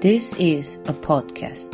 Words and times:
This 0.00 0.32
is 0.38 0.76
a 0.86 0.94
podcast 0.94 1.68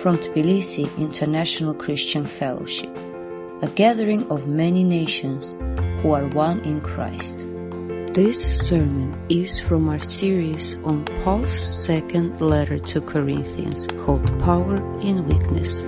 from 0.00 0.18
Tbilisi 0.18 0.90
International 0.98 1.72
Christian 1.72 2.26
Fellowship, 2.26 2.90
a 3.62 3.68
gathering 3.68 4.28
of 4.28 4.48
many 4.48 4.82
nations 4.82 5.50
who 6.02 6.10
are 6.10 6.26
one 6.26 6.58
in 6.62 6.80
Christ. 6.80 7.46
This 8.12 8.66
sermon 8.66 9.16
is 9.28 9.60
from 9.60 9.88
our 9.88 10.00
series 10.00 10.78
on 10.78 11.04
Paul's 11.22 11.52
second 11.84 12.40
letter 12.40 12.80
to 12.80 13.00
Corinthians 13.00 13.86
called 13.98 14.24
Power 14.40 14.78
in 15.00 15.24
Weakness. 15.28 15.82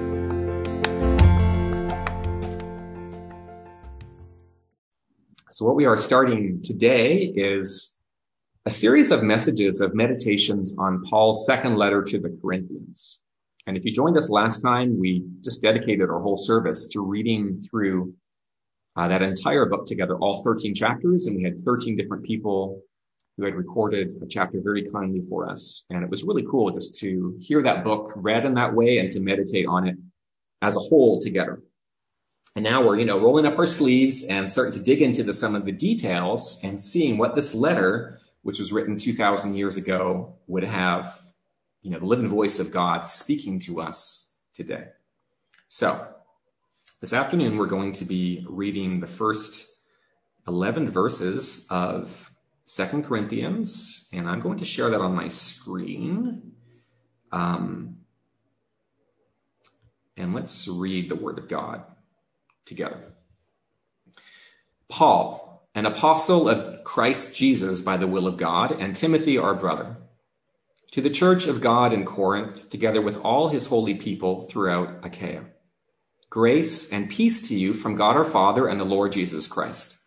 So, 5.50 5.66
what 5.66 5.74
we 5.74 5.86
are 5.86 5.96
starting 5.96 6.62
today 6.62 7.32
is 7.34 7.98
a 8.64 8.70
series 8.70 9.10
of 9.10 9.24
messages 9.24 9.80
of 9.80 9.94
meditations 9.94 10.76
on 10.78 11.02
Paul's 11.10 11.46
second 11.46 11.76
letter 11.76 12.02
to 12.02 12.20
the 12.20 12.38
Corinthians. 12.40 13.20
And 13.66 13.76
if 13.76 13.84
you 13.84 13.92
joined 13.92 14.16
us 14.16 14.30
last 14.30 14.60
time, 14.60 14.98
we 14.98 15.24
just 15.42 15.62
dedicated 15.62 16.08
our 16.08 16.20
whole 16.20 16.36
service 16.36 16.88
to 16.88 17.00
reading 17.00 17.60
through 17.62 18.14
uh, 18.96 19.08
that 19.08 19.22
entire 19.22 19.66
book 19.66 19.86
together, 19.86 20.16
all 20.16 20.42
13 20.44 20.74
chapters, 20.74 21.26
and 21.26 21.36
we 21.36 21.42
had 21.42 21.58
13 21.64 21.96
different 21.96 22.24
people 22.24 22.82
who 23.36 23.44
had 23.44 23.54
recorded 23.54 24.12
a 24.22 24.26
chapter 24.26 24.60
very 24.62 24.88
kindly 24.90 25.22
for 25.28 25.48
us. 25.48 25.84
And 25.90 26.04
it 26.04 26.10
was 26.10 26.22
really 26.22 26.44
cool 26.48 26.70
just 26.70 26.98
to 27.00 27.36
hear 27.40 27.62
that 27.62 27.82
book 27.82 28.12
read 28.14 28.44
in 28.44 28.54
that 28.54 28.74
way 28.74 28.98
and 28.98 29.10
to 29.12 29.20
meditate 29.20 29.66
on 29.66 29.88
it 29.88 29.96
as 30.60 30.76
a 30.76 30.80
whole 30.80 31.20
together. 31.20 31.62
And 32.54 32.64
now 32.64 32.86
we're, 32.86 32.98
you 32.98 33.06
know, 33.06 33.18
rolling 33.18 33.46
up 33.46 33.58
our 33.58 33.66
sleeves 33.66 34.26
and 34.26 34.50
starting 34.50 34.74
to 34.74 34.84
dig 34.84 35.00
into 35.00 35.22
the, 35.22 35.32
some 35.32 35.54
of 35.54 35.64
the 35.64 35.72
details 35.72 36.60
and 36.62 36.78
seeing 36.78 37.16
what 37.16 37.34
this 37.34 37.54
letter, 37.54 38.20
which 38.42 38.58
was 38.58 38.72
written 38.72 38.96
2000 38.96 39.54
years 39.54 39.76
ago, 39.76 40.34
would 40.46 40.64
have, 40.64 41.20
you 41.82 41.90
know, 41.90 41.98
the 41.98 42.06
living 42.06 42.28
voice 42.28 42.58
of 42.58 42.72
God 42.72 43.06
speaking 43.06 43.58
to 43.60 43.80
us 43.80 44.34
today. 44.54 44.88
So 45.68 46.08
this 47.00 47.12
afternoon, 47.12 47.56
we're 47.56 47.66
going 47.66 47.92
to 47.94 48.04
be 48.04 48.44
reading 48.48 49.00
the 49.00 49.06
first 49.06 49.68
11 50.46 50.90
verses 50.90 51.66
of 51.70 52.30
Second 52.66 53.04
Corinthians, 53.04 54.08
and 54.12 54.28
I'm 54.28 54.40
going 54.40 54.58
to 54.58 54.64
share 54.64 54.90
that 54.90 55.00
on 55.00 55.14
my 55.14 55.28
screen. 55.28 56.52
Um, 57.30 57.98
and 60.16 60.34
let's 60.34 60.68
read 60.68 61.08
the 61.08 61.16
Word 61.16 61.38
of 61.38 61.48
God 61.48 61.82
together. 62.64 63.12
Paul, 64.88 65.51
an 65.74 65.86
apostle 65.86 66.48
of 66.48 66.84
Christ 66.84 67.34
Jesus 67.34 67.80
by 67.80 67.96
the 67.96 68.06
will 68.06 68.26
of 68.26 68.36
God, 68.36 68.72
and 68.72 68.94
Timothy, 68.94 69.38
our 69.38 69.54
brother, 69.54 69.96
to 70.90 71.00
the 71.00 71.08
church 71.08 71.46
of 71.46 71.62
God 71.62 71.94
in 71.94 72.04
Corinth, 72.04 72.68
together 72.68 73.00
with 73.00 73.16
all 73.18 73.48
his 73.48 73.66
holy 73.66 73.94
people 73.94 74.42
throughout 74.42 75.00
Achaia. 75.02 75.46
Grace 76.28 76.92
and 76.92 77.10
peace 77.10 77.48
to 77.48 77.54
you 77.54 77.72
from 77.72 77.96
God 77.96 78.16
our 78.16 78.24
Father 78.24 78.66
and 78.66 78.78
the 78.78 78.84
Lord 78.84 79.12
Jesus 79.12 79.46
Christ. 79.46 79.98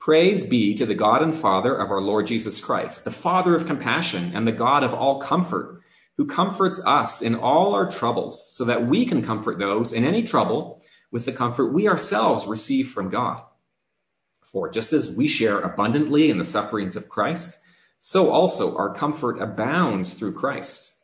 Praise 0.00 0.46
be 0.46 0.74
to 0.74 0.86
the 0.86 0.94
God 0.94 1.22
and 1.22 1.34
Father 1.34 1.74
of 1.74 1.90
our 1.90 2.00
Lord 2.00 2.26
Jesus 2.26 2.60
Christ, 2.60 3.04
the 3.04 3.10
Father 3.10 3.54
of 3.54 3.66
compassion 3.66 4.32
and 4.34 4.46
the 4.46 4.52
God 4.52 4.82
of 4.82 4.94
all 4.94 5.20
comfort, 5.20 5.82
who 6.16 6.26
comforts 6.26 6.82
us 6.86 7.20
in 7.20 7.34
all 7.34 7.74
our 7.74 7.90
troubles, 7.90 8.50
so 8.54 8.64
that 8.64 8.86
we 8.86 9.04
can 9.04 9.22
comfort 9.22 9.58
those 9.58 9.92
in 9.92 10.04
any 10.04 10.22
trouble 10.22 10.82
with 11.10 11.26
the 11.26 11.32
comfort 11.32 11.72
we 11.72 11.88
ourselves 11.88 12.46
receive 12.46 12.88
from 12.88 13.10
God. 13.10 13.42
For 14.52 14.70
just 14.70 14.94
as 14.94 15.14
we 15.14 15.28
share 15.28 15.60
abundantly 15.60 16.30
in 16.30 16.38
the 16.38 16.44
sufferings 16.44 16.96
of 16.96 17.10
Christ, 17.10 17.60
so 18.00 18.30
also 18.30 18.76
our 18.78 18.94
comfort 18.94 19.40
abounds 19.42 20.14
through 20.14 20.32
Christ. 20.32 21.00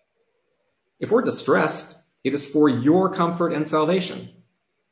If 0.99 1.11
we're 1.11 1.21
distressed, 1.21 2.09
it 2.23 2.33
is 2.33 2.47
for 2.47 2.71
your 2.71 3.13
comfort 3.13 3.53
and 3.53 3.69
salvation. 3.69 4.31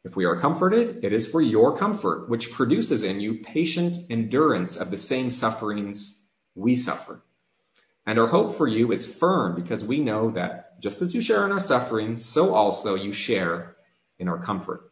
If 0.05 0.17
we 0.17 0.27
are 0.27 0.39
comforted, 0.39 1.03
it 1.03 1.15
is 1.15 1.27
for 1.27 1.41
your 1.41 1.75
comfort, 1.75 2.29
which 2.29 2.51
produces 2.51 3.03
in 3.03 3.21
you 3.21 3.39
patient 3.39 3.97
endurance 4.11 4.77
of 4.77 4.91
the 4.91 4.99
same 4.99 5.31
sufferings 5.31 6.27
we 6.55 6.77
suffer. 6.77 7.23
And 8.05 8.19
our 8.19 8.27
hope 8.27 8.55
for 8.57 8.69
you 8.69 8.93
is 8.93 9.17
firm 9.17 9.55
because 9.55 9.83
we 9.83 10.01
know 10.01 10.31
that 10.33 10.79
just 10.83 11.01
as 11.01 11.15
you 11.15 11.23
share 11.23 11.47
in 11.47 11.53
our 11.53 11.61
sufferings, 11.61 12.23
so 12.23 12.55
also 12.55 12.97
you 12.97 13.13
share 13.13 13.77
in 14.19 14.29
our 14.29 14.39
comfort 14.39 14.92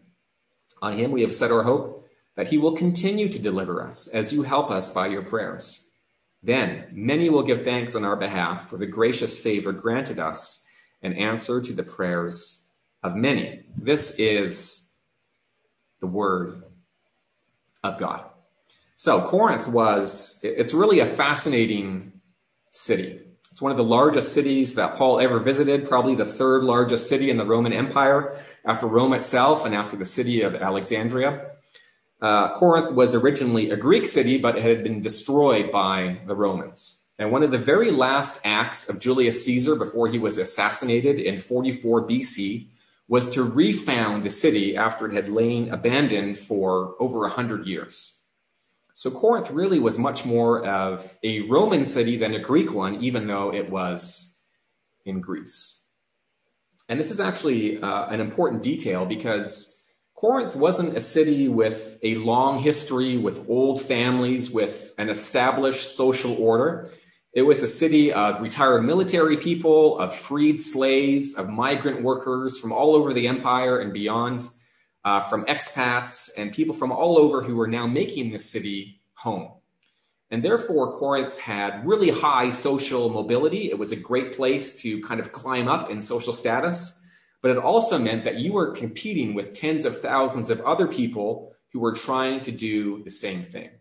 On 0.81 0.93
him 0.93 1.11
we 1.11 1.21
have 1.21 1.35
set 1.35 1.51
our 1.51 1.63
hope 1.63 2.07
that 2.35 2.47
he 2.47 2.57
will 2.57 2.75
continue 2.75 3.29
to 3.29 3.41
deliver 3.41 3.85
us 3.85 4.07
as 4.07 4.33
you 4.33 4.43
help 4.43 4.71
us 4.71 4.91
by 4.91 5.07
your 5.07 5.21
prayers. 5.21 5.89
Then 6.43 6.87
many 6.91 7.29
will 7.29 7.43
give 7.43 7.63
thanks 7.63 7.95
on 7.95 8.03
our 8.03 8.15
behalf 8.15 8.69
for 8.69 8.77
the 8.77 8.87
gracious 8.87 9.37
favor 9.37 9.71
granted 9.71 10.17
us 10.17 10.65
and 11.01 11.17
answer 11.17 11.61
to 11.61 11.73
the 11.73 11.83
prayers 11.83 12.69
of 13.03 13.15
many. 13.15 13.63
This 13.75 14.17
is 14.19 14.91
the 15.99 16.07
word 16.07 16.63
of 17.83 17.97
God. 17.97 18.25
So 18.95 19.21
Corinth 19.21 19.67
was, 19.67 20.39
it's 20.43 20.73
really 20.73 20.99
a 20.99 21.05
fascinating 21.05 22.21
city. 22.71 23.21
It's 23.51 23.61
one 23.61 23.71
of 23.71 23.77
the 23.77 23.83
largest 23.83 24.33
cities 24.33 24.75
that 24.75 24.95
Paul 24.95 25.19
ever 25.19 25.37
visited, 25.37 25.87
probably 25.87 26.15
the 26.15 26.25
third 26.25 26.63
largest 26.63 27.09
city 27.09 27.29
in 27.29 27.37
the 27.37 27.45
Roman 27.45 27.73
Empire 27.73 28.37
after 28.63 28.87
Rome 28.87 29.13
itself 29.13 29.65
and 29.65 29.75
after 29.75 29.97
the 29.97 30.05
city 30.05 30.41
of 30.41 30.55
Alexandria. 30.55 31.51
Uh, 32.21 32.53
Corinth 32.53 32.93
was 32.93 33.13
originally 33.13 33.69
a 33.69 33.75
Greek 33.75 34.07
city, 34.07 34.37
but 34.37 34.57
it 34.57 34.63
had 34.63 34.83
been 34.83 35.01
destroyed 35.01 35.69
by 35.71 36.19
the 36.27 36.35
Romans. 36.35 37.05
And 37.19 37.31
one 37.31 37.43
of 37.43 37.51
the 37.51 37.57
very 37.57 37.91
last 37.91 38.39
acts 38.45 38.87
of 38.87 38.99
Julius 38.99 39.43
Caesar 39.45 39.75
before 39.75 40.07
he 40.07 40.17
was 40.17 40.37
assassinated 40.37 41.19
in 41.19 41.37
44 41.37 42.07
BC 42.07 42.67
was 43.07 43.29
to 43.31 43.43
refound 43.43 44.23
the 44.23 44.29
city 44.29 44.77
after 44.77 45.11
it 45.11 45.13
had 45.13 45.27
lain 45.27 45.69
abandoned 45.69 46.37
for 46.37 46.95
over 46.99 47.19
100 47.19 47.67
years. 47.67 48.20
So 49.01 49.09
Corinth 49.09 49.49
really 49.49 49.79
was 49.79 49.97
much 49.97 50.27
more 50.27 50.63
of 50.63 51.17
a 51.23 51.39
Roman 51.49 51.85
city 51.85 52.17
than 52.17 52.35
a 52.35 52.39
Greek 52.39 52.71
one, 52.71 53.03
even 53.03 53.25
though 53.25 53.51
it 53.51 53.71
was 53.71 54.37
in 55.07 55.21
Greece. 55.21 55.87
And 56.87 56.99
this 56.99 57.09
is 57.09 57.19
actually 57.19 57.81
uh, 57.81 58.05
an 58.09 58.19
important 58.21 58.61
detail 58.61 59.07
because 59.07 59.81
Corinth 60.13 60.55
wasn't 60.55 60.95
a 60.95 61.01
city 61.01 61.49
with 61.49 61.97
a 62.03 62.13
long 62.13 62.59
history, 62.59 63.17
with 63.17 63.49
old 63.49 63.81
families, 63.81 64.51
with 64.51 64.93
an 64.99 65.09
established 65.09 65.95
social 65.95 66.35
order. 66.35 66.91
It 67.33 67.41
was 67.41 67.63
a 67.63 67.67
city 67.67 68.13
of 68.13 68.39
retired 68.39 68.83
military 68.83 69.37
people, 69.37 69.97
of 69.97 70.15
freed 70.15 70.59
slaves, 70.59 71.33
of 71.33 71.49
migrant 71.49 72.03
workers 72.03 72.59
from 72.59 72.71
all 72.71 72.95
over 72.95 73.13
the 73.13 73.27
empire 73.27 73.79
and 73.79 73.93
beyond 73.93 74.47
uh, 75.03 75.21
from 75.21 75.45
expats 75.45 76.29
and 76.37 76.53
people 76.53 76.75
from 76.75 76.91
all 76.91 77.17
over 77.17 77.41
who 77.41 77.55
were 77.55 77.67
now 77.67 77.87
making 77.87 78.31
this 78.31 78.49
city 78.49 79.01
home. 79.15 79.51
And 80.29 80.43
therefore, 80.43 80.97
Corinth 80.97 81.37
had 81.39 81.85
really 81.85 82.09
high 82.09 82.51
social 82.51 83.09
mobility. 83.09 83.69
It 83.69 83.77
was 83.77 83.91
a 83.91 83.97
great 83.97 84.33
place 84.33 84.81
to 84.81 85.01
kind 85.01 85.19
of 85.19 85.33
climb 85.33 85.67
up 85.67 85.91
in 85.91 85.99
social 85.99 86.31
status. 86.31 87.05
But 87.41 87.51
it 87.51 87.57
also 87.57 87.97
meant 87.97 88.23
that 88.23 88.35
you 88.35 88.53
were 88.53 88.71
competing 88.71 89.33
with 89.33 89.53
tens 89.53 89.83
of 89.83 89.99
thousands 89.99 90.49
of 90.49 90.61
other 90.61 90.87
people 90.87 91.53
who 91.73 91.79
were 91.79 91.93
trying 91.93 92.41
to 92.41 92.51
do 92.51 93.03
the 93.03 93.09
same 93.09 93.43
thing. 93.43 93.71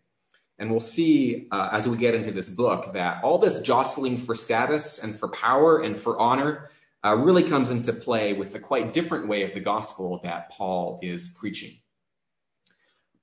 And 0.58 0.70
we'll 0.70 0.81
see 0.81 1.46
uh, 1.52 1.69
as 1.73 1.88
we 1.88 1.96
get 1.96 2.14
into 2.14 2.32
this 2.32 2.50
book 2.50 2.93
that 2.94 3.23
all 3.23 3.38
this 3.38 3.61
jostling 3.61 4.16
for 4.16 4.34
status 4.34 5.02
and 5.02 5.14
for 5.14 5.28
power 5.28 5.81
and 5.81 5.96
for 5.96 6.19
honor 6.19 6.70
uh, 7.05 7.17
really 7.17 7.43
comes 7.43 7.70
into 7.70 7.93
play 7.93 8.32
with 8.32 8.52
the 8.52 8.58
quite 8.58 8.93
different 8.93 9.29
way 9.29 9.43
of 9.43 9.55
the 9.55 9.61
gospel 9.61 10.20
that 10.23 10.50
Paul 10.50 10.99
is 11.02 11.37
preaching. 11.38 11.79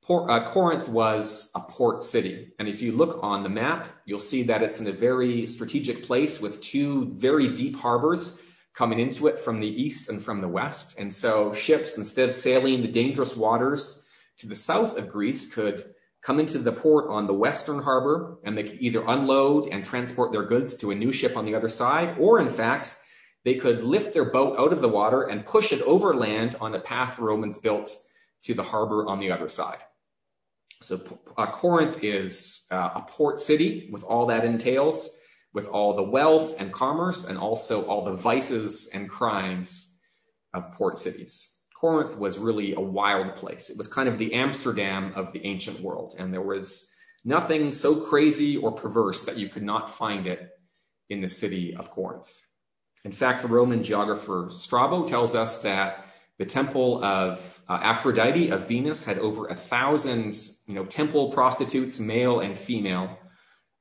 Uh, 0.10 0.46
Corinth 0.46 0.88
was 0.88 1.52
a 1.54 1.60
port 1.60 2.02
city. 2.02 2.54
And 2.60 2.68
if 2.70 2.82
you 2.82 2.94
look 2.94 3.20
on 3.22 3.44
the 3.44 3.50
map, 3.50 3.90
you'll 4.06 4.22
see 4.22 4.44
that 4.44 4.64
it's 4.64 4.80
in 4.80 4.88
a 4.88 4.94
very 4.94 5.46
strategic 5.48 6.04
place 6.04 6.42
with 6.42 6.62
two 6.62 7.14
very 7.14 7.54
deep 7.54 7.76
harbors 7.76 8.44
coming 8.74 9.00
into 9.00 9.28
it 9.28 9.38
from 9.38 9.60
the 9.60 9.68
east 9.68 10.10
and 10.10 10.22
from 10.22 10.40
the 10.40 10.48
west. 10.48 10.98
And 10.98 11.14
so 11.14 11.52
ships, 11.52 11.98
instead 11.98 12.30
of 12.30 12.36
sailing 12.36 12.82
the 12.82 12.88
dangerous 12.88 13.36
waters 13.36 14.08
to 14.38 14.48
the 14.48 14.56
south 14.56 14.98
of 14.98 15.10
Greece, 15.10 15.54
could 15.54 15.84
come 16.22 16.40
into 16.40 16.60
the 16.60 16.72
port 16.72 17.10
on 17.10 17.28
the 17.28 17.34
western 17.34 17.82
harbor, 17.82 18.38
and 18.44 18.58
they 18.58 18.64
could 18.64 18.80
either 18.80 19.04
unload 19.08 19.68
and 19.72 19.84
transport 19.84 20.32
their 20.32 20.44
goods 20.44 20.76
to 20.76 20.92
a 20.92 20.96
new 20.96 21.12
ship 21.12 21.36
on 21.36 21.44
the 21.44 21.56
other 21.56 21.70
side, 21.70 22.16
or 22.20 22.40
in 22.40 22.50
fact, 22.50 22.96
they 23.48 23.56
could 23.56 23.82
lift 23.82 24.14
their 24.14 24.30
boat 24.30 24.60
out 24.60 24.74
of 24.74 24.82
the 24.82 24.90
water 24.90 25.24
and 25.24 25.46
push 25.46 25.72
it 25.72 25.82
overland 25.84 26.54
on 26.60 26.76
a 26.76 26.80
path 26.82 27.16
the 27.16 27.22
Romans 27.22 27.58
built 27.58 27.90
to 28.42 28.54
the 28.54 28.62
harbor 28.62 29.08
on 29.08 29.22
the 29.22 29.32
other 29.32 29.48
side. 29.48 29.78
So 30.82 31.00
uh, 31.38 31.50
Corinth 31.52 32.04
is 32.04 32.68
uh, 32.72 32.90
a 32.96 33.06
port 33.08 33.40
city 33.40 33.88
with 33.90 34.04
all 34.04 34.26
that 34.26 34.44
entails, 34.44 35.18
with 35.54 35.66
all 35.70 35.96
the 35.96 36.04
wealth 36.04 36.60
and 36.60 36.74
commerce, 36.74 37.26
and 37.30 37.38
also 37.38 37.86
all 37.86 38.04
the 38.04 38.12
vices 38.12 38.90
and 38.94 39.10
crimes 39.10 39.98
of 40.54 40.74
port 40.74 40.98
cities. 40.98 41.58
Corinth 41.74 42.20
was 42.20 42.38
really 42.38 42.74
a 42.74 42.82
wild 42.82 43.38
place. 43.38 43.70
It 43.70 43.78
was 43.78 43.88
kind 43.88 44.10
of 44.10 44.18
the 44.18 44.34
Amsterdam 44.34 45.14
of 45.16 45.32
the 45.32 45.46
ancient 45.46 45.80
world, 45.80 46.16
and 46.20 46.34
there 46.34 46.42
was 46.42 46.94
nothing 47.24 47.72
so 47.72 47.96
crazy 47.96 48.58
or 48.58 48.74
perverse 48.74 49.24
that 49.24 49.38
you 49.38 49.48
could 49.48 49.64
not 49.64 49.90
find 49.90 50.28
it 50.28 50.50
in 51.10 51.22
the 51.22 51.30
city 51.30 51.74
of 51.74 51.92
Corinth. 51.92 52.47
In 53.04 53.12
fact, 53.12 53.42
the 53.42 53.48
Roman 53.48 53.84
geographer 53.84 54.50
Strabo 54.52 55.06
tells 55.06 55.36
us 55.36 55.62
that 55.62 56.06
the 56.38 56.46
temple 56.46 57.04
of 57.04 57.62
uh, 57.68 57.80
Aphrodite 57.82 58.50
of 58.50 58.68
Venus 58.68 59.06
had 59.06 59.18
over 59.20 59.48
a 59.48 59.56
thousand, 59.56 60.38
you 60.68 60.76
know, 60.76 60.86
temple 60.86 61.32
prostitutes, 61.32 62.00
male 62.00 62.40
and 62.40 62.56
female, 62.56 63.18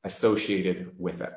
associated 0.04 0.94
with 0.98 1.20
it. 1.20 1.32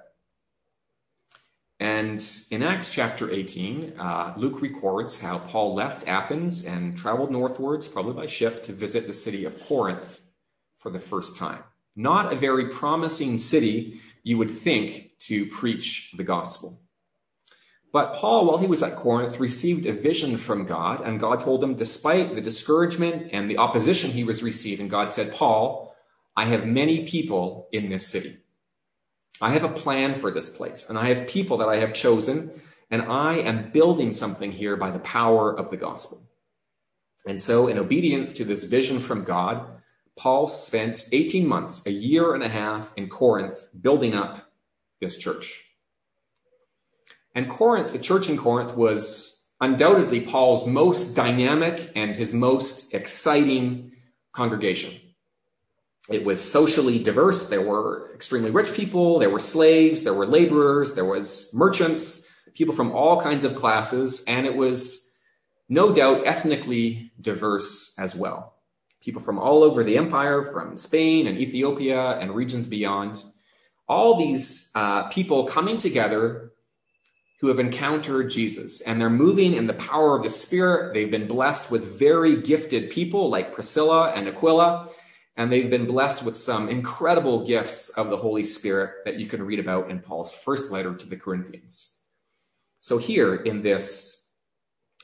And 1.80 2.26
in 2.52 2.62
Acts 2.62 2.90
chapter 2.90 3.32
18, 3.32 3.94
uh, 3.98 4.34
Luke 4.36 4.62
records 4.62 5.22
how 5.22 5.40
Paul 5.40 5.74
left 5.74 6.08
Athens 6.08 6.66
and 6.66 6.98
traveled 6.98 7.32
northwards, 7.32 7.88
probably 7.88 8.14
by 8.14 8.26
ship, 8.26 8.64
to 8.64 8.74
visit 8.74 9.08
the 9.08 9.14
city 9.14 9.46
of 9.46 9.60
Corinth 9.62 10.22
for 10.78 10.92
the 10.92 11.00
first 11.00 11.38
time. 11.38 11.64
Not 11.96 12.34
a 12.34 12.36
very 12.36 12.68
promising 12.68 13.38
city, 13.38 14.02
you 14.24 14.38
would 14.38 14.52
think, 14.52 15.18
to 15.20 15.46
preach 15.48 16.14
the 16.18 16.24
gospel. 16.24 16.82
But 17.92 18.14
Paul, 18.14 18.46
while 18.46 18.58
he 18.58 18.68
was 18.68 18.84
at 18.84 18.96
Corinth, 18.96 19.40
received 19.40 19.88
a 19.88 19.92
vision 19.92 20.38
from 20.38 20.66
God, 20.66 21.02
and 21.02 21.20
God 21.20 21.40
told 21.40 21.64
him, 21.64 21.76
despite 21.76 22.36
the 22.36 22.42
discouragement 22.42 23.30
and 23.34 23.50
the 23.50 23.58
opposition 23.58 24.12
he 24.12 24.24
was 24.24 24.44
receiving, 24.44 24.88
God 24.88 25.12
said, 25.12 25.34
Paul, 25.34 25.96
I 26.36 26.46
have 26.46 26.68
many 26.68 27.08
people 27.08 27.68
in 27.72 27.90
this 27.90 28.08
city. 28.08 28.38
I 29.42 29.54
have 29.54 29.64
a 29.64 29.70
plan 29.70 30.14
for 30.14 30.30
this 30.30 30.56
place, 30.56 30.88
and 30.88 31.00
I 31.00 31.06
have 31.06 31.28
people 31.28 31.58
that 31.58 31.70
I 31.70 31.78
have 31.78 31.94
chosen, 31.94 32.62
and 32.92 33.02
I 33.02 33.36
am 33.36 33.72
building 33.72 34.14
something 34.14 34.52
here 34.52 34.76
by 34.76 34.92
the 34.92 35.00
power 35.00 35.52
of 35.52 35.72
the 35.72 35.78
gospel. 35.78 36.30
And 37.26 37.42
so, 37.42 37.68
in 37.68 37.78
obedience 37.78 38.32
to 38.34 38.46
this 38.46 38.66
vision 38.66 39.00
from 39.00 39.24
God, 39.24 39.66
Paul 40.16 40.48
spent 40.48 41.10
18 41.12 41.48
months, 41.48 41.88
a 41.88 41.92
year 41.92 42.34
and 42.36 42.44
a 42.44 42.50
half 42.50 42.94
in 42.96 43.10
Corinth, 43.10 43.70
building 43.80 44.14
up 44.14 44.52
this 45.02 45.18
church. 45.18 45.69
And 47.36 47.50
Corinth, 47.50 47.94
the 47.94 48.00
church 48.00 48.30
in 48.30 48.38
Corinth, 48.38 48.76
was 48.76 49.50
undoubtedly 49.62 50.22
Paul's 50.22 50.66
most 50.66 51.16
dynamic 51.16 51.92
and 51.96 52.16
his 52.16 52.34
most 52.34 52.94
exciting 52.94 53.92
congregation. 54.32 54.94
It 56.10 56.26
was 56.26 56.42
socially 56.42 56.98
diverse. 56.98 57.50
There 57.50 57.62
were 57.62 58.12
extremely 58.16 58.52
rich 58.52 58.74
people, 58.74 59.20
there 59.20 59.30
were 59.30 59.40
slaves, 59.40 60.04
there 60.04 60.14
were 60.14 60.26
laborers, 60.26 60.96
there 60.96 61.06
was 61.06 61.52
merchants, 61.54 62.28
people 62.56 62.74
from 62.74 62.92
all 62.92 63.22
kinds 63.22 63.44
of 63.44 63.56
classes, 63.56 64.24
and 64.26 64.48
it 64.48 64.56
was 64.56 65.16
no 65.68 65.94
doubt 65.94 66.26
ethnically 66.26 67.12
diverse 67.22 67.94
as 68.00 68.16
well. 68.16 68.56
People 69.02 69.22
from 69.22 69.38
all 69.38 69.64
over 69.64 69.84
the 69.84 69.98
empire, 69.98 70.44
from 70.44 70.78
Spain 70.78 71.28
and 71.28 71.38
Ethiopia 71.38 72.18
and 72.20 72.34
regions 72.34 72.68
beyond. 72.68 73.24
All 73.88 74.18
these 74.18 74.72
uh, 74.76 75.08
people 75.10 75.46
coming 75.46 75.78
together 75.78 76.52
who 77.40 77.48
have 77.48 77.60
encountered 77.60 78.30
Jesus 78.30 78.82
and 78.82 79.00
they're 79.00 79.10
moving 79.10 79.54
in 79.54 79.68
the 79.68 79.74
power 79.74 80.16
of 80.16 80.24
the 80.24 80.30
Spirit. 80.30 80.94
They've 80.94 81.10
been 81.10 81.28
blessed 81.28 81.72
with 81.72 81.98
very 81.98 82.36
gifted 82.36 82.90
people 82.90 83.30
like 83.30 83.54
Priscilla 83.54 84.12
and 84.12 84.28
Aquila, 84.28 84.90
and 85.38 85.52
they've 85.52 85.70
been 85.70 85.86
blessed 85.86 86.24
with 86.24 86.36
some 86.36 86.68
incredible 86.68 87.46
gifts 87.46 87.90
of 87.90 88.10
the 88.10 88.18
Holy 88.18 88.44
Spirit 88.44 89.06
that 89.06 89.16
you 89.16 89.26
can 89.26 89.42
read 89.42 89.60
about 89.60 89.90
in 89.90 90.00
Paul's 90.00 90.36
first 90.36 90.70
letter 90.70 90.94
to 90.94 91.08
the 91.08 91.16
Corinthians. 91.16 91.96
So 92.80 92.98
here 92.98 93.36
in 93.36 93.62
this 93.62 94.28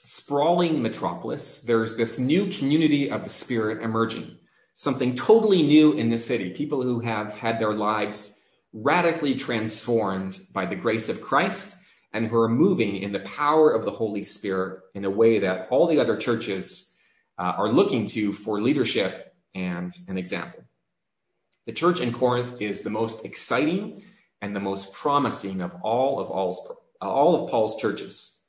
sprawling 0.04 0.82
metropolis, 0.82 1.62
there's 1.62 1.96
this 1.96 2.20
new 2.20 2.48
community 2.48 3.10
of 3.10 3.24
the 3.24 3.30
Spirit 3.30 3.82
emerging, 3.82 4.38
something 4.76 5.16
totally 5.16 5.64
new 5.64 5.94
in 5.94 6.10
this 6.10 6.26
city, 6.26 6.52
people 6.52 6.82
who 6.82 7.00
have 7.00 7.38
had 7.38 7.60
their 7.60 7.74
lives 7.74 8.42
radically 8.74 9.36
transformed 9.36 10.38
by 10.54 10.66
the 10.66 10.76
grace 10.76 11.08
of 11.08 11.22
Christ 11.22 11.84
and 12.16 12.28
who 12.28 12.38
are 12.38 12.48
moving 12.48 12.96
in 12.96 13.12
the 13.12 13.20
power 13.20 13.72
of 13.72 13.84
the 13.84 13.92
Holy 13.92 14.24
Spirit 14.24 14.80
in 14.94 15.04
a 15.04 15.10
way 15.10 15.40
that 15.40 15.68
all 15.70 15.86
the 15.86 16.00
other 16.00 16.16
churches 16.16 16.96
uh, 17.38 17.54
are 17.58 17.68
looking 17.68 18.06
to 18.06 18.32
for 18.32 18.62
leadership 18.62 19.36
and 19.54 19.94
an 20.08 20.18
example. 20.18 20.64
The 21.66 21.74
church 21.74 22.00
in 22.00 22.14
Corinth 22.14 22.62
is 22.62 22.82
the 22.82 22.90
most 22.90 23.26
exciting 23.26 24.04
and 24.42 24.56
the 24.56 24.62
most 24.62 24.94
promising 24.94 25.60
of 25.60 25.76
all 25.84 26.22
of 26.22 26.32
all 27.02 27.44
of 27.44 27.52
Paul's 27.52 27.76
churches. 27.82 28.40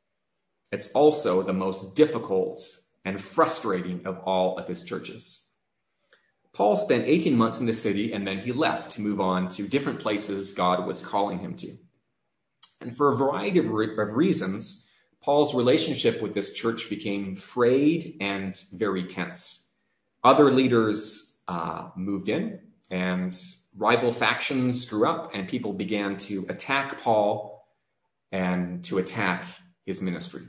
It's 0.71 0.93
also 0.93 1.43
the 1.43 1.53
most 1.53 1.97
difficult 1.97 2.63
and 3.05 3.21
frustrating 3.21 4.07
of 4.07 4.21
all 4.21 4.59
of 4.59 4.69
his 4.69 4.85
churches. 4.85 5.51
Paul 6.53 6.77
spent 6.77 7.07
18 7.07 7.37
months 7.37 7.59
in 7.59 7.67
the 7.67 7.75
city 7.75 8.13
and 8.13 8.25
then 8.25 8.39
he 8.39 8.53
left 8.53 8.93
to 8.93 9.01
move 9.01 9.21
on 9.21 9.49
to 9.51 9.67
different 9.67 9.99
places 9.99 10.53
God 10.53 10.87
was 10.87 11.05
calling 11.05 11.41
him 11.41 11.57
to. 11.57 11.77
And 12.81 12.96
for 12.96 13.12
a 13.12 13.17
variety 13.17 13.58
of, 13.58 13.70
re- 13.70 13.96
of 13.96 14.14
reasons, 14.14 14.88
Paul's 15.23 15.55
relationship 15.55 16.23
with 16.23 16.34
this 16.34 16.52
church 16.52 16.88
became 16.88 17.34
frayed 17.34 18.17
and 18.20 18.56
very 18.73 19.05
tense. 19.05 19.73
Other 20.23 20.50
leaders 20.50 21.40
uh, 21.49 21.90
moved 21.96 22.28
in, 22.28 22.61
and 22.90 23.37
rival 23.76 24.12
factions 24.12 24.84
grew 24.88 25.08
up, 25.08 25.34
and 25.34 25.49
people 25.49 25.73
began 25.73 26.17
to 26.19 26.46
attack 26.49 27.02
Paul 27.02 27.67
and 28.32 28.84
to 28.84 28.99
attack 28.99 29.44
his 29.84 30.00
ministry. 30.00 30.43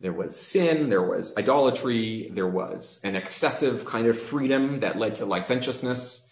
There 0.00 0.12
was 0.12 0.38
sin, 0.38 0.90
there 0.90 1.02
was 1.02 1.36
idolatry, 1.38 2.30
there 2.32 2.46
was 2.46 3.00
an 3.02 3.16
excessive 3.16 3.86
kind 3.86 4.06
of 4.06 4.18
freedom 4.18 4.80
that 4.80 4.98
led 4.98 5.14
to 5.16 5.24
licentiousness. 5.24 6.25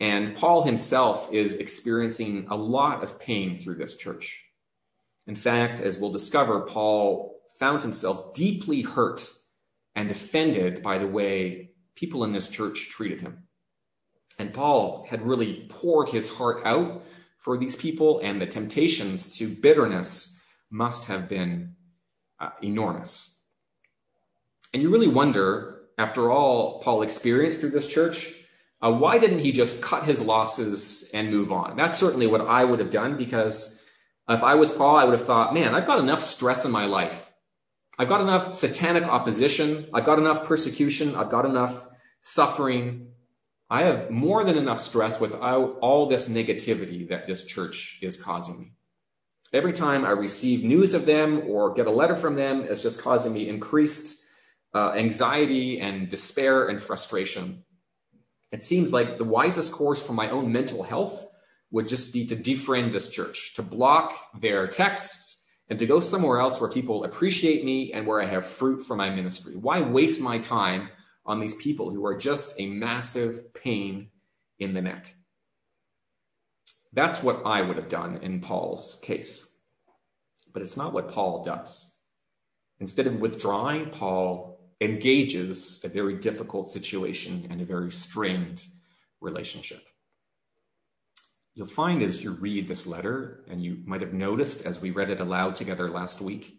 And 0.00 0.34
Paul 0.36 0.64
himself 0.64 1.32
is 1.32 1.54
experiencing 1.56 2.46
a 2.50 2.56
lot 2.56 3.02
of 3.02 3.20
pain 3.20 3.56
through 3.56 3.76
this 3.76 3.96
church. 3.96 4.44
In 5.26 5.36
fact, 5.36 5.80
as 5.80 5.98
we'll 5.98 6.12
discover, 6.12 6.60
Paul 6.60 7.40
found 7.58 7.82
himself 7.82 8.34
deeply 8.34 8.82
hurt 8.82 9.28
and 9.94 10.10
offended 10.10 10.82
by 10.82 10.98
the 10.98 11.06
way 11.06 11.70
people 11.94 12.24
in 12.24 12.32
this 12.32 12.48
church 12.48 12.88
treated 12.90 13.20
him. 13.20 13.44
And 14.38 14.52
Paul 14.52 15.06
had 15.08 15.26
really 15.26 15.66
poured 15.68 16.08
his 16.08 16.28
heart 16.28 16.66
out 16.66 17.02
for 17.38 17.56
these 17.56 17.76
people, 17.76 18.20
and 18.20 18.40
the 18.40 18.46
temptations 18.46 19.36
to 19.38 19.48
bitterness 19.48 20.42
must 20.70 21.06
have 21.06 21.28
been 21.28 21.76
uh, 22.40 22.50
enormous. 22.62 23.42
And 24.72 24.82
you 24.82 24.90
really 24.90 25.08
wonder, 25.08 25.82
after 25.98 26.32
all 26.32 26.80
Paul 26.80 27.02
experienced 27.02 27.60
through 27.60 27.70
this 27.70 27.88
church, 27.88 28.32
uh, 28.84 28.92
why 28.92 29.18
didn't 29.18 29.38
he 29.38 29.50
just 29.50 29.80
cut 29.80 30.04
his 30.04 30.20
losses 30.20 31.10
and 31.14 31.30
move 31.30 31.50
on? 31.50 31.74
That's 31.74 31.96
certainly 31.96 32.26
what 32.26 32.42
I 32.42 32.64
would 32.64 32.80
have 32.80 32.90
done 32.90 33.16
because 33.16 33.82
if 34.28 34.42
I 34.42 34.56
was 34.56 34.70
Paul, 34.70 34.96
I 34.96 35.04
would 35.04 35.18
have 35.18 35.26
thought, 35.26 35.54
man, 35.54 35.74
I've 35.74 35.86
got 35.86 36.00
enough 36.00 36.20
stress 36.20 36.66
in 36.66 36.70
my 36.70 36.84
life. 36.84 37.32
I've 37.98 38.10
got 38.10 38.20
enough 38.20 38.52
satanic 38.52 39.04
opposition. 39.04 39.88
I've 39.94 40.04
got 40.04 40.18
enough 40.18 40.44
persecution. 40.44 41.14
I've 41.14 41.30
got 41.30 41.46
enough 41.46 41.88
suffering. 42.20 43.08
I 43.70 43.84
have 43.84 44.10
more 44.10 44.44
than 44.44 44.58
enough 44.58 44.80
stress 44.80 45.18
without 45.18 45.78
all 45.80 46.06
this 46.06 46.28
negativity 46.28 47.08
that 47.08 47.26
this 47.26 47.46
church 47.46 47.98
is 48.02 48.22
causing 48.22 48.60
me. 48.60 48.72
Every 49.54 49.72
time 49.72 50.04
I 50.04 50.10
receive 50.10 50.62
news 50.62 50.92
of 50.92 51.06
them 51.06 51.44
or 51.46 51.72
get 51.72 51.86
a 51.86 51.90
letter 51.90 52.16
from 52.16 52.34
them, 52.34 52.66
it's 52.68 52.82
just 52.82 53.00
causing 53.00 53.32
me 53.32 53.48
increased 53.48 54.26
uh, 54.74 54.92
anxiety 54.92 55.80
and 55.80 56.10
despair 56.10 56.68
and 56.68 56.82
frustration. 56.82 57.63
It 58.54 58.62
seems 58.62 58.92
like 58.92 59.18
the 59.18 59.24
wisest 59.24 59.72
course 59.72 60.00
for 60.00 60.12
my 60.12 60.30
own 60.30 60.52
mental 60.52 60.84
health 60.84 61.26
would 61.72 61.88
just 61.88 62.12
be 62.12 62.24
to 62.26 62.36
defriend 62.36 62.92
this 62.92 63.10
church, 63.10 63.52
to 63.54 63.62
block 63.62 64.14
their 64.40 64.68
texts, 64.68 65.44
and 65.68 65.76
to 65.80 65.86
go 65.86 65.98
somewhere 65.98 66.38
else 66.38 66.60
where 66.60 66.70
people 66.70 67.02
appreciate 67.02 67.64
me 67.64 67.92
and 67.92 68.06
where 68.06 68.22
I 68.22 68.26
have 68.26 68.46
fruit 68.46 68.80
for 68.80 68.94
my 68.94 69.10
ministry. 69.10 69.56
Why 69.56 69.80
waste 69.80 70.20
my 70.20 70.38
time 70.38 70.90
on 71.26 71.40
these 71.40 71.56
people 71.56 71.90
who 71.90 72.06
are 72.06 72.16
just 72.16 72.54
a 72.60 72.66
massive 72.66 73.52
pain 73.54 74.10
in 74.60 74.72
the 74.72 74.82
neck? 74.82 75.16
That's 76.92 77.24
what 77.24 77.42
I 77.44 77.60
would 77.60 77.76
have 77.76 77.88
done 77.88 78.18
in 78.22 78.40
Paul's 78.40 79.00
case. 79.02 79.52
But 80.52 80.62
it's 80.62 80.76
not 80.76 80.92
what 80.92 81.10
Paul 81.10 81.42
does. 81.42 81.98
Instead 82.78 83.08
of 83.08 83.20
withdrawing, 83.20 83.90
Paul 83.90 84.53
engages 84.84 85.80
a 85.84 85.88
very 85.88 86.16
difficult 86.16 86.70
situation 86.70 87.46
and 87.50 87.60
a 87.60 87.64
very 87.64 87.90
strained 87.90 88.64
relationship. 89.20 89.82
You'll 91.54 91.66
find 91.66 92.02
as 92.02 92.22
you 92.22 92.32
read 92.32 92.66
this 92.66 92.86
letter, 92.86 93.44
and 93.48 93.60
you 93.60 93.78
might 93.86 94.00
have 94.00 94.12
noticed 94.12 94.66
as 94.66 94.82
we 94.82 94.90
read 94.90 95.10
it 95.10 95.20
aloud 95.20 95.54
together 95.54 95.88
last 95.88 96.20
week, 96.20 96.58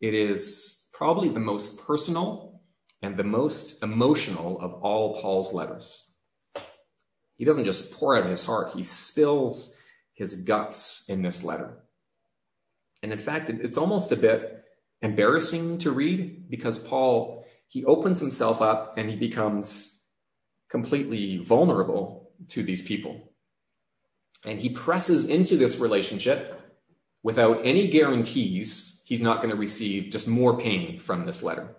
it 0.00 0.14
is 0.14 0.88
probably 0.92 1.28
the 1.28 1.40
most 1.40 1.86
personal 1.86 2.62
and 3.02 3.16
the 3.16 3.24
most 3.24 3.82
emotional 3.82 4.58
of 4.60 4.72
all 4.82 5.20
Paul's 5.20 5.52
letters. 5.52 6.14
He 7.36 7.44
doesn't 7.44 7.66
just 7.66 7.92
pour 7.92 8.16
out 8.16 8.26
his 8.26 8.46
heart, 8.46 8.72
he 8.74 8.82
spills 8.82 9.80
his 10.14 10.42
guts 10.42 11.08
in 11.08 11.22
this 11.22 11.44
letter. 11.44 11.84
And 13.02 13.12
in 13.12 13.18
fact, 13.18 13.50
it's 13.50 13.76
almost 13.76 14.12
a 14.12 14.16
bit 14.16 14.64
embarrassing 15.02 15.78
to 15.78 15.90
read 15.90 16.48
because 16.48 16.78
Paul, 16.78 17.43
he 17.74 17.84
opens 17.86 18.20
himself 18.20 18.62
up 18.62 18.96
and 18.96 19.10
he 19.10 19.16
becomes 19.16 20.04
completely 20.70 21.38
vulnerable 21.38 22.30
to 22.46 22.62
these 22.62 22.82
people. 22.82 23.32
And 24.44 24.60
he 24.60 24.68
presses 24.68 25.28
into 25.28 25.56
this 25.56 25.80
relationship 25.80 26.60
without 27.24 27.62
any 27.64 27.88
guarantees 27.88 29.02
he's 29.06 29.20
not 29.20 29.38
going 29.38 29.50
to 29.50 29.56
receive 29.56 30.12
just 30.12 30.28
more 30.28 30.56
pain 30.56 31.00
from 31.00 31.26
this 31.26 31.42
letter. 31.42 31.74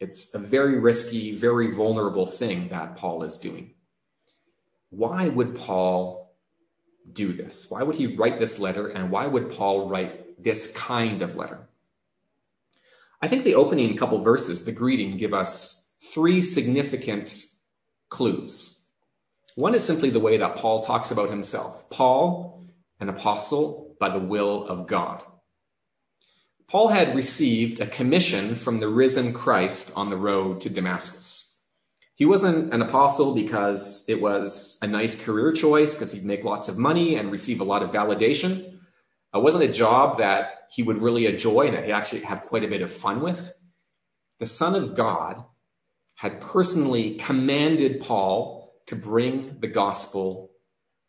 It's 0.00 0.34
a 0.34 0.40
very 0.40 0.80
risky, 0.80 1.36
very 1.36 1.72
vulnerable 1.72 2.26
thing 2.26 2.66
that 2.70 2.96
Paul 2.96 3.22
is 3.22 3.36
doing. 3.36 3.74
Why 4.90 5.28
would 5.28 5.54
Paul 5.54 6.34
do 7.12 7.32
this? 7.32 7.70
Why 7.70 7.84
would 7.84 7.94
he 7.94 8.16
write 8.16 8.40
this 8.40 8.58
letter? 8.58 8.88
And 8.88 9.12
why 9.12 9.28
would 9.28 9.52
Paul 9.52 9.88
write 9.88 10.42
this 10.42 10.76
kind 10.76 11.22
of 11.22 11.36
letter? 11.36 11.65
I 13.26 13.28
think 13.28 13.42
the 13.42 13.56
opening 13.56 13.96
couple 13.96 14.22
verses, 14.22 14.64
the 14.64 14.70
greeting, 14.70 15.16
give 15.16 15.34
us 15.34 15.96
three 16.00 16.42
significant 16.42 17.36
clues. 18.08 18.86
One 19.56 19.74
is 19.74 19.82
simply 19.82 20.10
the 20.10 20.20
way 20.20 20.36
that 20.36 20.54
Paul 20.54 20.84
talks 20.84 21.10
about 21.10 21.28
himself 21.28 21.90
Paul, 21.90 22.68
an 23.00 23.08
apostle 23.08 23.96
by 23.98 24.10
the 24.10 24.20
will 24.20 24.64
of 24.68 24.86
God. 24.86 25.24
Paul 26.68 26.90
had 26.90 27.16
received 27.16 27.80
a 27.80 27.88
commission 27.88 28.54
from 28.54 28.78
the 28.78 28.86
risen 28.86 29.32
Christ 29.32 29.92
on 29.96 30.08
the 30.08 30.16
road 30.16 30.60
to 30.60 30.70
Damascus. 30.70 31.60
He 32.14 32.26
wasn't 32.26 32.72
an 32.72 32.80
apostle 32.80 33.34
because 33.34 34.04
it 34.08 34.22
was 34.22 34.78
a 34.82 34.86
nice 34.86 35.20
career 35.20 35.50
choice, 35.50 35.94
because 35.94 36.12
he'd 36.12 36.24
make 36.24 36.44
lots 36.44 36.68
of 36.68 36.78
money 36.78 37.16
and 37.16 37.32
receive 37.32 37.60
a 37.60 37.64
lot 37.64 37.82
of 37.82 37.90
validation. 37.90 38.75
It 39.36 39.42
wasn't 39.42 39.64
a 39.64 39.72
job 39.72 40.18
that 40.18 40.66
he 40.70 40.82
would 40.82 40.98
really 40.98 41.26
enjoy 41.26 41.66
and 41.66 41.76
that 41.76 41.84
he'd 41.84 41.92
actually 41.92 42.22
have 42.22 42.42
quite 42.42 42.64
a 42.64 42.68
bit 42.68 42.82
of 42.82 42.92
fun 42.92 43.20
with. 43.20 43.52
The 44.38 44.46
Son 44.46 44.74
of 44.74 44.94
God 44.94 45.44
had 46.16 46.40
personally 46.40 47.16
commanded 47.16 48.00
Paul 48.00 48.74
to 48.86 48.96
bring 48.96 49.58
the 49.60 49.68
gospel 49.68 50.50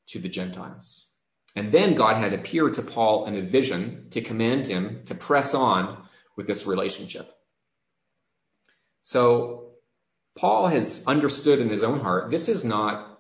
to 0.07 0.19
the 0.19 0.29
Gentiles. 0.29 1.11
And 1.55 1.71
then 1.71 1.95
God 1.95 2.17
had 2.17 2.33
appeared 2.33 2.73
to 2.75 2.81
Paul 2.81 3.25
in 3.25 3.35
a 3.35 3.41
vision 3.41 4.07
to 4.11 4.21
command 4.21 4.67
him 4.67 5.01
to 5.05 5.15
press 5.15 5.53
on 5.53 6.03
with 6.35 6.45
this 6.45 6.67
relationship. 6.67 7.31
So 9.01 9.71
Paul 10.37 10.67
has 10.67 11.03
understood 11.07 11.59
in 11.59 11.69
his 11.69 11.83
own 11.83 12.01
heart 12.01 12.29
this 12.29 12.47
is 12.47 12.63
not 12.63 13.16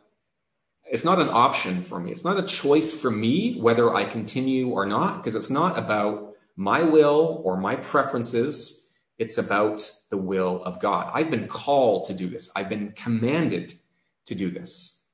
it's 0.89 1.03
not 1.03 1.19
an 1.19 1.29
option 1.29 1.81
for 1.81 1.99
me. 1.99 2.11
It's 2.11 2.23
not 2.23 2.39
a 2.39 2.43
choice 2.43 2.93
for 2.93 3.11
me 3.11 3.59
whether 3.59 3.93
I 3.93 4.05
continue 4.05 4.69
or 4.69 4.85
not 4.85 5.17
because 5.17 5.35
it's 5.35 5.49
not 5.49 5.77
about 5.77 6.33
my 6.55 6.83
will 6.83 7.41
or 7.43 7.57
my 7.57 7.75
preferences. 7.75 8.89
It's 9.17 9.37
about 9.37 9.89
the 10.09 10.17
will 10.17 10.63
of 10.63 10.79
God. 10.79 11.11
I've 11.13 11.31
been 11.31 11.47
called 11.47 12.05
to 12.05 12.13
do 12.13 12.27
this. 12.27 12.51
I've 12.55 12.69
been 12.69 12.93
commanded 12.93 13.73
to 14.25 14.35
do 14.35 14.49
this. 14.49 15.05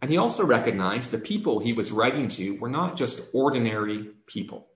And 0.00 0.10
he 0.10 0.16
also 0.16 0.44
recognized 0.44 1.10
the 1.10 1.18
people 1.18 1.60
he 1.60 1.72
was 1.72 1.92
writing 1.92 2.26
to 2.28 2.58
were 2.58 2.68
not 2.68 2.96
just 2.96 3.32
ordinary 3.34 4.08
people. 4.26 4.68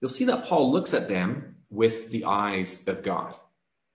You'll 0.00 0.10
see 0.10 0.24
that 0.24 0.46
Paul 0.46 0.72
looks 0.72 0.94
at 0.94 1.08
them 1.08 1.56
with 1.70 2.10
the 2.10 2.24
eyes 2.24 2.88
of 2.88 3.02
God. 3.02 3.36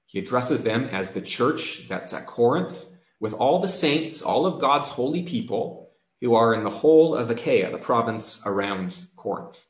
He 0.05 0.19
addresses 0.19 0.63
them 0.63 0.85
as 0.85 1.11
the 1.11 1.21
church 1.21 1.87
that's 1.89 2.13
at 2.13 2.27
Corinth, 2.27 2.85
with 3.19 3.33
all 3.33 3.59
the 3.59 3.67
saints, 3.67 4.21
all 4.21 4.45
of 4.45 4.59
God's 4.59 4.89
holy 4.89 5.23
people 5.23 5.91
who 6.21 6.35
are 6.35 6.53
in 6.53 6.63
the 6.63 6.69
whole 6.69 7.15
of 7.15 7.29
Achaia, 7.29 7.71
the 7.71 7.77
province 7.77 8.45
around 8.45 9.03
Corinth. 9.15 9.63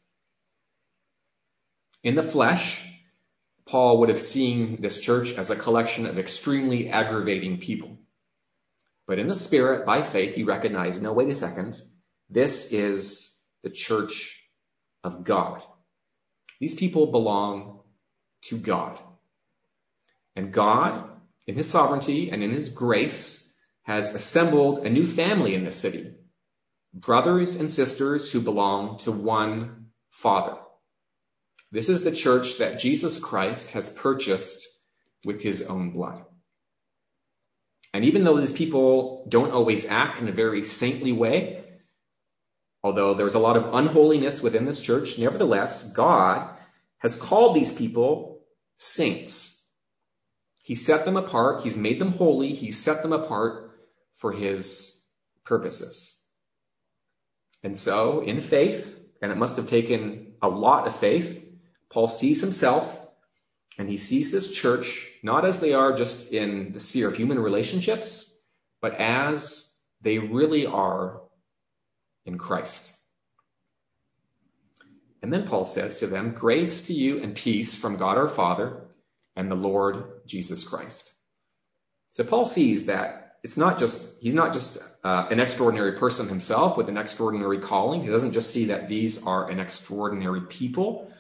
In 2.03 2.15
the 2.15 2.23
flesh, 2.23 2.83
Paul 3.65 3.99
would 3.99 4.09
have 4.09 4.19
seen 4.19 4.81
this 4.81 5.01
church 5.01 5.33
as 5.33 5.49
a 5.49 5.55
collection 5.55 6.05
of 6.05 6.17
extremely 6.17 6.89
aggravating 6.89 7.59
people. 7.59 7.97
But 9.05 9.19
in 9.19 9.27
the 9.27 9.35
spirit, 9.35 9.85
by 9.85 10.01
faith, 10.01 10.35
he 10.35 10.43
recognized 10.43 11.01
no, 11.01 11.13
wait 11.13 11.29
a 11.29 11.35
second. 11.35 11.81
This 12.29 12.71
is 12.71 13.41
the 13.63 13.69
church 13.69 14.43
of 15.03 15.23
God. 15.23 15.63
These 16.59 16.75
people 16.75 17.07
belong 17.07 17.81
to 18.43 18.57
God. 18.57 18.99
And 20.35 20.53
God, 20.53 21.03
in 21.47 21.55
his 21.55 21.69
sovereignty 21.69 22.29
and 22.29 22.43
in 22.43 22.51
his 22.51 22.69
grace, 22.69 23.57
has 23.83 24.13
assembled 24.13 24.79
a 24.79 24.89
new 24.89 25.05
family 25.05 25.55
in 25.55 25.63
the 25.63 25.71
city 25.71 26.13
brothers 26.93 27.55
and 27.55 27.71
sisters 27.71 28.31
who 28.31 28.41
belong 28.41 28.97
to 28.99 29.11
one 29.11 29.87
Father. 30.09 30.57
This 31.71 31.89
is 31.89 32.03
the 32.03 32.11
church 32.11 32.57
that 32.57 32.79
Jesus 32.79 33.19
Christ 33.19 33.71
has 33.71 33.89
purchased 33.89 34.65
with 35.25 35.43
his 35.43 35.61
own 35.63 35.91
blood. 35.91 36.23
And 37.93 38.03
even 38.05 38.23
though 38.23 38.39
these 38.39 38.53
people 38.53 39.25
don't 39.29 39.51
always 39.51 39.85
act 39.85 40.21
in 40.21 40.27
a 40.27 40.31
very 40.31 40.63
saintly 40.63 41.11
way, 41.11 41.63
although 42.83 43.13
there's 43.13 43.35
a 43.35 43.39
lot 43.39 43.57
of 43.57 43.73
unholiness 43.73 44.41
within 44.41 44.65
this 44.65 44.81
church, 44.81 45.17
nevertheless, 45.17 45.91
God 45.93 46.49
has 46.99 47.19
called 47.19 47.55
these 47.55 47.73
people 47.73 48.45
saints. 48.77 49.56
He 50.67 50.75
set 50.75 51.05
them 51.05 51.15
apart, 51.15 51.62
He's 51.62 51.77
made 51.77 51.97
them 51.97 52.12
holy, 52.12 52.53
He 52.53 52.74
set 52.74 53.01
them 53.01 53.13
apart 53.13 53.71
for 54.13 54.33
His 54.33 55.07
purposes. 55.45 56.25
And 57.63 57.79
so, 57.79 58.19
in 58.19 58.41
faith, 58.41 59.00
and 59.21 59.31
it 59.31 59.38
must 59.38 59.55
have 59.55 59.65
taken 59.65 60.33
a 60.41 60.50
lot 60.50 60.86
of 60.86 60.93
faith, 60.93 61.41
Paul 61.89 62.09
sees 62.09 62.41
himself 62.41 63.00
and 63.77 63.88
he 63.88 63.95
sees 63.95 64.29
this 64.29 64.51
church 64.51 65.09
not 65.24 65.45
as 65.45 65.62
they 65.62 65.74
are 65.74 65.95
just 65.95 66.33
in 66.33 66.74
the 66.74 66.81
sphere 66.81 67.07
of 67.07 67.15
human 67.15 67.39
relationships, 67.39 68.45
but 68.81 68.93
as 68.95 69.79
they 70.01 70.19
really 70.19 70.65
are 70.65 71.21
in 72.25 72.38
Christ. 72.38 72.93
And 75.21 75.31
then 75.31 75.47
Paul 75.47 75.63
says 75.63 75.97
to 76.00 76.07
them, 76.07 76.33
Grace 76.33 76.86
to 76.88 76.93
you 76.93 77.24
and 77.24 77.36
peace 77.36 77.74
from 77.74 77.95
God 77.95 78.17
our 78.17 78.27
Father 78.27 78.88
and 79.33 79.50
the 79.50 79.55
Lord 79.55 80.16
Jesus 80.27 80.67
Christ. 80.67 81.13
So 82.12 82.24
Paul 82.24 82.46
sees 82.46 82.86
that 82.86 83.38
it's 83.43 83.57
not 83.57 83.79
just, 83.79 84.19
he's 84.19 84.34
not 84.34 84.53
just 84.53 84.77
uh, 85.03 85.27
an 85.29 85.39
extraordinary 85.39 85.93
person 85.93 86.27
himself 86.27 86.75
with 86.75 86.89
an 86.89 86.98
extraordinary 86.98 87.60
calling. 87.60 88.01
He 88.01 88.10
doesn't 88.10 88.34
just 88.34 88.51
see 88.51 88.65
that 88.65 88.89
these 88.89 89.25
are 89.25 89.50
an 89.50 89.60
extraordinary 89.60 90.41
people, 90.41 91.12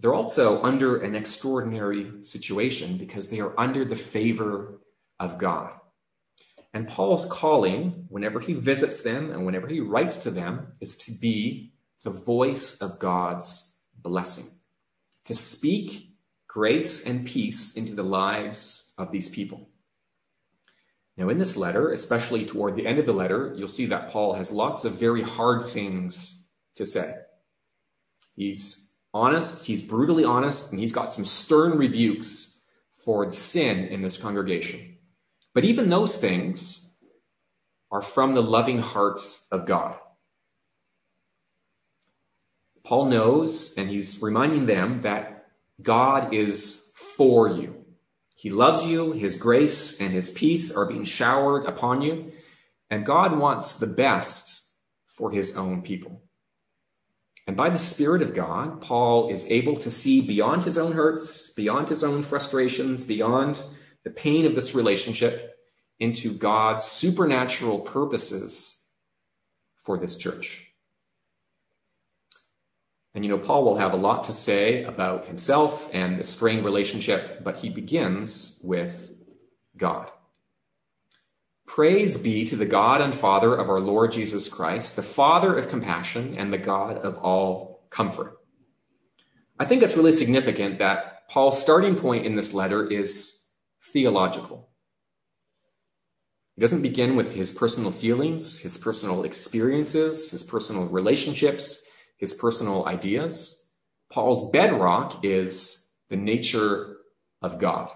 they're 0.00 0.14
also 0.14 0.62
under 0.62 0.96
an 0.96 1.14
extraordinary 1.14 2.24
situation 2.24 2.96
because 2.96 3.28
they 3.28 3.40
are 3.40 3.58
under 3.60 3.84
the 3.84 3.96
favor 3.96 4.80
of 5.18 5.36
God. 5.36 5.74
And 6.72 6.88
Paul's 6.88 7.26
calling, 7.26 8.06
whenever 8.08 8.40
he 8.40 8.54
visits 8.54 9.02
them 9.02 9.30
and 9.30 9.44
whenever 9.44 9.68
he 9.68 9.80
writes 9.80 10.22
to 10.22 10.30
them, 10.30 10.72
is 10.80 10.96
to 10.98 11.12
be 11.12 11.74
the 12.02 12.10
voice 12.10 12.80
of 12.80 12.98
God's 12.98 13.78
blessing, 13.94 14.46
to 15.26 15.34
speak 15.34 16.09
grace 16.50 17.06
and 17.06 17.24
peace 17.24 17.76
into 17.76 17.94
the 17.94 18.02
lives 18.02 18.92
of 18.98 19.12
these 19.12 19.28
people. 19.28 19.68
Now, 21.16 21.28
in 21.28 21.38
this 21.38 21.56
letter, 21.56 21.92
especially 21.92 22.44
toward 22.44 22.74
the 22.74 22.86
end 22.86 22.98
of 22.98 23.06
the 23.06 23.12
letter, 23.12 23.54
you'll 23.56 23.68
see 23.68 23.86
that 23.86 24.10
Paul 24.10 24.34
has 24.34 24.50
lots 24.50 24.84
of 24.84 24.94
very 24.94 25.22
hard 25.22 25.68
things 25.68 26.44
to 26.74 26.84
say. 26.84 27.14
He's 28.34 28.94
honest, 29.14 29.66
he's 29.66 29.82
brutally 29.82 30.24
honest, 30.24 30.72
and 30.72 30.80
he's 30.80 30.92
got 30.92 31.12
some 31.12 31.24
stern 31.24 31.78
rebukes 31.78 32.62
for 33.04 33.26
the 33.26 33.36
sin 33.36 33.86
in 33.86 34.02
this 34.02 34.16
congregation. 34.16 34.96
But 35.54 35.64
even 35.64 35.88
those 35.88 36.16
things 36.16 36.96
are 37.92 38.02
from 38.02 38.34
the 38.34 38.42
loving 38.42 38.80
heart 38.80 39.20
of 39.52 39.66
God. 39.66 39.96
Paul 42.82 43.04
knows, 43.06 43.76
and 43.76 43.88
he's 43.88 44.20
reminding 44.20 44.66
them 44.66 45.02
that 45.02 45.39
God 45.82 46.32
is 46.34 46.92
for 47.16 47.48
you. 47.48 47.84
He 48.36 48.50
loves 48.50 48.84
you, 48.84 49.12
his 49.12 49.36
grace 49.36 50.00
and 50.00 50.10
his 50.10 50.30
peace 50.30 50.74
are 50.74 50.86
being 50.86 51.04
showered 51.04 51.66
upon 51.66 52.00
you, 52.00 52.32
and 52.88 53.04
God 53.04 53.38
wants 53.38 53.78
the 53.78 53.86
best 53.86 54.74
for 55.06 55.30
his 55.30 55.56
own 55.56 55.82
people. 55.82 56.22
And 57.46 57.56
by 57.56 57.68
the 57.68 57.78
Spirit 57.78 58.22
of 58.22 58.34
God, 58.34 58.80
Paul 58.80 59.28
is 59.28 59.44
able 59.50 59.76
to 59.78 59.90
see 59.90 60.20
beyond 60.20 60.64
his 60.64 60.78
own 60.78 60.92
hurts, 60.92 61.52
beyond 61.52 61.88
his 61.88 62.02
own 62.02 62.22
frustrations, 62.22 63.04
beyond 63.04 63.62
the 64.04 64.10
pain 64.10 64.46
of 64.46 64.54
this 64.54 64.74
relationship, 64.74 65.56
into 65.98 66.32
God's 66.32 66.84
supernatural 66.84 67.80
purposes 67.80 68.88
for 69.76 69.98
this 69.98 70.16
church. 70.16 70.69
And 73.14 73.24
you 73.24 73.30
know, 73.30 73.38
Paul 73.38 73.64
will 73.64 73.78
have 73.78 73.92
a 73.92 73.96
lot 73.96 74.24
to 74.24 74.32
say 74.32 74.84
about 74.84 75.26
himself 75.26 75.90
and 75.92 76.18
the 76.18 76.24
strained 76.24 76.64
relationship, 76.64 77.42
but 77.42 77.58
he 77.58 77.68
begins 77.68 78.60
with 78.62 79.12
God. 79.76 80.10
Praise 81.66 82.18
be 82.18 82.44
to 82.44 82.56
the 82.56 82.66
God 82.66 83.00
and 83.00 83.14
Father 83.14 83.54
of 83.54 83.68
our 83.68 83.80
Lord 83.80 84.12
Jesus 84.12 84.48
Christ, 84.48 84.96
the 84.96 85.02
Father 85.02 85.56
of 85.56 85.68
compassion 85.68 86.36
and 86.36 86.52
the 86.52 86.58
God 86.58 86.98
of 86.98 87.18
all 87.18 87.86
comfort. 87.90 88.38
I 89.58 89.64
think 89.64 89.82
it's 89.82 89.96
really 89.96 90.12
significant 90.12 90.78
that 90.78 91.28
Paul's 91.28 91.60
starting 91.60 91.96
point 91.96 92.26
in 92.26 92.36
this 92.36 92.54
letter 92.54 92.86
is 92.86 93.48
theological. 93.80 94.68
He 96.56 96.60
doesn't 96.60 96.82
begin 96.82 97.16
with 97.16 97.34
his 97.34 97.52
personal 97.52 97.90
feelings, 97.90 98.60
his 98.60 98.76
personal 98.76 99.24
experiences, 99.24 100.30
his 100.30 100.42
personal 100.42 100.86
relationships 100.86 101.89
his 102.20 102.34
personal 102.34 102.86
ideas. 102.86 103.68
Paul's 104.12 104.50
bedrock 104.50 105.24
is 105.24 105.90
the 106.10 106.16
nature 106.16 106.98
of 107.42 107.58
God. 107.58 107.90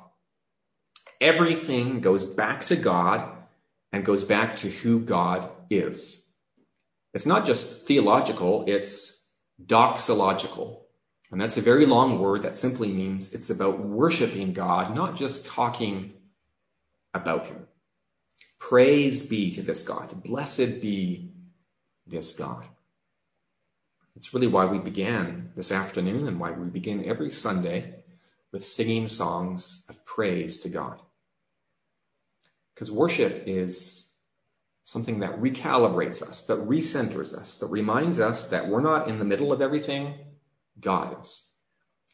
Everything 1.20 2.00
goes 2.00 2.24
back 2.24 2.64
to 2.66 2.76
God 2.76 3.30
and 3.92 4.04
goes 4.04 4.24
back 4.24 4.56
to 4.56 4.68
who 4.68 5.00
God 5.00 5.48
is. 5.70 6.32
It's 7.12 7.26
not 7.26 7.46
just 7.46 7.86
theological, 7.86 8.64
it's 8.66 9.32
doxological. 9.64 10.80
And 11.30 11.40
that's 11.40 11.56
a 11.56 11.62
very 11.62 11.86
long 11.86 12.18
word 12.18 12.42
that 12.42 12.56
simply 12.56 12.88
means 12.88 13.34
it's 13.34 13.50
about 13.50 13.80
worshiping 13.80 14.52
God, 14.52 14.94
not 14.94 15.16
just 15.16 15.46
talking 15.46 16.14
about 17.12 17.46
Him. 17.46 17.66
Praise 18.58 19.28
be 19.28 19.50
to 19.50 19.62
this 19.62 19.82
God. 19.82 20.22
Blessed 20.22 20.80
be 20.80 21.32
this 22.06 22.38
God. 22.38 22.66
It's 24.16 24.32
really 24.32 24.46
why 24.46 24.64
we 24.66 24.78
began 24.78 25.50
this 25.56 25.72
afternoon 25.72 26.28
and 26.28 26.38
why 26.38 26.52
we 26.52 26.68
begin 26.68 27.04
every 27.04 27.30
Sunday 27.30 28.04
with 28.52 28.64
singing 28.64 29.08
songs 29.08 29.84
of 29.88 30.04
praise 30.04 30.60
to 30.60 30.68
God. 30.68 31.00
Because 32.74 32.92
worship 32.92 33.42
is 33.46 34.14
something 34.84 35.18
that 35.20 35.40
recalibrates 35.40 36.22
us, 36.22 36.44
that 36.44 36.58
recenters 36.58 37.34
us, 37.34 37.58
that 37.58 37.66
reminds 37.66 38.20
us 38.20 38.50
that 38.50 38.68
we're 38.68 38.80
not 38.80 39.08
in 39.08 39.18
the 39.18 39.24
middle 39.24 39.52
of 39.52 39.60
everything, 39.60 40.14
God 40.80 41.20
is. 41.20 41.50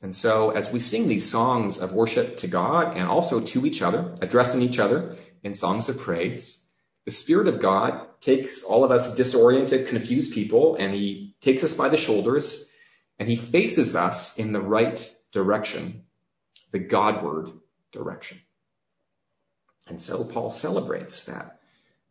And 0.02 0.16
so, 0.16 0.50
as 0.50 0.72
we 0.72 0.80
sing 0.80 1.08
these 1.08 1.30
songs 1.30 1.76
of 1.76 1.92
worship 1.92 2.38
to 2.38 2.46
God 2.46 2.96
and 2.96 3.06
also 3.06 3.40
to 3.40 3.66
each 3.66 3.82
other, 3.82 4.16
addressing 4.22 4.62
each 4.62 4.78
other 4.78 5.16
in 5.42 5.52
songs 5.52 5.90
of 5.90 5.98
praise, 5.98 6.66
the 7.04 7.10
Spirit 7.10 7.46
of 7.48 7.60
God 7.60 8.06
takes 8.20 8.64
all 8.64 8.82
of 8.82 8.90
us 8.90 9.14
disoriented, 9.14 9.88
confused 9.88 10.32
people, 10.32 10.76
and 10.76 10.94
He 10.94 11.29
takes 11.40 11.64
us 11.64 11.74
by 11.74 11.88
the 11.88 11.96
shoulders 11.96 12.72
and 13.18 13.28
He 13.28 13.36
faces 13.36 13.94
us 13.94 14.38
in 14.38 14.52
the 14.52 14.60
right 14.60 15.10
direction, 15.32 16.04
the 16.70 16.78
Godward 16.78 17.50
direction. 17.92 18.40
And 19.86 20.00
so 20.00 20.24
Paul 20.24 20.50
celebrates 20.50 21.24
that 21.24 21.60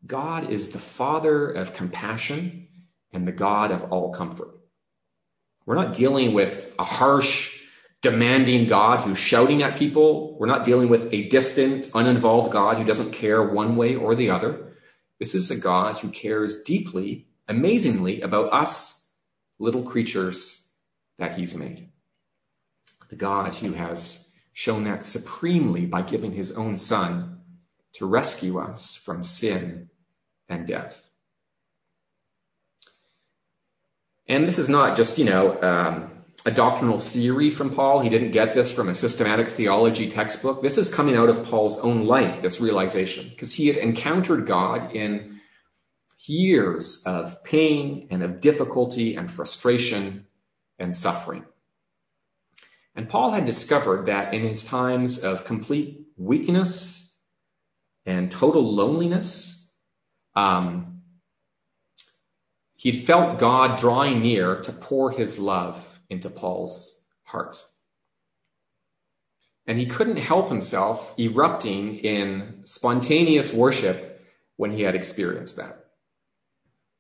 God 0.06 0.50
is 0.50 0.70
the 0.70 0.80
Father 0.80 1.50
of 1.50 1.74
compassion 1.74 2.68
and 3.12 3.28
the 3.28 3.32
God 3.32 3.72
of 3.72 3.92
all 3.92 4.14
comfort. 4.14 4.60
We're 5.66 5.76
not 5.76 5.94
dealing 5.94 6.34
with 6.34 6.76
a 6.80 6.84
harsh, 6.84 7.56
demanding 8.02 8.68
God 8.68 9.02
who's 9.02 9.18
shouting 9.18 9.62
at 9.62 9.78
people. 9.78 10.38
We're 10.38 10.48
not 10.48 10.64
dealing 10.64 10.90
with 10.90 11.14
a 11.14 11.28
distant, 11.30 11.90
uninvolved 11.94 12.52
God 12.52 12.78
who 12.78 12.86
doesn't 12.86 13.12
care 13.12 13.44
one 13.44 13.76
way 13.76 13.96
or 13.96 14.16
the 14.16 14.30
other. 14.30 14.74
This 15.20 15.36
is 15.36 15.52
a 15.52 15.60
God 15.60 15.98
who 15.98 16.10
cares 16.10 16.64
deeply, 16.64 17.28
amazingly, 17.48 18.22
about 18.22 18.52
us 18.54 18.99
little 19.60 19.84
creatures 19.84 20.72
that 21.18 21.38
he's 21.38 21.56
made. 21.56 21.90
The 23.10 23.16
God 23.16 23.56
who 23.56 23.74
has 23.74 24.34
shown 24.54 24.84
that 24.86 25.04
supremely 25.04 25.86
by 25.86 26.02
giving 26.02 26.32
his 26.32 26.52
own 26.54 26.78
son 26.78 27.42
to 27.94 28.06
rescue 28.06 28.60
us 28.60 28.96
from 28.96 29.24
sin 29.24 29.90
and 30.48 30.66
death. 30.66 31.10
And 34.28 34.48
this 34.48 34.60
is 34.60 34.70
not 34.70 34.96
just, 34.96 35.18
you 35.18 35.26
know, 35.26 35.62
um, 35.62 36.12
a 36.46 36.52
doctrinal 36.52 37.00
theory 37.00 37.50
from 37.50 37.72
Paul. 37.72 38.00
He 38.00 38.10
didn't 38.10 38.32
get 38.32 38.54
this 38.54 38.72
from 38.72 38.88
a 38.88 38.96
systematic 38.96 39.48
theology 39.48 40.10
textbook. 40.10 40.62
This 40.62 40.78
is 40.78 40.94
coming 40.94 41.16
out 41.16 41.30
of 41.30 41.44
Paul's 41.50 41.80
own 41.80 42.06
life, 42.06 42.42
this 42.42 42.62
realization, 42.62 43.28
because 43.30 43.54
he 43.54 43.68
had 43.68 43.78
encountered 43.78 44.46
God 44.46 44.96
in 44.96 45.39
years 46.30 47.04
of 47.06 47.44
pain 47.44 48.08
and 48.10 48.24
of 48.24 48.40
difficulty 48.40 49.16
and 49.16 49.32
frustration 49.32 50.28
and 50.78 50.96
suffering. 50.96 51.46
And 52.96 53.10
Paul 53.10 53.32
had 53.32 53.46
discovered 53.46 54.06
that 54.06 54.34
in 54.34 54.44
his 54.44 54.64
times 54.64 55.24
of 55.24 55.46
complete 55.46 56.08
weakness 56.18 57.18
and 58.06 58.30
total 58.30 58.74
loneliness, 58.74 59.72
um, 60.36 61.02
he'd 62.76 63.02
felt 63.02 63.40
God 63.40 63.78
drawing 63.80 64.22
near 64.22 64.62
to 64.62 64.72
pour 64.72 65.12
his 65.12 65.40
love 65.40 66.00
into 66.10 66.30
Paul's 66.30 67.04
heart. 67.24 67.64
And 69.68 69.78
he 69.78 69.86
couldn't 69.86 70.18
help 70.18 70.50
himself 70.50 71.14
erupting 71.20 71.98
in 72.00 72.62
spontaneous 72.66 73.54
worship 73.54 74.26
when 74.58 74.72
he 74.72 74.82
had 74.82 74.96
experienced 74.96 75.58
that. 75.58 75.89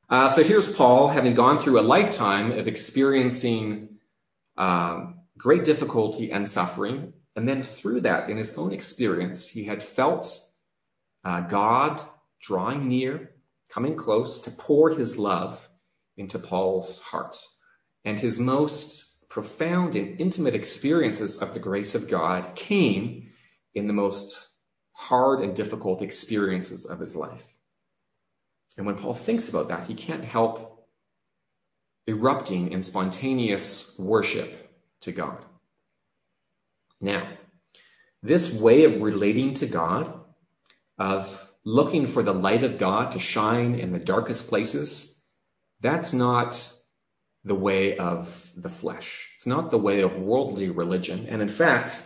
Uh, 0.09 0.27
so 0.27 0.43
here's 0.43 0.71
Paul 0.71 1.09
having 1.09 1.35
gone 1.35 1.59
through 1.59 1.79
a 1.79 1.81
lifetime 1.81 2.51
of 2.51 2.67
experiencing 2.67 3.99
um, 4.57 5.19
great 5.37 5.63
difficulty 5.63 6.31
and 6.31 6.49
suffering. 6.49 7.13
And 7.35 7.47
then 7.47 7.61
through 7.61 8.01
that, 8.01 8.29
in 8.29 8.37
his 8.37 8.57
own 8.57 8.73
experience, 8.73 9.47
he 9.47 9.65
had 9.65 9.83
felt 9.83 10.35
uh, 11.23 11.41
God 11.41 12.01
drawing 12.41 12.87
near, 12.87 13.31
coming 13.69 13.95
close 13.95 14.39
to 14.41 14.51
pour 14.51 14.89
his 14.89 15.17
love 15.17 15.69
into 16.17 16.39
Paul's 16.39 16.99
heart 16.99 17.37
and 18.03 18.19
his 18.19 18.39
most 18.39 19.29
profound 19.29 19.95
and 19.95 20.19
intimate 20.19 20.55
experiences 20.55 21.39
of 21.39 21.53
the 21.53 21.59
grace 21.59 21.93
of 21.93 22.09
God 22.09 22.55
came 22.55 23.29
in 23.75 23.85
the 23.85 23.93
most 23.93 24.49
hard 24.93 25.41
and 25.41 25.55
difficult 25.55 26.01
experiences 26.01 26.85
of 26.85 26.99
his 26.99 27.15
life. 27.15 27.53
And 28.79 28.85
when 28.85 28.95
Paul 28.95 29.13
thinks 29.13 29.49
about 29.49 29.67
that, 29.67 29.87
he 29.87 29.93
can't 29.93 30.23
help 30.23 30.87
erupting 32.07 32.71
in 32.71 32.81
spontaneous 32.81 33.93
worship 33.99 34.71
to 35.01 35.11
God. 35.11 35.43
Now, 37.01 37.27
this 38.23 38.53
way 38.53 38.85
of 38.85 39.01
relating 39.01 39.53
to 39.55 39.65
God, 39.65 40.21
of 40.97 41.51
looking 41.65 42.07
for 42.07 42.23
the 42.23 42.33
light 42.33 42.63
of 42.63 42.77
God 42.77 43.11
to 43.11 43.19
shine 43.19 43.75
in 43.75 43.91
the 43.91 43.99
darkest 43.99 44.47
places, 44.47 45.25
that's 45.81 46.13
not 46.13 46.71
the 47.43 47.55
way 47.55 47.97
of 47.97 48.49
the 48.55 48.69
flesh. 48.69 49.27
It's 49.35 49.45
not 49.45 49.71
the 49.71 49.77
way 49.77 49.99
of 49.99 50.17
worldly 50.17 50.69
religion. 50.69 51.27
And 51.27 51.41
in 51.41 51.49
fact, 51.49 52.01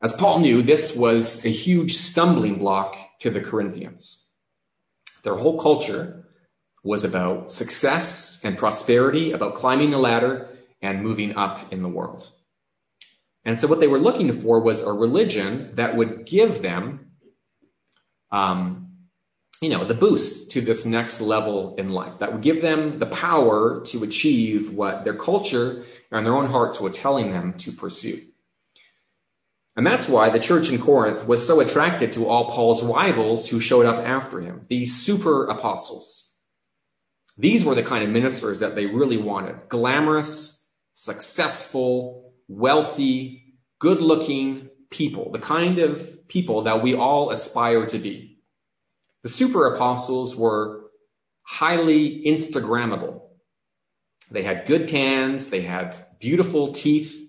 as 0.00 0.12
Paul 0.12 0.38
knew, 0.38 0.62
this 0.62 0.96
was 0.96 1.44
a 1.44 1.48
huge 1.48 1.94
stumbling 1.96 2.58
block 2.58 2.96
to 3.18 3.30
the 3.30 3.40
Corinthians. 3.40 4.23
Their 5.24 5.34
whole 5.34 5.58
culture 5.58 6.24
was 6.84 7.02
about 7.02 7.50
success 7.50 8.40
and 8.44 8.56
prosperity, 8.56 9.32
about 9.32 9.54
climbing 9.54 9.90
the 9.90 9.98
ladder 9.98 10.48
and 10.80 11.02
moving 11.02 11.34
up 11.36 11.72
in 11.72 11.82
the 11.82 11.88
world. 11.88 12.30
And 13.44 13.58
so 13.58 13.66
what 13.66 13.80
they 13.80 13.88
were 13.88 13.98
looking 13.98 14.32
for 14.32 14.60
was 14.60 14.82
a 14.82 14.92
religion 14.92 15.70
that 15.74 15.96
would 15.96 16.24
give 16.26 16.62
them 16.62 17.10
um, 18.30 18.84
you 19.60 19.70
know, 19.70 19.84
the 19.84 19.94
boost 19.94 20.50
to 20.50 20.60
this 20.60 20.84
next 20.84 21.20
level 21.20 21.74
in 21.76 21.88
life 21.88 22.18
that 22.18 22.32
would 22.32 22.42
give 22.42 22.60
them 22.60 22.98
the 22.98 23.06
power 23.06 23.80
to 23.86 24.04
achieve 24.04 24.74
what 24.74 25.04
their 25.04 25.14
culture 25.14 25.84
and 26.10 26.26
their 26.26 26.34
own 26.34 26.50
hearts 26.50 26.80
were 26.80 26.90
telling 26.90 27.30
them 27.30 27.54
to 27.54 27.72
pursue. 27.72 28.20
And 29.76 29.86
that's 29.86 30.08
why 30.08 30.30
the 30.30 30.38
church 30.38 30.70
in 30.70 30.78
Corinth 30.78 31.26
was 31.26 31.44
so 31.44 31.60
attracted 31.60 32.12
to 32.12 32.28
all 32.28 32.50
Paul's 32.50 32.84
rivals 32.84 33.48
who 33.48 33.58
showed 33.58 33.86
up 33.86 33.96
after 33.96 34.40
him, 34.40 34.66
these 34.68 34.96
super 34.96 35.46
apostles. 35.46 36.38
These 37.36 37.64
were 37.64 37.74
the 37.74 37.82
kind 37.82 38.04
of 38.04 38.10
ministers 38.10 38.60
that 38.60 38.76
they 38.76 38.86
really 38.86 39.16
wanted 39.16 39.68
glamorous, 39.68 40.72
successful, 40.94 42.32
wealthy, 42.46 43.56
good 43.80 44.00
looking 44.00 44.68
people, 44.90 45.32
the 45.32 45.40
kind 45.40 45.80
of 45.80 46.28
people 46.28 46.62
that 46.62 46.80
we 46.80 46.94
all 46.94 47.30
aspire 47.30 47.84
to 47.86 47.98
be. 47.98 48.38
The 49.24 49.28
super 49.28 49.74
apostles 49.74 50.36
were 50.36 50.84
highly 51.42 52.24
Instagrammable. 52.24 53.22
They 54.30 54.42
had 54.42 54.66
good 54.66 54.86
tans, 54.86 55.50
they 55.50 55.62
had 55.62 55.96
beautiful 56.20 56.72
teeth, 56.72 57.23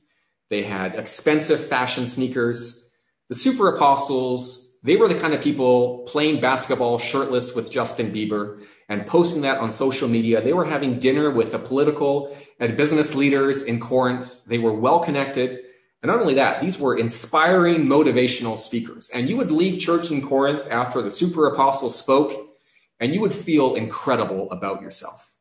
they 0.49 0.63
had 0.63 0.95
expensive 0.95 1.59
fashion 1.59 2.07
sneakers. 2.07 2.91
The 3.29 3.35
super 3.35 3.67
apostles, 3.75 4.77
They 4.85 4.97
were 4.97 5.07
the 5.07 5.19
kind 5.19 5.33
of 5.33 5.41
people 5.41 6.03
playing 6.05 6.41
basketball 6.41 6.99
shirtless 6.99 7.55
with 7.55 7.71
Justin 7.71 8.11
Bieber 8.11 8.63
and 8.87 9.07
posting 9.07 9.41
that 9.41 9.57
on 9.57 9.71
social 9.71 10.07
media. 10.07 10.43
They 10.43 10.53
were 10.53 10.65
having 10.65 10.99
dinner 10.99 11.31
with 11.31 11.53
the 11.53 11.57
political 11.57 12.37
and 12.59 12.77
business 12.77 13.15
leaders 13.15 13.63
in 13.63 13.79
Corinth. 13.79 14.41
They 14.45 14.59
were 14.59 14.73
well 14.73 14.99
connected. 14.99 15.59
And 16.03 16.11
not 16.11 16.21
only 16.21 16.35
that, 16.35 16.61
these 16.61 16.77
were 16.77 16.95
inspiring 16.95 17.85
motivational 17.85 18.59
speakers. 18.59 19.09
And 19.09 19.27
you 19.27 19.37
would 19.37 19.51
leave 19.51 19.81
church 19.81 20.11
in 20.11 20.21
Corinth 20.21 20.67
after 20.69 21.01
the 21.01 21.09
super 21.09 21.47
apostle 21.47 21.89
spoke, 21.89 22.55
and 22.99 23.11
you 23.11 23.21
would 23.21 23.33
feel 23.33 23.73
incredible 23.73 24.51
about 24.51 24.83
yourself. 24.83 25.33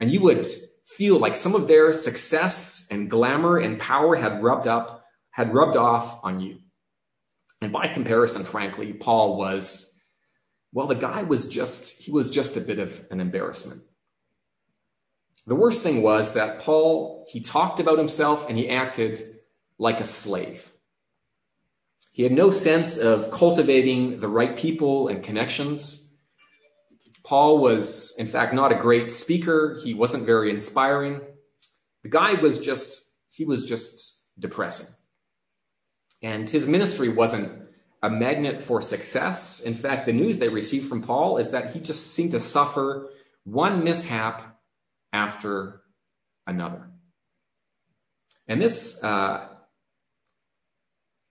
And 0.00 0.10
you 0.10 0.20
would 0.22 0.44
feel 0.84 1.18
like 1.18 1.36
some 1.36 1.54
of 1.54 1.68
their 1.68 1.92
success 1.92 2.86
and 2.90 3.10
glamour 3.10 3.58
and 3.58 3.80
power 3.80 4.16
had 4.16 4.42
rubbed 4.42 4.66
up, 4.66 5.04
had 5.30 5.54
rubbed 5.54 5.76
off 5.76 6.20
on 6.22 6.40
you. 6.40 6.58
And 7.60 7.72
by 7.72 7.88
comparison, 7.88 8.44
frankly, 8.44 8.92
Paul 8.92 9.36
was, 9.38 10.02
well, 10.72 10.86
the 10.86 10.94
guy 10.94 11.22
was 11.22 11.48
just, 11.48 12.02
he 12.02 12.10
was 12.10 12.30
just 12.30 12.56
a 12.56 12.60
bit 12.60 12.78
of 12.78 13.06
an 13.10 13.20
embarrassment. 13.20 13.80
The 15.46 15.54
worst 15.54 15.82
thing 15.82 16.02
was 16.02 16.34
that 16.34 16.60
Paul, 16.60 17.26
he 17.30 17.40
talked 17.40 17.80
about 17.80 17.98
himself 17.98 18.48
and 18.48 18.58
he 18.58 18.68
acted 18.68 19.20
like 19.78 20.00
a 20.00 20.06
slave. 20.06 20.72
He 22.12 22.22
had 22.22 22.32
no 22.32 22.50
sense 22.50 22.96
of 22.96 23.30
cultivating 23.30 24.20
the 24.20 24.28
right 24.28 24.56
people 24.56 25.08
and 25.08 25.22
connections. 25.22 26.03
Paul 27.24 27.58
was, 27.58 28.14
in 28.18 28.26
fact, 28.26 28.52
not 28.52 28.70
a 28.70 28.76
great 28.76 29.10
speaker. 29.10 29.80
He 29.82 29.94
wasn't 29.94 30.26
very 30.26 30.50
inspiring. 30.50 31.22
The 32.02 32.10
guy 32.10 32.34
was 32.34 32.58
just, 32.58 33.12
he 33.30 33.44
was 33.46 33.64
just 33.64 34.28
depressing. 34.38 34.94
And 36.22 36.48
his 36.48 36.66
ministry 36.66 37.08
wasn't 37.08 37.50
a 38.02 38.10
magnet 38.10 38.60
for 38.60 38.82
success. 38.82 39.60
In 39.60 39.72
fact, 39.72 40.04
the 40.04 40.12
news 40.12 40.36
they 40.36 40.50
received 40.50 40.86
from 40.86 41.02
Paul 41.02 41.38
is 41.38 41.50
that 41.50 41.72
he 41.72 41.80
just 41.80 42.12
seemed 42.14 42.32
to 42.32 42.40
suffer 42.40 43.08
one 43.44 43.82
mishap 43.82 44.58
after 45.10 45.80
another. 46.46 46.90
And 48.46 48.60
this 48.60 49.02
uh, 49.02 49.48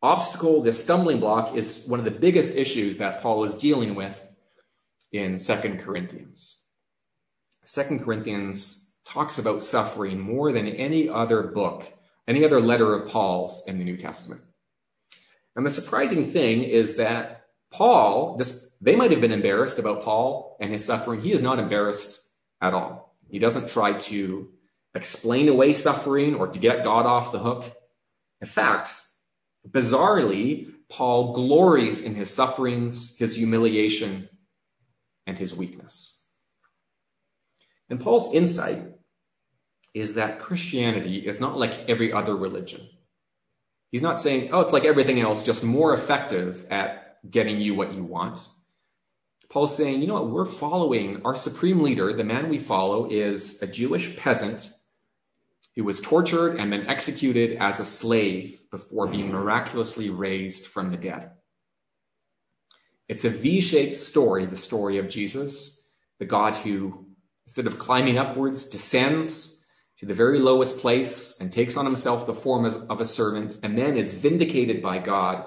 obstacle, 0.01 0.63
this 0.63 0.81
stumbling 0.81 1.19
block, 1.19 1.55
is 1.55 1.83
one 1.85 1.99
of 1.99 2.05
the 2.05 2.11
biggest 2.11 2.55
issues 2.55 2.97
that 2.97 3.21
Paul 3.21 3.43
is 3.43 3.53
dealing 3.53 3.93
with 3.93 4.19
in 5.13 5.37
Second 5.37 5.79
Corinthians. 5.79 6.65
Second 7.63 8.03
Corinthians 8.03 8.95
talks 9.05 9.37
about 9.37 9.63
suffering 9.63 10.19
more 10.19 10.51
than 10.51 10.67
any 10.67 11.07
other 11.07 11.43
book, 11.43 11.93
any 12.27 12.43
other 12.43 12.59
letter 12.59 12.93
of 12.93 13.09
Paul's 13.09 13.63
in 13.67 13.77
the 13.77 13.85
New 13.85 13.95
Testament. 13.95 14.41
And 15.55 15.65
the 15.65 15.71
surprising 15.71 16.25
thing 16.25 16.63
is 16.63 16.97
that 16.97 17.45
Paul, 17.71 18.39
they 18.81 18.95
might 18.95 19.11
have 19.11 19.21
been 19.21 19.31
embarrassed 19.31 19.79
about 19.79 20.03
Paul 20.03 20.57
and 20.59 20.71
his 20.71 20.83
suffering. 20.83 21.21
He 21.21 21.31
is 21.31 21.41
not 21.41 21.59
embarrassed 21.59 22.31
at 22.59 22.73
all. 22.73 23.15
He 23.29 23.39
doesn't 23.39 23.69
try 23.69 23.93
to 23.93 24.49
explain 24.95 25.47
away 25.47 25.73
suffering 25.73 26.35
or 26.35 26.47
to 26.47 26.59
get 26.59 26.83
God 26.83 27.05
off 27.05 27.31
the 27.31 27.39
hook. 27.39 27.71
In 28.41 28.47
fact, 28.47 28.91
bizarrely, 29.67 30.71
Paul 30.89 31.33
glories 31.33 32.01
in 32.01 32.15
his 32.15 32.31
sufferings, 32.31 33.17
his 33.17 33.35
humiliation, 33.35 34.29
and 35.25 35.37
his 35.37 35.55
weakness. 35.55 36.25
And 37.89 37.99
Paul's 37.99 38.33
insight 38.33 38.83
is 39.93 40.15
that 40.15 40.39
Christianity 40.39 41.19
is 41.27 41.39
not 41.39 41.57
like 41.57 41.87
every 41.87 42.11
other 42.11 42.35
religion. 42.35 42.81
He's 43.91 44.01
not 44.01 44.19
saying, 44.19 44.49
oh, 44.51 44.61
it's 44.61 44.73
like 44.73 44.85
everything 44.85 45.19
else, 45.19 45.43
just 45.43 45.63
more 45.63 45.93
effective 45.93 46.65
at 46.71 47.19
getting 47.29 47.59
you 47.59 47.75
what 47.75 47.93
you 47.93 48.03
want. 48.03 48.47
Paul's 49.49 49.77
saying, 49.77 50.01
you 50.01 50.07
know 50.07 50.15
what, 50.15 50.31
we're 50.31 50.45
following 50.45 51.21
our 51.23 51.35
supreme 51.35 51.81
leader, 51.81 52.11
the 52.11 52.23
man 52.23 52.49
we 52.49 52.57
follow 52.57 53.07
is 53.09 53.61
a 53.61 53.67
Jewish 53.67 54.17
peasant 54.17 54.67
who 55.75 55.83
was 55.83 56.01
tortured 56.01 56.57
and 56.57 56.73
then 56.73 56.87
executed 56.87 57.57
as 57.59 57.79
a 57.79 57.85
slave 57.85 58.59
before 58.71 59.05
being 59.05 59.31
miraculously 59.31 60.09
raised 60.09 60.65
from 60.65 60.89
the 60.89 60.97
dead. 60.97 61.31
It's 63.07 63.25
a 63.25 63.29
V 63.29 63.61
shaped 63.61 63.97
story, 63.97 64.45
the 64.45 64.57
story 64.57 64.97
of 64.97 65.09
Jesus, 65.09 65.89
the 66.19 66.25
God 66.25 66.55
who, 66.55 67.07
instead 67.45 67.67
of 67.67 67.77
climbing 67.77 68.17
upwards, 68.17 68.67
descends 68.67 69.65
to 69.99 70.05
the 70.05 70.13
very 70.13 70.39
lowest 70.39 70.79
place 70.79 71.39
and 71.39 71.51
takes 71.51 71.77
on 71.77 71.85
himself 71.85 72.25
the 72.25 72.33
form 72.33 72.65
of 72.65 73.01
a 73.01 73.05
servant 73.05 73.57
and 73.63 73.77
then 73.77 73.97
is 73.97 74.13
vindicated 74.13 74.81
by 74.81 74.99
God 74.99 75.45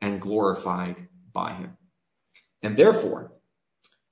and 0.00 0.20
glorified 0.20 1.08
by 1.32 1.54
him. 1.54 1.76
And 2.62 2.76
therefore, 2.76 3.32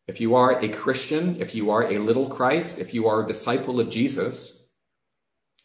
if 0.07 0.21
you 0.21 0.35
are 0.35 0.61
a 0.61 0.69
Christian, 0.69 1.41
if 1.41 1.55
you 1.55 1.71
are 1.71 1.85
a 1.85 1.99
little 1.99 2.29
Christ, 2.29 2.79
if 2.79 2.93
you 2.93 3.07
are 3.07 3.23
a 3.23 3.29
disciple 3.29 3.79
of 3.79 3.91
Jesus, 3.91 4.71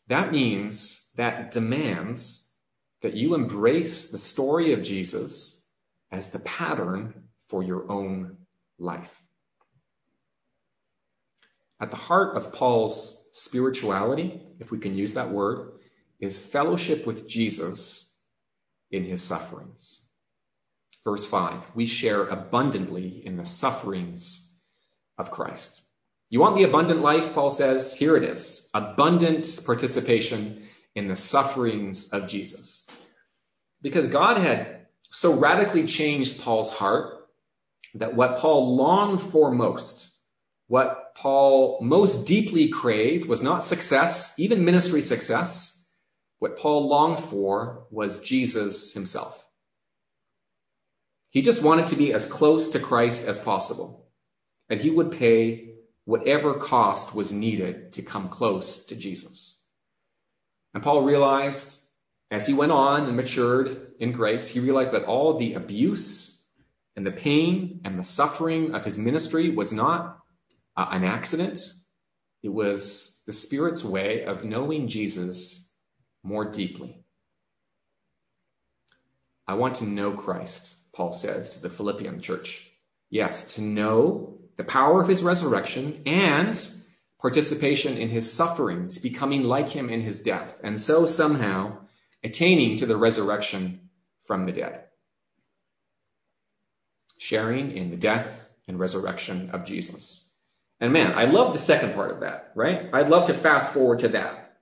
that 0.07 0.31
means 0.31 1.11
that 1.15 1.51
demands 1.51 2.53
that 3.01 3.15
you 3.15 3.33
embrace 3.33 4.11
the 4.11 4.17
story 4.17 4.71
of 4.71 4.83
Jesus 4.83 5.54
as 6.11 6.31
the 6.31 6.39
pattern 6.39 7.25
for 7.47 7.63
your 7.63 7.89
own 7.91 8.37
life. 8.79 9.23
At 11.79 11.91
the 11.91 11.97
heart 11.97 12.37
of 12.37 12.53
Paul's 12.53 13.29
spirituality, 13.33 14.41
if 14.59 14.71
we 14.71 14.79
can 14.79 14.95
use 14.95 15.13
that 15.13 15.31
word, 15.31 15.79
is 16.19 16.39
fellowship 16.39 17.05
with 17.05 17.27
Jesus 17.27 18.17
in 18.91 19.03
his 19.03 19.21
sufferings. 19.21 20.09
Verse 21.03 21.27
5 21.27 21.71
We 21.75 21.85
share 21.85 22.25
abundantly 22.27 23.21
in 23.25 23.37
the 23.37 23.45
sufferings 23.45 24.57
of 25.17 25.31
Christ. 25.31 25.83
You 26.29 26.39
want 26.39 26.55
the 26.55 26.63
abundant 26.63 27.01
life, 27.01 27.33
Paul 27.33 27.51
says? 27.51 27.95
Here 27.95 28.17
it 28.17 28.23
is 28.23 28.69
abundant 28.73 29.59
participation 29.65 30.63
in 30.95 31.07
the 31.07 31.15
sufferings 31.15 32.09
of 32.09 32.27
Jesus. 32.27 32.89
Because 33.81 34.07
God 34.07 34.37
had 34.37 34.74
so 35.15 35.33
radically 35.33 35.85
changed 35.87 36.41
Paul's 36.41 36.73
heart 36.73 37.27
that 37.93 38.15
what 38.15 38.37
Paul 38.37 38.75
longed 38.75 39.21
for 39.21 39.51
most 39.51 40.15
what 40.67 41.13
Paul 41.15 41.79
most 41.81 42.25
deeply 42.25 42.67
craved 42.67 43.27
was 43.27 43.43
not 43.43 43.63
success, 43.63 44.33
even 44.39 44.65
ministry 44.65 45.01
success. 45.01 45.91
What 46.39 46.57
Paul 46.57 46.87
longed 46.87 47.19
for 47.19 47.85
was 47.91 48.23
Jesus 48.23 48.93
himself. 48.93 49.47
He 51.29 51.41
just 51.41 51.61
wanted 51.61 51.87
to 51.87 51.95
be 51.95 52.11
as 52.11 52.25
close 52.25 52.69
to 52.69 52.79
Christ 52.79 53.27
as 53.27 53.39
possible, 53.39 54.07
and 54.69 54.81
he 54.81 54.89
would 54.89 55.11
pay 55.11 55.75
whatever 56.05 56.55
cost 56.55 57.13
was 57.13 57.31
needed 57.31 57.93
to 57.93 58.01
come 58.01 58.29
close 58.29 58.85
to 58.87 58.95
Jesus. 58.95 59.67
And 60.73 60.83
Paul 60.83 61.03
realized 61.03 61.84
as 62.31 62.47
he 62.47 62.53
went 62.53 62.71
on 62.71 63.05
and 63.05 63.15
matured 63.15 63.93
in 63.99 64.11
grace, 64.11 64.47
he 64.47 64.59
realized 64.59 64.91
that 64.91 65.05
all 65.05 65.37
the 65.37 65.53
abuse 65.53 66.49
and 66.95 67.05
the 67.05 67.11
pain 67.11 67.81
and 67.83 67.99
the 67.99 68.03
suffering 68.03 68.73
of 68.73 68.85
his 68.85 68.97
ministry 68.97 69.51
was 69.51 69.71
not 69.71 70.19
uh, 70.75 70.87
an 70.91 71.03
accident. 71.03 71.61
It 72.41 72.49
was 72.49 73.21
the 73.25 73.33
Spirit's 73.33 73.83
way 73.83 74.23
of 74.23 74.43
knowing 74.43 74.87
Jesus 74.87 75.71
more 76.23 76.45
deeply. 76.45 77.03
I 79.47 79.53
want 79.53 79.75
to 79.75 79.85
know 79.85 80.11
Christ, 80.11 80.91
Paul 80.93 81.13
says 81.13 81.51
to 81.51 81.61
the 81.61 81.69
Philippian 81.69 82.19
church. 82.19 82.71
Yes, 83.09 83.53
to 83.55 83.61
know 83.61 84.39
the 84.55 84.63
power 84.63 85.01
of 85.01 85.07
his 85.07 85.23
resurrection 85.23 86.01
and 86.05 86.59
participation 87.21 87.97
in 87.97 88.09
his 88.09 88.31
sufferings, 88.31 88.97
becoming 88.99 89.43
like 89.43 89.69
him 89.69 89.89
in 89.89 90.01
his 90.01 90.21
death, 90.21 90.59
and 90.63 90.81
so 90.81 91.05
somehow 91.05 91.84
attaining 92.25 92.75
to 92.77 92.85
the 92.85 92.97
resurrection 92.97 93.89
from 94.21 94.45
the 94.45 94.51
dead. 94.51 94.85
Sharing 97.17 97.77
in 97.77 97.91
the 97.91 97.97
death 97.97 98.49
and 98.67 98.79
resurrection 98.79 99.51
of 99.51 99.63
Jesus. 99.63 100.33
And 100.79 100.91
man, 100.91 101.13
I 101.17 101.25
love 101.25 101.53
the 101.53 101.59
second 101.59 101.93
part 101.93 102.11
of 102.11 102.19
that, 102.21 102.51
right? 102.55 102.89
I'd 102.91 103.09
love 103.09 103.27
to 103.27 103.33
fast 103.33 103.73
forward 103.73 103.99
to 103.99 104.09
that. 104.09 104.57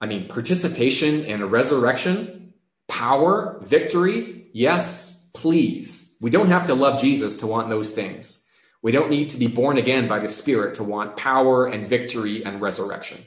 I 0.00 0.06
mean, 0.06 0.28
participation 0.28 1.24
in 1.24 1.40
a 1.40 1.46
resurrection, 1.46 2.52
power, 2.88 3.60
victory. 3.62 4.48
Yes, 4.52 5.30
please. 5.32 6.16
We 6.20 6.30
don't 6.30 6.48
have 6.48 6.66
to 6.66 6.74
love 6.74 7.00
Jesus 7.00 7.36
to 7.36 7.46
want 7.46 7.70
those 7.70 7.90
things. 7.90 8.50
We 8.82 8.90
don't 8.90 9.10
need 9.10 9.30
to 9.30 9.36
be 9.36 9.46
born 9.46 9.78
again 9.78 10.08
by 10.08 10.18
the 10.18 10.26
Spirit 10.26 10.74
to 10.74 10.84
want 10.84 11.16
power 11.16 11.66
and 11.66 11.88
victory 11.88 12.44
and 12.44 12.60
resurrection. 12.60 13.24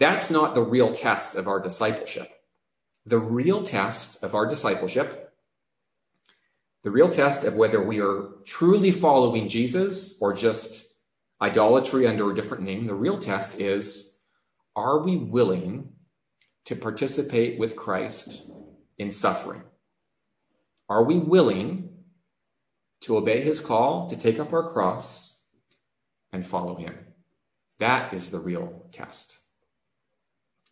That's 0.00 0.30
not 0.30 0.56
the 0.56 0.62
real 0.62 0.90
test 0.90 1.36
of 1.36 1.46
our 1.46 1.60
discipleship. 1.60 2.32
The 3.06 3.18
real 3.18 3.62
test 3.62 4.24
of 4.24 4.34
our 4.34 4.46
discipleship 4.46 5.30
the 6.82 6.90
real 6.90 7.10
test 7.10 7.44
of 7.44 7.56
whether 7.56 7.82
we 7.82 8.00
are 8.00 8.30
truly 8.44 8.90
following 8.90 9.48
Jesus 9.48 10.20
or 10.22 10.32
just 10.32 10.94
idolatry 11.40 12.06
under 12.06 12.30
a 12.30 12.34
different 12.34 12.64
name, 12.64 12.86
the 12.86 12.94
real 12.94 13.18
test 13.18 13.60
is 13.60 14.22
are 14.74 15.02
we 15.02 15.16
willing 15.16 15.92
to 16.64 16.76
participate 16.76 17.58
with 17.58 17.76
Christ 17.76 18.50
in 18.96 19.10
suffering? 19.10 19.62
Are 20.88 21.04
we 21.04 21.18
willing 21.18 21.90
to 23.02 23.16
obey 23.16 23.42
his 23.42 23.60
call, 23.60 24.08
to 24.08 24.16
take 24.16 24.38
up 24.38 24.52
our 24.52 24.66
cross, 24.66 25.42
and 26.32 26.46
follow 26.46 26.76
him? 26.76 26.94
That 27.78 28.14
is 28.14 28.30
the 28.30 28.38
real 28.38 28.86
test. 28.92 29.39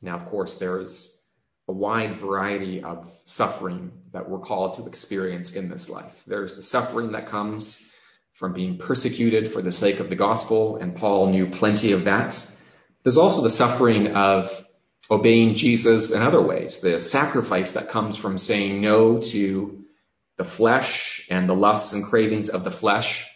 Now, 0.01 0.15
of 0.15 0.27
course, 0.27 0.59
there's 0.59 1.23
a 1.67 1.73
wide 1.73 2.17
variety 2.17 2.83
of 2.83 3.13
suffering 3.25 3.93
that 4.13 4.29
we're 4.29 4.39
called 4.39 4.75
to 4.75 4.87
experience 4.87 5.53
in 5.53 5.69
this 5.69 5.91
life. 5.91 6.23
There's 6.27 6.55
the 6.55 6.63
suffering 6.63 7.13
that 7.13 7.27
comes 7.27 7.91
from 8.33 8.53
being 8.53 8.79
persecuted 8.79 9.49
for 9.51 9.61
the 9.61 9.73
sake 9.73 10.01
of 10.01 10.09
the 10.09 10.17
gospel, 10.17 10.77
and 10.77 10.97
Paul 10.97 11.29
knew 11.31 11.47
plenty 11.47 11.93
of 11.93 12.05
that. 12.05 12.41
There's 13.03 13.19
also 13.19 13.43
the 13.43 13.51
suffering 13.51 14.15
of 14.15 14.67
obeying 15.11 15.57
Jesus 15.57 16.11
in 16.11 16.23
other 16.23 16.41
ways, 16.41 16.81
the 16.81 17.01
sacrifice 17.01 17.73
that 17.73 17.89
comes 17.89 18.17
from 18.17 18.39
saying 18.39 18.81
no 18.81 19.19
to 19.19 19.85
the 20.37 20.45
flesh 20.45 21.27
and 21.31 21.49
the 21.49 21.55
lusts 21.55 21.93
and 21.93 22.05
cravings 22.05 22.49
of 22.49 22.65
the 22.65 22.71
flesh 22.71 23.27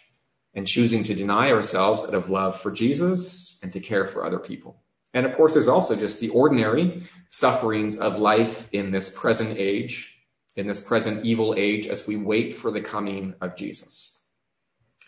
and 0.53 0.67
choosing 0.67 1.03
to 1.03 1.15
deny 1.15 1.51
ourselves 1.51 2.05
out 2.05 2.13
of 2.13 2.29
love 2.29 2.59
for 2.59 2.71
Jesus 2.71 3.59
and 3.63 3.73
to 3.73 3.79
care 3.79 4.05
for 4.05 4.25
other 4.25 4.39
people. 4.39 4.82
And 5.13 5.25
of 5.25 5.33
course, 5.33 5.53
there's 5.53 5.67
also 5.67 5.95
just 5.95 6.19
the 6.19 6.29
ordinary 6.29 7.03
sufferings 7.29 7.97
of 7.97 8.19
life 8.19 8.67
in 8.71 8.91
this 8.91 9.15
present 9.17 9.57
age, 9.57 10.17
in 10.55 10.67
this 10.67 10.83
present 10.83 11.23
evil 11.23 11.53
age, 11.57 11.87
as 11.87 12.07
we 12.07 12.15
wait 12.15 12.55
for 12.55 12.71
the 12.71 12.81
coming 12.81 13.35
of 13.39 13.55
Jesus. 13.55 14.27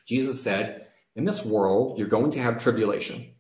Jesus 0.08 0.42
said, 0.42 0.88
In 1.16 1.26
this 1.26 1.44
world, 1.44 1.98
you're 1.98 2.08
going 2.08 2.32
to 2.32 2.42
have 2.42 2.62
tribulation. 2.62 3.34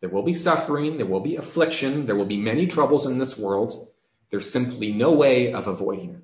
There 0.00 0.10
will 0.10 0.22
be 0.22 0.34
suffering, 0.34 0.96
there 0.96 1.06
will 1.06 1.20
be 1.20 1.36
affliction, 1.36 2.06
there 2.06 2.16
will 2.16 2.26
be 2.26 2.38
many 2.38 2.66
troubles 2.66 3.06
in 3.06 3.18
this 3.18 3.38
world. 3.38 3.88
There's 4.30 4.50
simply 4.50 4.92
no 4.92 5.12
way 5.12 5.52
of 5.52 5.66
avoiding 5.66 6.10
it. 6.10 6.22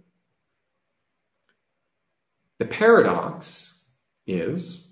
The 2.58 2.66
paradox 2.66 3.90
is 4.26 4.82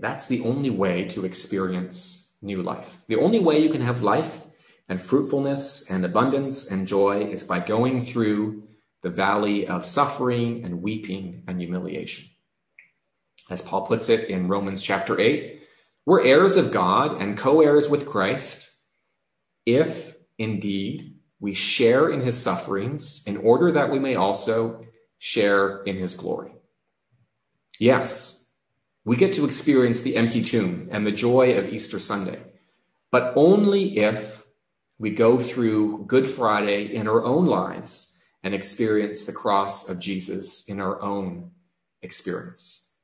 that's 0.00 0.26
the 0.26 0.40
only 0.42 0.70
way 0.70 1.04
to 1.08 1.24
experience 1.24 2.21
new 2.42 2.62
life. 2.62 3.02
The 3.08 3.16
only 3.16 3.38
way 3.38 3.62
you 3.62 3.70
can 3.70 3.80
have 3.80 4.02
life 4.02 4.44
and 4.88 5.00
fruitfulness 5.00 5.90
and 5.90 6.04
abundance 6.04 6.70
and 6.70 6.86
joy 6.86 7.24
is 7.24 7.44
by 7.44 7.60
going 7.60 8.02
through 8.02 8.64
the 9.02 9.10
valley 9.10 9.66
of 9.66 9.86
suffering 9.86 10.64
and 10.64 10.82
weeping 10.82 11.44
and 11.46 11.58
humiliation. 11.58 12.24
As 13.50 13.62
Paul 13.62 13.86
puts 13.86 14.08
it 14.08 14.28
in 14.28 14.48
Romans 14.48 14.82
chapter 14.82 15.18
8, 15.18 15.60
we're 16.06 16.24
heirs 16.24 16.56
of 16.56 16.72
God 16.72 17.20
and 17.20 17.38
co 17.38 17.60
heirs 17.60 17.88
with 17.88 18.08
Christ 18.08 18.80
if 19.66 20.16
indeed 20.38 21.18
we 21.40 21.54
share 21.54 22.08
in 22.08 22.20
his 22.20 22.40
sufferings 22.40 23.22
in 23.26 23.36
order 23.36 23.72
that 23.72 23.90
we 23.90 23.98
may 23.98 24.14
also 24.14 24.84
share 25.18 25.82
in 25.82 25.96
his 25.96 26.14
glory. 26.14 26.52
Yes, 27.78 28.41
we 29.04 29.16
get 29.16 29.34
to 29.34 29.44
experience 29.44 30.02
the 30.02 30.16
empty 30.16 30.42
tomb 30.42 30.88
and 30.90 31.06
the 31.06 31.12
joy 31.12 31.56
of 31.56 31.72
Easter 31.72 31.98
Sunday, 31.98 32.38
but 33.10 33.32
only 33.36 33.98
if 33.98 34.46
we 34.98 35.10
go 35.10 35.38
through 35.38 36.04
Good 36.06 36.26
Friday 36.26 36.94
in 36.94 37.08
our 37.08 37.24
own 37.24 37.46
lives 37.46 38.22
and 38.42 38.54
experience 38.54 39.24
the 39.24 39.32
cross 39.32 39.88
of 39.88 39.98
Jesus 39.98 40.68
in 40.68 40.80
our 40.80 41.00
own 41.02 41.50
experience. 42.00 42.94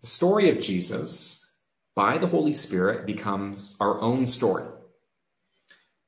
The 0.00 0.06
story 0.06 0.48
of 0.50 0.60
Jesus 0.60 1.54
by 1.94 2.18
the 2.18 2.26
Holy 2.26 2.54
Spirit 2.54 3.06
becomes 3.06 3.76
our 3.80 4.00
own 4.00 4.26
story. 4.26 4.64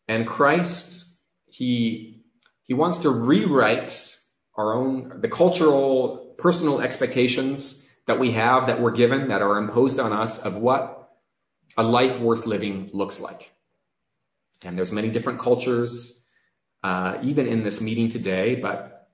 And 0.08 0.26
Christ, 0.26 1.20
he, 1.46 2.24
he 2.62 2.74
wants 2.74 2.98
to 3.00 3.10
rewrite 3.10 4.13
our 4.56 4.74
own, 4.74 5.20
the 5.20 5.28
cultural, 5.28 6.34
personal 6.38 6.80
expectations 6.80 7.92
that 8.06 8.18
we 8.18 8.32
have 8.32 8.66
that 8.66 8.80
we're 8.80 8.92
given 8.92 9.28
that 9.28 9.42
are 9.42 9.58
imposed 9.58 9.98
on 9.98 10.12
us 10.12 10.38
of 10.38 10.56
what 10.56 11.12
a 11.76 11.82
life 11.82 12.20
worth 12.20 12.46
living 12.46 12.90
looks 12.92 13.20
like. 13.20 13.52
And 14.62 14.78
there's 14.78 14.92
many 14.92 15.10
different 15.10 15.40
cultures, 15.40 16.26
uh, 16.82 17.18
even 17.22 17.46
in 17.46 17.64
this 17.64 17.80
meeting 17.80 18.08
today, 18.08 18.54
but 18.54 19.08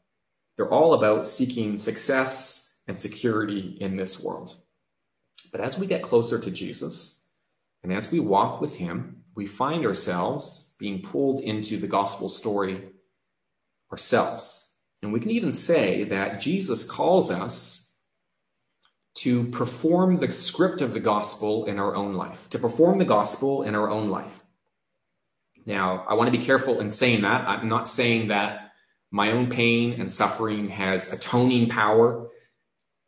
they're 0.57 0.68
all 0.68 0.94
about 0.94 1.26
seeking 1.26 1.79
success 1.79 2.81
and 2.87 3.00
security 3.00 3.76
in 3.81 3.96
this 3.96 4.22
world. 4.22 4.57
But 5.53 5.61
as 5.61 5.79
we 5.79 5.87
get 5.87 6.03
closer 6.03 6.38
to 6.38 6.50
Jesus 6.50 7.26
and 7.83 7.92
as 7.92 8.12
we 8.12 8.20
walk 8.20 8.61
with 8.61 8.76
him, 8.76 9.24
we 9.35 9.46
find 9.46 9.87
ourselves 9.87 10.74
being 10.79 11.03
pulled 11.03 11.40
into 11.40 11.76
the 11.79 11.87
gospel 11.87 12.29
story 12.29 12.90
ourselves. 13.90 14.70
And 15.03 15.13
we 15.13 15.21
can 15.21 15.31
even 15.31 15.53
say 15.53 16.05
that 16.05 16.41
Jesus 16.41 16.89
calls 16.89 17.31
us 17.31 17.97
to 19.17 19.45
perform 19.49 20.19
the 20.19 20.31
script 20.31 20.81
of 20.81 20.95
the 20.95 21.01
gospel 21.01 21.65
in 21.67 21.79
our 21.79 21.95
own 21.95 22.15
life, 22.15 22.49
to 22.51 22.59
perform 22.59 22.99
the 22.99 23.05
gospel 23.05 23.63
in 23.63 23.75
our 23.75 23.91
own 23.91 24.09
life. 24.09 24.45
Now, 25.67 26.05
I 26.09 26.15
want 26.15 26.33
to 26.33 26.39
be 26.39 26.45
careful 26.45 26.81
in 26.81 26.91
saying 26.91 27.23
that. 27.23 27.47
I'm 27.49 27.69
not 27.69 27.89
saying 27.89 28.29
that 28.29 28.73
my 29.11 29.33
own 29.33 29.51
pain 29.51 30.01
and 30.01 30.13
suffering 30.13 30.69
has 30.69 31.13
atoning 31.13 31.69
power. 31.69 32.29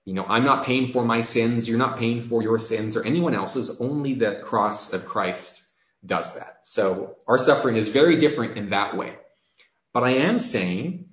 You 0.04 0.14
know, 0.14 0.24
I'm 0.28 0.44
not 0.44 0.64
paying 0.64 0.88
for 0.88 1.04
my 1.04 1.20
sins. 1.20 1.68
You're 1.68 1.78
not 1.78 1.98
paying 1.98 2.20
for 2.20 2.42
your 2.42 2.58
sins 2.58 2.96
or 2.96 3.04
anyone 3.04 3.34
else's. 3.34 3.80
Only 3.80 4.14
the 4.14 4.40
cross 4.42 4.92
of 4.92 5.06
Christ 5.06 5.68
does 6.04 6.34
that. 6.36 6.58
So 6.64 7.16
our 7.28 7.38
suffering 7.38 7.76
is 7.76 7.88
very 7.88 8.16
different 8.16 8.58
in 8.58 8.68
that 8.68 8.96
way. 8.96 9.14
But 9.94 10.04
I 10.04 10.10
am 10.10 10.40
saying 10.40 11.06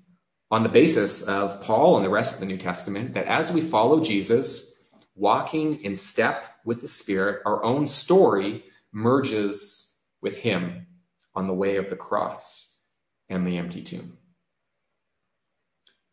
on 0.52 0.64
the 0.64 0.70
basis 0.70 1.22
of 1.22 1.62
Paul 1.62 1.96
and 1.96 2.04
the 2.04 2.10
rest 2.10 2.34
of 2.34 2.40
the 2.40 2.46
New 2.46 2.58
Testament 2.58 3.14
that 3.14 3.26
as 3.26 3.52
we 3.52 3.62
follow 3.62 4.02
Jesus, 4.02 4.84
walking 5.16 5.84
in 5.84 5.96
step 5.96 6.46
with 6.66 6.82
the 6.82 6.88
Spirit, 6.88 7.42
our 7.46 7.64
own 7.64 7.88
story 7.88 8.64
merges 8.92 9.98
with 10.22 10.38
Him 10.38 10.88
on 11.36 11.48
the 11.48 11.54
way 11.54 11.76
of 11.78 11.90
the 11.90 11.96
cross 11.96 12.80
and 13.28 13.46
the 13.46 13.58
empty 13.58 13.84
tomb. 13.84 14.18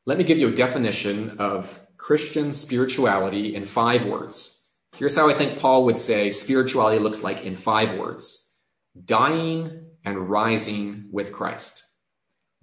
Let 0.04 0.18
me 0.18 0.24
give 0.24 0.38
you 0.38 0.48
a 0.48 0.54
definition 0.54 1.38
of 1.38 1.80
Christian 1.96 2.52
spirituality 2.54 3.56
in 3.56 3.64
five 3.64 4.04
words. 4.04 4.70
Here's 4.96 5.16
how 5.16 5.28
I 5.28 5.34
think 5.34 5.58
Paul 5.58 5.84
would 5.86 5.98
say 5.98 6.30
spirituality 6.30 6.98
looks 6.98 7.22
like 7.22 7.42
in 7.42 7.56
five 7.56 7.98
words 7.98 8.42
dying 9.04 9.84
and 10.04 10.30
rising 10.30 11.08
with 11.10 11.32
Christ. 11.32 11.82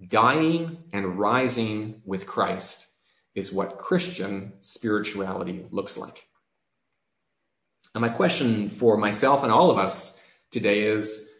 Dying 0.08 0.84
and 0.92 1.18
rising 1.18 2.02
with 2.04 2.26
Christ 2.26 2.88
is 3.34 3.52
what 3.52 3.78
Christian 3.78 4.54
spirituality 4.60 5.66
looks 5.70 5.96
like. 5.96 6.26
And 7.94 8.02
my 8.02 8.08
question 8.08 8.68
for 8.68 8.96
myself 8.96 9.42
and 9.42 9.52
all 9.52 9.70
of 9.70 9.78
us 9.78 10.22
today 10.50 10.84
is 10.84 11.30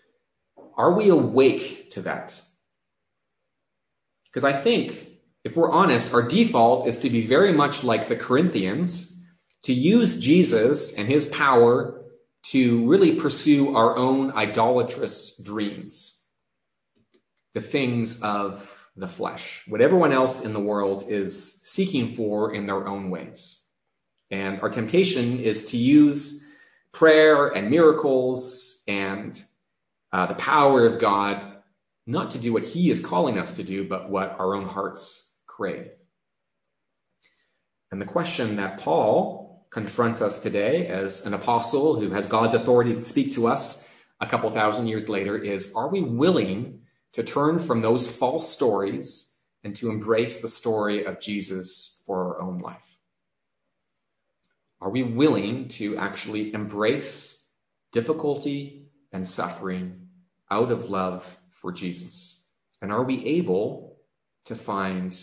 are 0.77 0.92
we 0.92 1.09
awake 1.09 1.90
to 1.90 2.03
that? 2.03 2.40
Because 4.27 4.44
I 4.44 4.53
think, 4.53 5.09
if 5.44 5.57
we're 5.57 5.70
honest, 5.70 6.12
our 6.12 6.22
default 6.22 6.88
is 6.88 6.98
to 7.00 7.11
be 7.11 7.27
very 7.27 7.53
much 7.53 7.85
like 7.85 8.09
the 8.09 8.16
Corinthians, 8.16 9.20
to 9.62 9.72
use 9.72 10.18
Jesus 10.18 10.94
and 10.94 11.09
his 11.09 11.27
power 11.27 12.03
to 12.44 12.87
really 12.87 13.14
pursue 13.14 13.74
our 13.77 13.96
own 13.96 14.33
idolatrous 14.33 15.40
dreams 15.42 16.13
the 17.54 17.60
things 17.60 18.20
of 18.22 18.70
the 18.96 19.08
flesh, 19.08 19.62
what 19.66 19.80
everyone 19.80 20.12
else 20.12 20.44
in 20.44 20.52
the 20.52 20.60
world 20.60 21.04
is 21.08 21.62
seeking 21.62 22.14
for 22.14 22.54
in 22.54 22.66
their 22.66 22.86
own 22.86 23.10
ways. 23.10 23.64
And 24.30 24.60
our 24.60 24.70
temptation 24.70 25.40
is 25.40 25.70
to 25.70 25.76
use 25.76 26.48
prayer 26.92 27.48
and 27.48 27.70
miracles 27.70 28.82
and 28.86 29.40
uh, 30.12 30.26
the 30.26 30.34
power 30.34 30.86
of 30.86 30.98
God 31.00 31.54
not 32.06 32.32
to 32.32 32.38
do 32.38 32.52
what 32.52 32.64
He 32.64 32.90
is 32.90 33.04
calling 33.04 33.38
us 33.38 33.56
to 33.56 33.64
do, 33.64 33.88
but 33.88 34.10
what 34.10 34.36
our 34.38 34.54
own 34.54 34.68
hearts 34.68 35.36
crave. 35.46 35.90
And 37.90 38.00
the 38.00 38.06
question 38.06 38.56
that 38.56 38.78
Paul 38.78 39.66
confronts 39.70 40.20
us 40.20 40.40
today 40.40 40.86
as 40.86 41.26
an 41.26 41.34
apostle 41.34 41.98
who 41.98 42.10
has 42.10 42.28
God's 42.28 42.54
authority 42.54 42.94
to 42.94 43.00
speak 43.00 43.32
to 43.32 43.48
us 43.48 43.92
a 44.20 44.26
couple 44.26 44.50
thousand 44.50 44.86
years 44.86 45.08
later 45.08 45.36
is 45.36 45.74
are 45.74 45.88
we 45.88 46.00
willing 46.00 46.80
to 47.14 47.22
turn 47.22 47.59
from 47.59 47.81
those 47.81 48.11
false 48.11 48.48
stories 48.48 49.38
and 49.62 49.74
to 49.77 49.88
embrace 49.88 50.42
the 50.42 50.48
story 50.48 51.05
of 51.05 51.20
Jesus 51.20 52.03
for 52.05 52.37
our 52.37 52.42
own 52.42 52.59
life? 52.59 52.98
Are 54.81 54.90
we 54.90 55.03
willing 55.03 55.68
to 55.68 55.96
actually 55.96 56.53
embrace 56.53 57.48
difficulty 57.92 58.88
and 59.12 59.27
suffering 59.27 60.09
out 60.50 60.70
of 60.70 60.90
love 60.90 61.38
for 61.50 61.72
Jesus? 61.72 62.46
And 62.83 62.92
are 62.92 63.05
we 63.05 63.24
able 63.24 63.96
to 64.44 64.55
find 64.55 65.16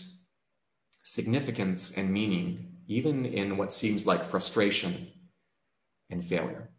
significance 1.04 1.96
and 1.96 2.10
meaning 2.10 2.78
even 2.88 3.24
in 3.24 3.56
what 3.56 3.72
seems 3.72 4.06
like 4.06 4.24
frustration 4.24 5.08
and 6.10 6.24
failure? 6.24 6.70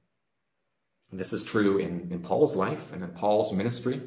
And 1.11 1.19
this 1.19 1.31
is 1.31 1.43
true 1.43 1.77
in, 1.77 2.11
in 2.11 2.21
Paul's 2.21 2.55
life 2.55 2.91
and 2.91 3.03
in 3.03 3.11
Paul's 3.11 3.53
ministry. 3.53 4.01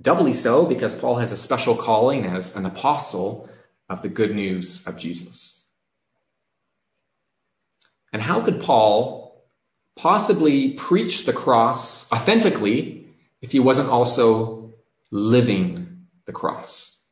Doubly 0.00 0.32
so 0.32 0.64
because 0.64 0.94
Paul 0.94 1.16
has 1.16 1.32
a 1.32 1.36
special 1.36 1.76
calling 1.76 2.24
as 2.24 2.56
an 2.56 2.64
apostle 2.64 3.48
of 3.88 4.02
the 4.02 4.08
good 4.08 4.34
news 4.34 4.86
of 4.86 4.98
Jesus. 4.98 5.66
And 8.12 8.22
how 8.22 8.40
could 8.40 8.60
Paul 8.60 9.44
possibly 9.96 10.72
preach 10.72 11.26
the 11.26 11.32
cross 11.32 12.10
authentically 12.10 13.08
if 13.42 13.52
he 13.52 13.60
wasn't 13.60 13.90
also 13.90 14.74
living 15.10 16.06
the 16.26 16.32
cross? 16.32 17.04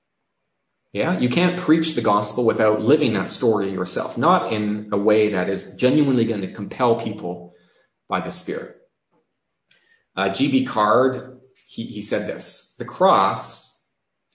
Yeah, 0.92 1.18
you 1.18 1.29
can't 1.29 1.61
preach 1.61 1.94
the 1.94 2.01
gospel 2.01 2.44
without 2.44 2.81
living 2.81 3.12
that 3.12 3.29
story 3.29 3.70
yourself, 3.70 4.16
not 4.16 4.53
in 4.53 4.88
a 4.90 4.96
way 4.96 5.29
that 5.29 5.51
is 5.51 5.77
genuinely 5.77 6.24
going 6.24 6.40
to 6.40 6.53
compel 6.53 6.96
people 6.96 7.55
by 8.09 8.20
the 8.20 8.31
Spirit. 8.31 8.77
Uh, 10.16 10.31
G.B. 10.31 10.64
Caird, 10.64 11.38
he, 11.79 11.85
he 11.85 12.03
said 12.03 12.27
this 12.27 12.75
The 12.79 12.85
cross 12.85 13.85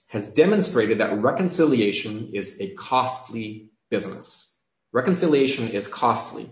has 0.08 0.32
demonstrated 0.32 0.98
that 0.98 1.20
reconciliation 1.20 2.30
is 2.32 2.58
a 2.58 2.72
costly 2.74 3.70
business. 3.90 4.62
Reconciliation 4.92 5.68
is 5.68 5.86
costly. 5.86 6.48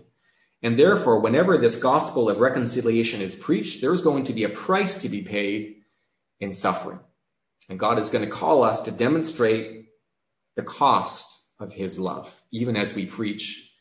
And 0.61 0.77
therefore, 0.77 1.19
whenever 1.19 1.57
this 1.57 1.75
gospel 1.75 2.29
of 2.29 2.39
reconciliation 2.39 3.21
is 3.21 3.35
preached, 3.35 3.81
there's 3.81 4.03
going 4.03 4.25
to 4.25 4.33
be 4.33 4.43
a 4.43 4.49
price 4.49 5.01
to 5.01 5.09
be 5.09 5.23
paid 5.23 5.77
in 6.39 6.53
suffering. 6.53 6.99
And 7.69 7.79
God 7.79 7.97
is 7.97 8.09
going 8.09 8.23
to 8.23 8.29
call 8.29 8.63
us 8.63 8.81
to 8.81 8.91
demonstrate 8.91 9.87
the 10.55 10.63
cost 10.63 11.49
of 11.59 11.73
his 11.73 11.97
love, 11.97 12.41
even 12.51 12.77
as 12.77 12.93
we 12.93 13.07
preach 13.07 13.73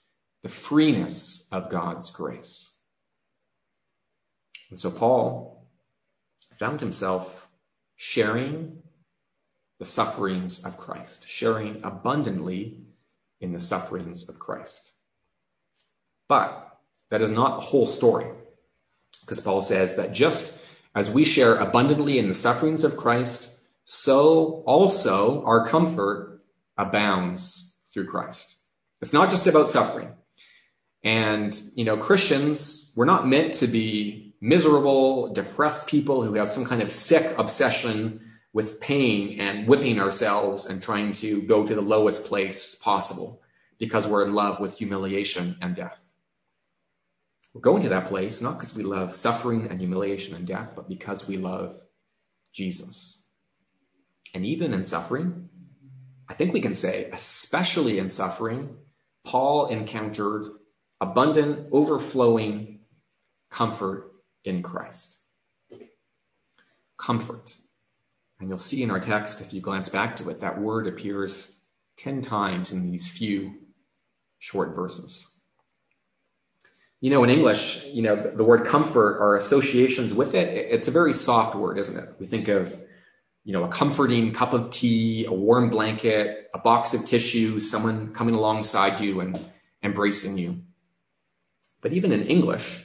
the 0.42 0.48
freeness 0.48 1.48
of 1.52 1.68
God's 1.68 2.10
grace. 2.10 2.74
And 4.70 4.80
so 4.80 4.90
Paul 4.90 5.51
found 6.62 6.80
himself 6.80 7.48
sharing 7.96 8.80
the 9.80 9.84
sufferings 9.84 10.64
of 10.64 10.76
Christ, 10.76 11.28
sharing 11.28 11.80
abundantly 11.82 12.84
in 13.40 13.52
the 13.52 13.58
sufferings 13.58 14.28
of 14.28 14.38
Christ. 14.38 14.92
But 16.28 16.78
that 17.10 17.20
is 17.20 17.32
not 17.32 17.56
the 17.56 17.64
whole 17.64 17.88
story, 17.88 18.28
because 19.22 19.40
Paul 19.40 19.60
says 19.60 19.96
that 19.96 20.12
just 20.12 20.62
as 20.94 21.10
we 21.10 21.24
share 21.24 21.56
abundantly 21.56 22.16
in 22.16 22.28
the 22.28 22.34
sufferings 22.46 22.84
of 22.84 22.96
Christ, 22.96 23.60
so 23.84 24.62
also 24.64 25.44
our 25.44 25.66
comfort 25.66 26.42
abounds 26.78 27.80
through 27.92 28.06
Christ. 28.06 28.64
It's 29.00 29.12
not 29.12 29.30
just 29.30 29.48
about 29.48 29.68
suffering. 29.68 30.12
And, 31.02 31.60
you 31.74 31.84
know, 31.84 31.96
Christians, 31.96 32.94
we're 32.96 33.04
not 33.04 33.26
meant 33.26 33.54
to 33.54 33.66
be 33.66 34.31
miserable, 34.42 35.32
depressed 35.32 35.86
people 35.86 36.24
who 36.24 36.34
have 36.34 36.50
some 36.50 36.64
kind 36.64 36.82
of 36.82 36.90
sick 36.90 37.38
obsession 37.38 38.20
with 38.52 38.80
pain 38.80 39.40
and 39.40 39.68
whipping 39.68 40.00
ourselves 40.00 40.66
and 40.66 40.82
trying 40.82 41.12
to 41.12 41.40
go 41.42 41.64
to 41.64 41.74
the 41.76 41.80
lowest 41.80 42.26
place 42.26 42.74
possible 42.74 43.40
because 43.78 44.06
we're 44.06 44.26
in 44.26 44.34
love 44.34 44.58
with 44.58 44.76
humiliation 44.76 45.56
and 45.62 45.76
death. 45.76 46.12
We're 47.54 47.60
going 47.60 47.82
to 47.82 47.88
that 47.90 48.08
place 48.08 48.42
not 48.42 48.58
because 48.58 48.74
we 48.74 48.82
love 48.82 49.14
suffering 49.14 49.68
and 49.70 49.78
humiliation 49.78 50.34
and 50.34 50.44
death, 50.44 50.72
but 50.74 50.88
because 50.88 51.28
we 51.28 51.36
love 51.36 51.80
Jesus. 52.52 53.24
And 54.34 54.44
even 54.44 54.74
in 54.74 54.84
suffering, 54.84 55.50
I 56.28 56.34
think 56.34 56.52
we 56.52 56.60
can 56.60 56.74
say, 56.74 57.08
especially 57.12 57.98
in 57.98 58.08
suffering, 58.08 58.76
Paul 59.24 59.66
encountered 59.68 60.46
abundant, 61.00 61.68
overflowing 61.70 62.80
comfort 63.48 64.11
in 64.44 64.62
Christ. 64.62 65.18
Comfort. 66.98 67.56
And 68.38 68.48
you'll 68.48 68.58
see 68.58 68.82
in 68.82 68.90
our 68.90 69.00
text, 69.00 69.40
if 69.40 69.54
you 69.54 69.60
glance 69.60 69.88
back 69.88 70.16
to 70.16 70.28
it, 70.28 70.40
that 70.40 70.60
word 70.60 70.86
appears 70.86 71.60
10 71.98 72.22
times 72.22 72.72
in 72.72 72.90
these 72.90 73.08
few 73.08 73.54
short 74.38 74.74
verses. 74.74 75.40
You 77.00 77.10
know, 77.10 77.24
in 77.24 77.30
English, 77.30 77.84
you 77.86 78.02
know, 78.02 78.32
the 78.34 78.44
word 78.44 78.66
comfort, 78.66 79.20
our 79.20 79.36
associations 79.36 80.14
with 80.14 80.34
it, 80.34 80.48
it's 80.48 80.88
a 80.88 80.92
very 80.92 81.12
soft 81.12 81.56
word, 81.56 81.78
isn't 81.78 81.96
it? 81.96 82.14
We 82.18 82.26
think 82.26 82.48
of, 82.48 82.76
you 83.44 83.52
know, 83.52 83.64
a 83.64 83.68
comforting 83.68 84.32
cup 84.32 84.52
of 84.52 84.70
tea, 84.70 85.24
a 85.24 85.32
warm 85.32 85.68
blanket, 85.68 86.48
a 86.54 86.58
box 86.58 86.94
of 86.94 87.04
tissues, 87.04 87.68
someone 87.68 88.12
coming 88.12 88.36
alongside 88.36 89.00
you 89.00 89.20
and 89.20 89.38
embracing 89.82 90.38
you. 90.38 90.62
But 91.80 91.92
even 91.92 92.12
in 92.12 92.24
English, 92.26 92.84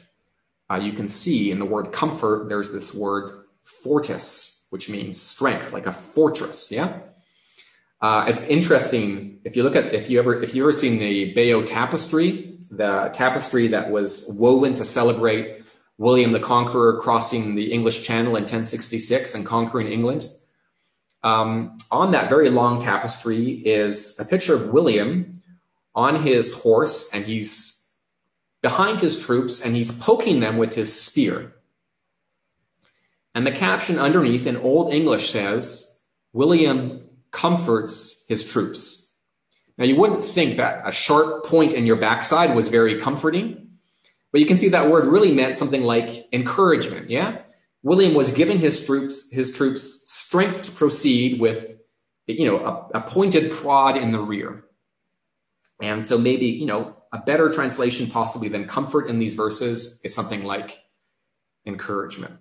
uh, 0.69 0.75
you 0.75 0.91
can 0.91 1.07
see 1.07 1.51
in 1.51 1.59
the 1.59 1.65
word 1.65 1.91
comfort, 1.91 2.49
there's 2.49 2.71
this 2.71 2.93
word 2.93 3.45
fortis, 3.63 4.65
which 4.69 4.89
means 4.89 5.21
strength, 5.21 5.71
like 5.71 5.85
a 5.85 5.91
fortress. 5.91 6.71
Yeah. 6.71 6.99
Uh, 8.01 8.25
it's 8.27 8.43
interesting 8.43 9.39
if 9.43 9.55
you 9.55 9.63
look 9.63 9.75
at 9.75 9.93
if 9.93 10.09
you 10.09 10.19
ever 10.19 10.41
if 10.43 10.53
you 10.53 10.61
ever 10.63 10.71
seen 10.71 10.99
the 10.99 11.33
Bayeux 11.33 11.65
tapestry, 11.65 12.59
the 12.69 13.09
tapestry 13.13 13.69
that 13.69 13.89
was 13.89 14.35
woven 14.37 14.73
to 14.75 14.85
celebrate 14.85 15.63
William 15.97 16.31
the 16.31 16.39
Conqueror 16.39 16.99
crossing 16.99 17.55
the 17.55 17.71
English 17.71 18.03
Channel 18.03 18.35
in 18.35 18.43
1066 18.43 19.33
and 19.33 19.45
conquering 19.45 19.87
England. 19.87 20.27
Um, 21.23 21.77
on 21.91 22.11
that 22.11 22.29
very 22.29 22.49
long 22.49 22.79
tapestry 22.79 23.51
is 23.51 24.19
a 24.19 24.25
picture 24.25 24.53
of 24.53 24.69
William 24.69 25.41
on 25.95 26.21
his 26.21 26.53
horse, 26.53 27.11
and 27.13 27.25
he's 27.25 27.76
behind 28.61 29.01
his 29.01 29.23
troops 29.23 29.61
and 29.61 29.75
he's 29.75 29.91
poking 29.91 30.39
them 30.39 30.57
with 30.57 30.75
his 30.75 30.99
spear. 30.99 31.53
And 33.35 33.45
the 33.45 33.51
caption 33.51 33.99
underneath 33.99 34.47
in 34.47 34.57
Old 34.57 34.91
English 34.91 35.29
says, 35.29 35.99
William 36.33 37.07
comforts 37.31 38.25
his 38.27 38.43
troops. 38.43 39.15
Now 39.77 39.85
you 39.85 39.95
wouldn't 39.95 40.25
think 40.25 40.57
that 40.57 40.81
a 40.85 40.91
sharp 40.91 41.45
point 41.45 41.73
in 41.73 41.85
your 41.85 41.97
backside 41.97 42.55
was 42.55 42.67
very 42.67 42.99
comforting, 42.99 43.77
but 44.31 44.41
you 44.41 44.47
can 44.47 44.57
see 44.57 44.69
that 44.69 44.89
word 44.89 45.05
really 45.05 45.33
meant 45.33 45.55
something 45.55 45.83
like 45.83 46.27
encouragement. 46.33 47.09
Yeah. 47.09 47.41
William 47.83 48.15
was 48.15 48.33
giving 48.33 48.57
his 48.57 48.85
troops, 48.85 49.31
his 49.31 49.53
troops 49.53 50.11
strength 50.11 50.63
to 50.63 50.71
proceed 50.71 51.39
with, 51.39 51.79
you 52.25 52.45
know, 52.45 52.57
a, 52.57 52.97
a 52.97 53.01
pointed 53.01 53.51
prod 53.51 53.97
in 53.97 54.11
the 54.11 54.19
rear. 54.19 54.65
And 55.81 56.05
so 56.05 56.17
maybe, 56.17 56.47
you 56.47 56.65
know, 56.65 56.97
a 57.11 57.19
better 57.19 57.49
translation 57.49 58.09
possibly 58.09 58.49
than 58.49 58.67
comfort 58.67 59.07
in 59.07 59.19
these 59.19 59.33
verses 59.33 60.01
is 60.03 60.13
something 60.13 60.43
like 60.43 60.79
encouragement. 61.65 62.37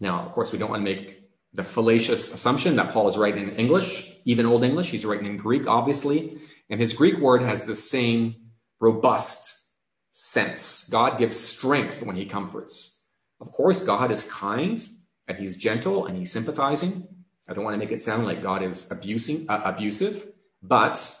Now, 0.00 0.24
of 0.24 0.32
course, 0.32 0.52
we 0.52 0.58
don't 0.58 0.70
want 0.70 0.84
to 0.84 0.94
make 0.94 1.20
the 1.52 1.64
fallacious 1.64 2.32
assumption 2.32 2.76
that 2.76 2.92
Paul 2.92 3.08
is 3.08 3.18
writing 3.18 3.48
in 3.48 3.56
English, 3.56 4.10
even 4.24 4.46
Old 4.46 4.64
English. 4.64 4.90
He's 4.90 5.04
writing 5.04 5.26
in 5.26 5.36
Greek, 5.36 5.66
obviously. 5.66 6.38
And 6.68 6.80
his 6.80 6.94
Greek 6.94 7.18
word 7.18 7.42
has 7.42 7.64
the 7.64 7.76
same 7.76 8.36
robust 8.80 9.72
sense. 10.12 10.88
God 10.88 11.18
gives 11.18 11.38
strength 11.38 12.02
when 12.02 12.16
he 12.16 12.26
comforts. 12.26 13.06
Of 13.40 13.52
course, 13.52 13.84
God 13.84 14.10
is 14.10 14.30
kind 14.30 14.86
and 15.26 15.38
he's 15.38 15.56
gentle 15.56 16.06
and 16.06 16.16
he's 16.16 16.32
sympathizing. 16.32 17.08
I 17.48 17.54
don't 17.54 17.64
want 17.64 17.74
to 17.74 17.78
make 17.78 17.90
it 17.90 18.02
sound 18.02 18.26
like 18.26 18.42
God 18.42 18.62
is 18.62 18.90
abusing, 18.90 19.46
uh, 19.48 19.62
abusive, 19.64 20.28
but 20.62 21.16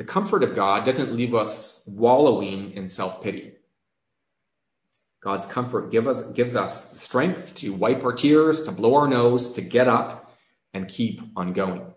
the 0.00 0.06
comfort 0.06 0.42
of 0.42 0.54
God 0.54 0.86
doesn't 0.86 1.12
leave 1.12 1.34
us 1.34 1.84
wallowing 1.86 2.72
in 2.72 2.88
self 2.88 3.22
pity. 3.22 3.52
God's 5.22 5.46
comfort 5.46 5.90
give 5.90 6.08
us, 6.08 6.22
gives 6.30 6.56
us 6.56 6.98
strength 6.98 7.54
to 7.56 7.74
wipe 7.74 8.02
our 8.02 8.14
tears, 8.14 8.62
to 8.62 8.72
blow 8.72 8.94
our 8.94 9.06
nose, 9.06 9.52
to 9.52 9.60
get 9.60 9.88
up 9.88 10.32
and 10.72 10.88
keep 10.88 11.20
on 11.36 11.52
going. 11.52 11.92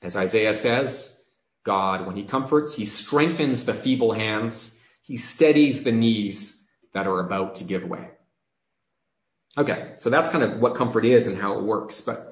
As 0.00 0.16
Isaiah 0.16 0.54
says, 0.54 1.28
God, 1.62 2.06
when 2.06 2.16
he 2.16 2.22
comforts, 2.24 2.76
he 2.76 2.86
strengthens 2.86 3.66
the 3.66 3.74
feeble 3.74 4.12
hands. 4.12 4.82
He 5.02 5.18
steadies 5.18 5.84
the 5.84 5.92
knees 5.92 6.70
that 6.94 7.06
are 7.06 7.20
about 7.20 7.56
to 7.56 7.64
give 7.64 7.84
way. 7.84 8.12
Okay, 9.58 9.92
so 9.98 10.08
that's 10.08 10.30
kind 10.30 10.42
of 10.42 10.58
what 10.58 10.74
comfort 10.74 11.04
is 11.04 11.26
and 11.26 11.36
how 11.36 11.58
it 11.58 11.64
works. 11.64 12.00
But 12.00 12.27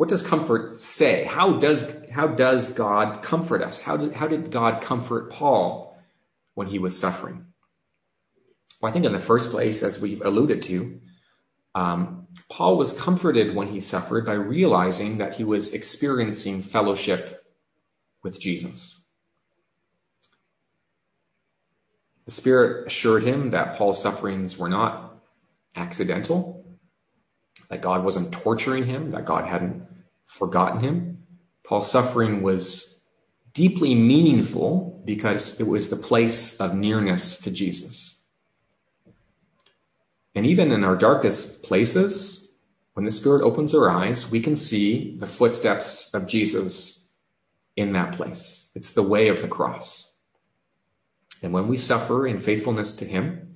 what 0.00 0.08
does 0.08 0.26
comfort 0.26 0.72
say? 0.72 1.24
How 1.24 1.58
does, 1.58 1.94
how 2.10 2.26
does 2.26 2.72
God 2.72 3.20
comfort 3.20 3.60
us? 3.60 3.82
How 3.82 3.98
did, 3.98 4.14
how 4.14 4.28
did 4.28 4.50
God 4.50 4.80
comfort 4.80 5.30
Paul 5.30 5.94
when 6.54 6.68
he 6.68 6.78
was 6.78 6.98
suffering? 6.98 7.44
Well, 8.80 8.88
I 8.88 8.94
think 8.94 9.04
in 9.04 9.12
the 9.12 9.18
first 9.18 9.50
place, 9.50 9.82
as 9.82 10.00
we've 10.00 10.22
alluded 10.22 10.62
to, 10.62 10.98
um, 11.74 12.28
Paul 12.48 12.78
was 12.78 12.98
comforted 12.98 13.54
when 13.54 13.68
he 13.68 13.78
suffered 13.78 14.24
by 14.24 14.32
realizing 14.32 15.18
that 15.18 15.34
he 15.34 15.44
was 15.44 15.74
experiencing 15.74 16.62
fellowship 16.62 17.44
with 18.22 18.40
Jesus. 18.40 19.06
The 22.24 22.32
Spirit 22.32 22.86
assured 22.86 23.24
him 23.24 23.50
that 23.50 23.76
Paul's 23.76 24.00
sufferings 24.00 24.56
were 24.56 24.70
not 24.70 25.22
accidental, 25.76 26.64
that 27.68 27.82
God 27.82 28.02
wasn't 28.02 28.32
torturing 28.32 28.86
him, 28.86 29.10
that 29.10 29.26
God 29.26 29.46
hadn't 29.46 29.89
forgotten 30.30 30.80
him. 30.80 31.24
Paul's 31.64 31.90
suffering 31.90 32.42
was 32.42 33.04
deeply 33.52 33.94
meaningful 33.94 35.02
because 35.04 35.60
it 35.60 35.66
was 35.66 35.90
the 35.90 35.96
place 35.96 36.60
of 36.60 36.74
nearness 36.74 37.40
to 37.40 37.50
Jesus. 37.50 38.24
And 40.34 40.46
even 40.46 40.70
in 40.70 40.84
our 40.84 40.96
darkest 40.96 41.64
places, 41.64 42.54
when 42.94 43.04
the 43.04 43.10
Spirit 43.10 43.42
opens 43.42 43.74
our 43.74 43.90
eyes, 43.90 44.30
we 44.30 44.40
can 44.40 44.54
see 44.54 45.16
the 45.18 45.26
footsteps 45.26 46.14
of 46.14 46.28
Jesus 46.28 47.12
in 47.76 47.92
that 47.94 48.12
place. 48.12 48.70
It's 48.74 48.94
the 48.94 49.02
way 49.02 49.28
of 49.28 49.42
the 49.42 49.48
cross. 49.48 50.20
And 51.42 51.52
when 51.52 51.66
we 51.66 51.76
suffer 51.76 52.26
in 52.26 52.38
faithfulness 52.38 52.94
to 52.96 53.04
Him, 53.04 53.54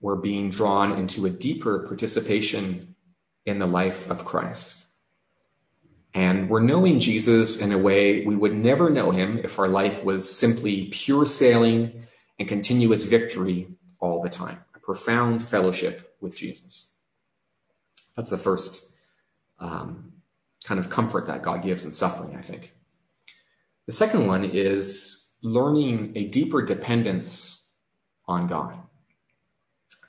we're 0.00 0.16
being 0.16 0.50
drawn 0.50 0.96
into 0.96 1.26
a 1.26 1.30
deeper 1.30 1.80
participation 1.80 2.94
in 3.44 3.58
the 3.58 3.66
life 3.66 4.08
of 4.08 4.24
Christ. 4.24 4.85
And 6.16 6.48
we're 6.48 6.60
knowing 6.60 6.98
Jesus 6.98 7.60
in 7.60 7.72
a 7.72 7.78
way 7.78 8.24
we 8.24 8.34
would 8.34 8.54
never 8.54 8.88
know 8.88 9.10
him 9.10 9.38
if 9.44 9.58
our 9.58 9.68
life 9.68 10.02
was 10.02 10.34
simply 10.34 10.86
pure 10.86 11.26
sailing 11.26 12.06
and 12.38 12.48
continuous 12.48 13.04
victory 13.04 13.68
all 14.00 14.22
the 14.22 14.30
time. 14.30 14.64
A 14.74 14.78
profound 14.78 15.42
fellowship 15.42 16.16
with 16.22 16.34
Jesus. 16.34 16.96
That's 18.16 18.30
the 18.30 18.38
first 18.38 18.94
um, 19.58 20.14
kind 20.64 20.80
of 20.80 20.88
comfort 20.88 21.26
that 21.26 21.42
God 21.42 21.62
gives 21.62 21.84
in 21.84 21.92
suffering, 21.92 22.34
I 22.34 22.40
think. 22.40 22.72
The 23.84 23.92
second 23.92 24.26
one 24.26 24.46
is 24.46 25.34
learning 25.42 26.14
a 26.16 26.24
deeper 26.24 26.62
dependence 26.62 27.74
on 28.26 28.46
God. 28.46 28.74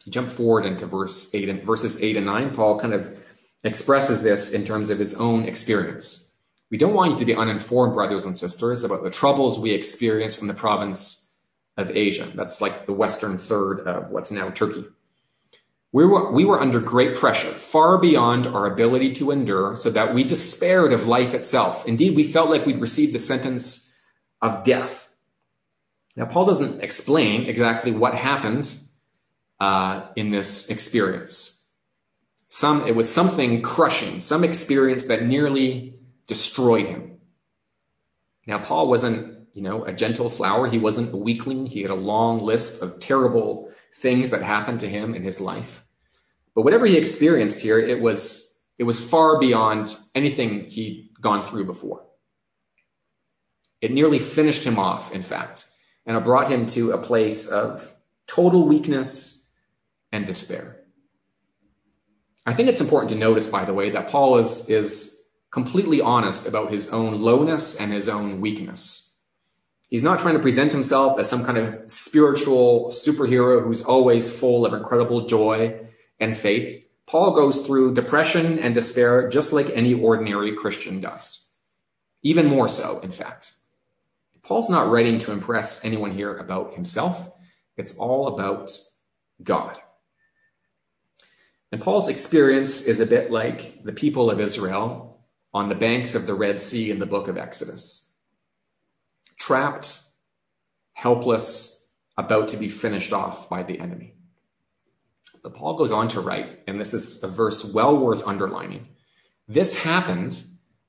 You 0.05 0.13
jump 0.13 0.29
forward 0.29 0.65
into 0.65 0.85
verse 0.85 1.35
eight 1.35 1.49
and 1.49 1.63
verses 1.63 2.01
eight 2.01 2.15
and 2.15 2.25
nine, 2.25 2.55
Paul 2.55 2.79
kind 2.79 2.93
of 2.93 3.19
expresses 3.63 4.23
this 4.23 4.51
in 4.51 4.65
terms 4.65 4.89
of 4.89 4.99
his 4.99 5.13
own 5.15 5.45
experience. 5.45 6.35
We 6.69 6.77
don't 6.77 6.93
want 6.93 7.13
you 7.13 7.17
to 7.17 7.25
be 7.25 7.35
uninformed, 7.35 7.93
brothers 7.93 8.25
and 8.25 8.35
sisters, 8.35 8.83
about 8.83 9.03
the 9.03 9.09
troubles 9.09 9.57
we 9.57 9.71
experience 9.71 10.41
in 10.41 10.47
the 10.47 10.53
province 10.53 11.33
of 11.77 11.91
Asia. 11.91 12.31
That's 12.35 12.61
like 12.61 12.85
the 12.85 12.93
western 12.93 13.37
third 13.37 13.81
of 13.81 14.09
what's 14.09 14.31
now 14.31 14.49
Turkey. 14.49 14.85
We 15.93 16.05
were, 16.05 16.31
we 16.31 16.43
were 16.43 16.59
under 16.59 16.81
great 16.81 17.15
pressure, 17.15 17.53
far 17.53 17.97
beyond 17.97 18.45
our 18.45 18.65
ability 18.65 19.13
to 19.13 19.31
endure, 19.31 19.75
so 19.75 19.89
that 19.91 20.13
we 20.13 20.23
despaired 20.23 20.91
of 20.91 21.07
life 21.07 21.33
itself. 21.33 21.87
Indeed, 21.87 22.15
we 22.15 22.23
felt 22.23 22.49
like 22.49 22.65
we'd 22.65 22.81
received 22.81 23.13
the 23.13 23.19
sentence 23.19 23.95
of 24.41 24.63
death. 24.63 25.15
Now, 26.17 26.25
Paul 26.25 26.45
doesn't 26.45 26.83
explain 26.83 27.45
exactly 27.45 27.91
what 27.91 28.15
happened 28.15 28.71
uh, 29.59 30.07
in 30.15 30.31
this 30.31 30.69
experience. 30.69 31.56
Some, 32.49 32.87
it 32.87 32.95
was 32.95 33.11
something 33.11 33.61
crushing, 33.61 34.21
some 34.21 34.43
experience 34.43 35.05
that 35.05 35.25
nearly 35.25 35.99
destroyed 36.27 36.87
him. 36.87 37.17
Now, 38.45 38.59
Paul 38.59 38.87
wasn't, 38.87 39.47
you 39.53 39.61
know, 39.61 39.83
a 39.83 39.91
gentle 39.91 40.29
flower. 40.29 40.67
He 40.67 40.79
wasn't 40.79 41.13
a 41.13 41.17
weakling. 41.17 41.65
He 41.65 41.81
had 41.81 41.91
a 41.91 41.95
long 41.95 42.39
list 42.39 42.81
of 42.81 42.99
terrible 42.99 43.71
things 43.93 44.29
that 44.29 44.41
happened 44.41 44.79
to 44.79 44.89
him 44.89 45.13
in 45.13 45.23
his 45.23 45.41
life. 45.41 45.85
But 46.55 46.63
whatever 46.63 46.85
he 46.85 46.97
experienced 46.97 47.59
here, 47.59 47.77
it 47.79 47.99
was, 47.99 48.61
it 48.77 48.83
was 48.83 49.07
far 49.07 49.39
beyond 49.39 49.95
anything 50.15 50.69
he'd 50.69 51.11
gone 51.19 51.43
through 51.43 51.65
before. 51.65 52.05
It 53.81 53.91
nearly 53.91 54.19
finished 54.19 54.63
him 54.63 54.79
off, 54.79 55.11
in 55.11 55.21
fact, 55.21 55.65
and 56.05 56.17
it 56.17 56.23
brought 56.23 56.49
him 56.49 56.65
to 56.67 56.91
a 56.91 56.97
place 56.97 57.47
of 57.47 57.95
total 58.25 58.67
weakness 58.67 59.49
and 60.11 60.25
despair. 60.25 60.76
I 62.47 62.53
think 62.53 62.69
it's 62.69 62.79
important 62.79 63.09
to 63.09 63.17
notice, 63.17 63.49
by 63.49 63.65
the 63.65 63.73
way, 63.73 63.89
that 63.89 64.07
Paul 64.07 64.37
is, 64.37 64.69
is 64.69 65.27
completely 65.51 65.99
honest 65.99 66.47
about 66.47 66.71
his 66.71 66.89
own 66.93 67.21
lowness 67.21 67.75
and 67.75 67.91
his 67.91 68.07
own 68.07 68.39
weakness. 68.39 69.17
He's 69.89 70.01
not 70.01 70.19
trying 70.19 70.35
to 70.35 70.41
present 70.41 70.71
himself 70.71 71.19
as 71.19 71.29
some 71.29 71.43
kind 71.43 71.57
of 71.57 71.91
spiritual 71.91 72.85
superhero 72.87 73.61
who's 73.61 73.83
always 73.83 74.31
full 74.31 74.65
of 74.65 74.73
incredible 74.73 75.25
joy 75.25 75.77
and 76.21 76.37
faith. 76.37 76.87
Paul 77.05 77.35
goes 77.35 77.67
through 77.67 77.95
depression 77.95 78.59
and 78.59 78.73
despair 78.73 79.27
just 79.27 79.51
like 79.51 79.69
any 79.71 79.93
ordinary 79.93 80.55
Christian 80.55 81.01
does. 81.01 81.53
Even 82.23 82.47
more 82.47 82.69
so, 82.69 83.01
in 83.01 83.11
fact. 83.11 83.55
Paul's 84.41 84.69
not 84.69 84.89
writing 84.89 85.19
to 85.19 85.33
impress 85.33 85.83
anyone 85.83 86.11
here 86.11 86.37
about 86.37 86.75
himself. 86.75 87.29
It's 87.75 87.97
all 87.97 88.27
about 88.27 88.71
God. 89.43 89.77
And 91.71 91.81
Paul's 91.81 92.07
experience 92.07 92.83
is 92.83 92.99
a 92.99 93.05
bit 93.05 93.31
like 93.31 93.83
the 93.83 93.91
people 93.91 94.31
of 94.31 94.39
Israel 94.39 95.25
on 95.53 95.69
the 95.69 95.75
banks 95.75 96.15
of 96.15 96.27
the 96.27 96.33
Red 96.33 96.61
Sea 96.61 96.91
in 96.91 96.99
the 96.99 97.05
book 97.05 97.27
of 97.27 97.37
Exodus. 97.37 98.11
Trapped, 99.37 99.99
helpless, 100.93 101.89
about 102.17 102.47
to 102.49 102.57
be 102.57 102.69
finished 102.69 103.13
off 103.13 103.49
by 103.49 103.63
the 103.63 103.79
enemy. 103.79 104.13
But 105.43 105.55
Paul 105.55 105.75
goes 105.75 105.91
on 105.91 106.07
to 106.09 106.21
write, 106.21 106.59
and 106.67 106.79
this 106.79 106.93
is 106.93 107.23
a 107.23 107.27
verse 107.27 107.73
well 107.73 107.97
worth 107.97 108.25
underlining. 108.27 108.87
This 109.47 109.75
happened 109.75 110.41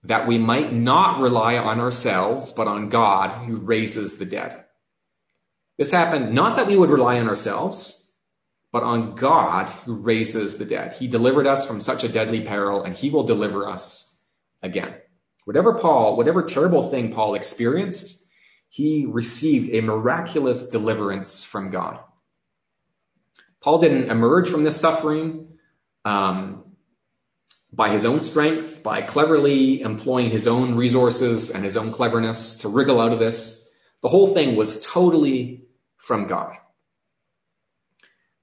that 0.02 0.26
we 0.26 0.38
might 0.38 0.72
not 0.72 1.20
rely 1.20 1.56
on 1.56 1.80
ourselves, 1.80 2.52
but 2.52 2.68
on 2.68 2.88
God 2.88 3.46
who 3.46 3.56
raises 3.56 4.18
the 4.18 4.24
dead. 4.24 4.64
This 5.76 5.92
happened 5.92 6.34
not 6.34 6.56
that 6.56 6.66
we 6.66 6.76
would 6.76 6.90
rely 6.90 7.20
on 7.20 7.28
ourselves, 7.28 8.07
but 8.72 8.82
on 8.82 9.14
God 9.14 9.68
who 9.68 9.94
raises 9.94 10.58
the 10.58 10.64
dead. 10.64 10.94
He 10.94 11.08
delivered 11.08 11.46
us 11.46 11.66
from 11.66 11.80
such 11.80 12.04
a 12.04 12.08
deadly 12.08 12.40
peril, 12.40 12.82
and 12.82 12.96
he 12.96 13.10
will 13.10 13.24
deliver 13.24 13.68
us 13.68 14.20
again. 14.62 14.94
Whatever 15.44 15.74
Paul, 15.74 16.16
whatever 16.16 16.42
terrible 16.42 16.82
thing 16.82 17.12
Paul 17.12 17.34
experienced, 17.34 18.26
he 18.68 19.06
received 19.06 19.70
a 19.70 19.80
miraculous 19.80 20.68
deliverance 20.68 21.44
from 21.44 21.70
God. 21.70 22.00
Paul 23.60 23.78
didn't 23.78 24.10
emerge 24.10 24.50
from 24.50 24.64
this 24.64 24.78
suffering 24.78 25.48
um, 26.04 26.64
by 27.72 27.88
his 27.88 28.04
own 28.04 28.20
strength, 28.20 28.82
by 28.82 29.02
cleverly 29.02 29.80
employing 29.80 30.30
his 30.30 30.46
own 30.46 30.74
resources 30.74 31.50
and 31.50 31.64
his 31.64 31.76
own 31.76 31.92
cleverness 31.92 32.58
to 32.58 32.68
wriggle 32.68 33.00
out 33.00 33.12
of 33.12 33.18
this. 33.18 33.70
The 34.02 34.08
whole 34.08 34.32
thing 34.34 34.54
was 34.54 34.86
totally 34.86 35.64
from 35.96 36.26
God. 36.26 36.56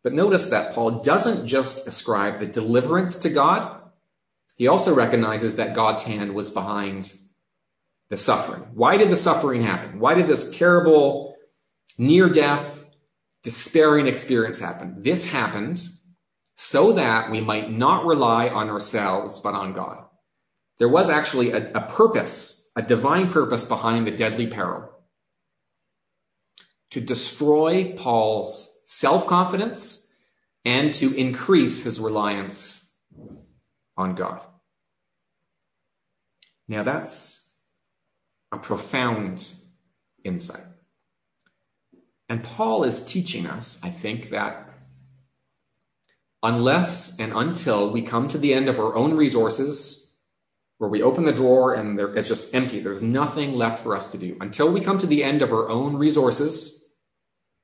But 0.05 0.13
notice 0.13 0.45
that 0.45 0.75
Paul 0.75 1.01
doesn't 1.01 1.47
just 1.47 1.87
ascribe 1.87 2.39
the 2.39 2.45
deliverance 2.45 3.15
to 3.17 3.29
God, 3.31 3.81
he 4.55 4.67
also 4.67 4.93
recognizes 4.93 5.55
that 5.55 5.73
God's 5.73 6.03
hand 6.03 6.35
was 6.35 6.51
behind 6.51 7.11
the 8.09 8.15
suffering. 8.15 8.67
Why 8.75 8.97
did 8.97 9.09
the 9.09 9.15
suffering 9.15 9.63
happen? 9.63 9.99
Why 9.99 10.13
did 10.13 10.27
this 10.27 10.55
terrible, 10.55 11.35
near 11.97 12.29
death, 12.29 12.87
despairing 13.41 14.05
experience 14.05 14.59
happen? 14.59 15.01
This 15.01 15.31
happened 15.31 15.83
so 16.55 16.93
that 16.93 17.31
we 17.31 17.41
might 17.41 17.71
not 17.71 18.05
rely 18.05 18.47
on 18.47 18.69
ourselves, 18.69 19.39
but 19.39 19.55
on 19.55 19.73
God. 19.73 20.05
There 20.77 20.87
was 20.87 21.09
actually 21.09 21.49
a, 21.49 21.71
a 21.73 21.81
purpose, 21.81 22.71
a 22.75 22.83
divine 22.83 23.31
purpose 23.31 23.65
behind 23.65 24.05
the 24.05 24.11
deadly 24.11 24.45
peril 24.45 24.87
to 26.91 27.01
destroy 27.01 27.95
Paul's 27.97 28.74
self 28.85 29.27
confidence 29.27 30.15
and 30.63 30.93
to 30.95 31.13
increase 31.15 31.83
his 31.83 31.99
reliance 31.99 32.93
on 33.97 34.15
God. 34.15 34.43
Now, 36.67 36.83
that's 36.83 37.55
a 38.51 38.57
profound 38.57 39.53
insight. 40.23 40.63
And 42.27 42.43
Paul 42.43 42.83
is 42.83 43.05
teaching 43.05 43.45
us, 43.45 43.79
I 43.83 43.89
think, 43.89 44.31
that 44.31 44.67
unless 46.41 47.19
and 47.19 47.33
until 47.33 47.91
we 47.91 48.01
come 48.01 48.27
to 48.29 48.37
the 48.37 48.53
end 48.53 48.67
of 48.67 48.79
our 48.79 48.95
own 48.95 49.13
resources, 49.13 50.17
where 50.77 50.89
we 50.89 51.01
open 51.01 51.25
the 51.25 51.31
drawer 51.31 51.73
and 51.73 51.97
there, 51.97 52.13
it's 52.15 52.27
just 52.27 52.53
empty, 52.53 52.79
there's 52.79 53.01
nothing 53.01 53.53
left 53.53 53.83
for 53.83 53.95
us 53.95 54.11
to 54.11 54.17
do. 54.17 54.35
Until 54.41 54.71
we 54.71 54.81
come 54.81 54.97
to 54.97 55.07
the 55.07 55.23
end 55.23 55.41
of 55.41 55.53
our 55.53 55.69
own 55.69 55.95
resources, 55.95 56.84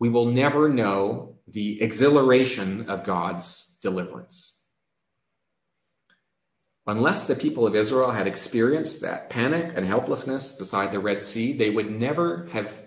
we 0.01 0.09
will 0.09 0.25
never 0.25 0.67
know 0.67 1.35
the 1.47 1.79
exhilaration 1.79 2.89
of 2.89 3.03
God's 3.03 3.77
deliverance. 3.83 4.59
Unless 6.87 7.25
the 7.25 7.35
people 7.35 7.67
of 7.67 7.75
Israel 7.75 8.09
had 8.09 8.25
experienced 8.25 9.01
that 9.01 9.29
panic 9.29 9.73
and 9.75 9.85
helplessness 9.85 10.57
beside 10.57 10.91
the 10.91 10.99
Red 10.99 11.23
Sea, 11.23 11.53
they 11.53 11.69
would 11.69 11.91
never 11.91 12.47
have 12.51 12.83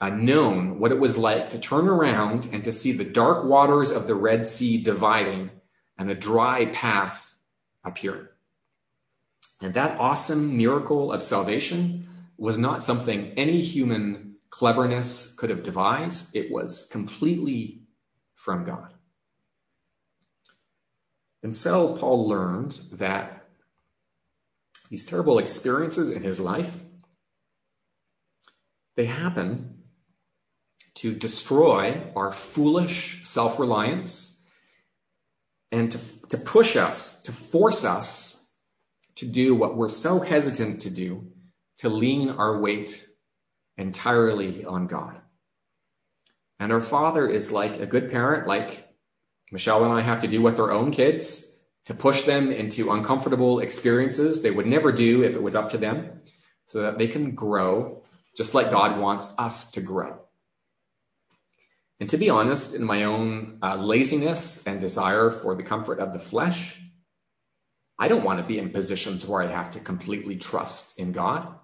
uh, 0.00 0.08
known 0.08 0.80
what 0.80 0.90
it 0.90 0.98
was 0.98 1.16
like 1.16 1.50
to 1.50 1.60
turn 1.60 1.86
around 1.86 2.48
and 2.52 2.64
to 2.64 2.72
see 2.72 2.90
the 2.90 3.04
dark 3.04 3.44
waters 3.44 3.92
of 3.92 4.08
the 4.08 4.16
Red 4.16 4.44
Sea 4.44 4.82
dividing 4.82 5.52
and 5.96 6.10
a 6.10 6.16
dry 6.16 6.66
path 6.66 7.36
appearing. 7.84 8.26
And 9.60 9.72
that 9.74 10.00
awesome 10.00 10.56
miracle 10.56 11.12
of 11.12 11.22
salvation 11.22 12.08
was 12.36 12.58
not 12.58 12.82
something 12.82 13.34
any 13.36 13.60
human 13.60 14.31
cleverness 14.52 15.34
could 15.34 15.50
have 15.50 15.62
devised. 15.62 16.36
It 16.36 16.52
was 16.52 16.88
completely 16.92 17.80
from 18.36 18.64
God. 18.64 18.92
And 21.42 21.56
so 21.56 21.96
Paul 21.96 22.28
learned 22.28 22.72
that 22.92 23.48
these 24.90 25.06
terrible 25.06 25.38
experiences 25.38 26.10
in 26.10 26.22
his 26.22 26.38
life, 26.38 26.82
they 28.94 29.06
happen 29.06 29.78
to 30.96 31.14
destroy 31.14 32.02
our 32.14 32.30
foolish 32.30 33.22
self 33.24 33.58
reliance 33.58 34.46
and 35.72 35.90
to, 35.90 35.98
to 36.28 36.36
push 36.36 36.76
us, 36.76 37.22
to 37.22 37.32
force 37.32 37.86
us 37.86 38.52
to 39.14 39.26
do 39.26 39.54
what 39.54 39.76
we're 39.76 39.88
so 39.88 40.20
hesitant 40.20 40.82
to 40.82 40.90
do, 40.90 41.32
to 41.78 41.88
lean 41.88 42.28
our 42.28 42.60
weight 42.60 43.06
entirely 43.82 44.64
on 44.64 44.86
God. 44.86 45.20
And 46.58 46.72
our 46.72 46.80
Father 46.80 47.28
is 47.28 47.50
like 47.50 47.80
a 47.80 47.86
good 47.86 48.10
parent, 48.10 48.46
like 48.46 48.88
Michelle 49.50 49.84
and 49.84 49.92
I 49.92 50.00
have 50.00 50.22
to 50.22 50.28
do 50.28 50.40
with 50.40 50.58
our 50.60 50.70
own 50.70 50.92
kids 50.92 51.56
to 51.86 51.94
push 51.94 52.22
them 52.22 52.52
into 52.52 52.92
uncomfortable 52.92 53.58
experiences 53.58 54.40
they 54.40 54.52
would 54.52 54.66
never 54.66 54.92
do 54.92 55.24
if 55.24 55.34
it 55.34 55.42
was 55.42 55.56
up 55.56 55.70
to 55.70 55.78
them, 55.78 56.22
so 56.66 56.80
that 56.82 56.96
they 56.96 57.08
can 57.08 57.34
grow 57.34 58.02
just 58.36 58.54
like 58.54 58.70
God 58.70 58.98
wants 59.00 59.34
us 59.36 59.72
to 59.72 59.80
grow. 59.80 60.20
And 61.98 62.08
to 62.08 62.16
be 62.16 62.30
honest, 62.30 62.74
in 62.74 62.84
my 62.84 63.04
own 63.04 63.58
uh, 63.62 63.76
laziness 63.76 64.64
and 64.66 64.80
desire 64.80 65.30
for 65.30 65.54
the 65.54 65.62
comfort 65.62 65.98
of 65.98 66.12
the 66.12 66.18
flesh, 66.18 66.80
I 67.98 68.08
don't 68.08 68.24
want 68.24 68.38
to 68.38 68.46
be 68.46 68.58
in 68.58 68.70
positions 68.70 69.26
where 69.26 69.42
I 69.42 69.50
have 69.50 69.72
to 69.72 69.80
completely 69.80 70.36
trust 70.36 70.98
in 70.98 71.12
God. 71.12 71.54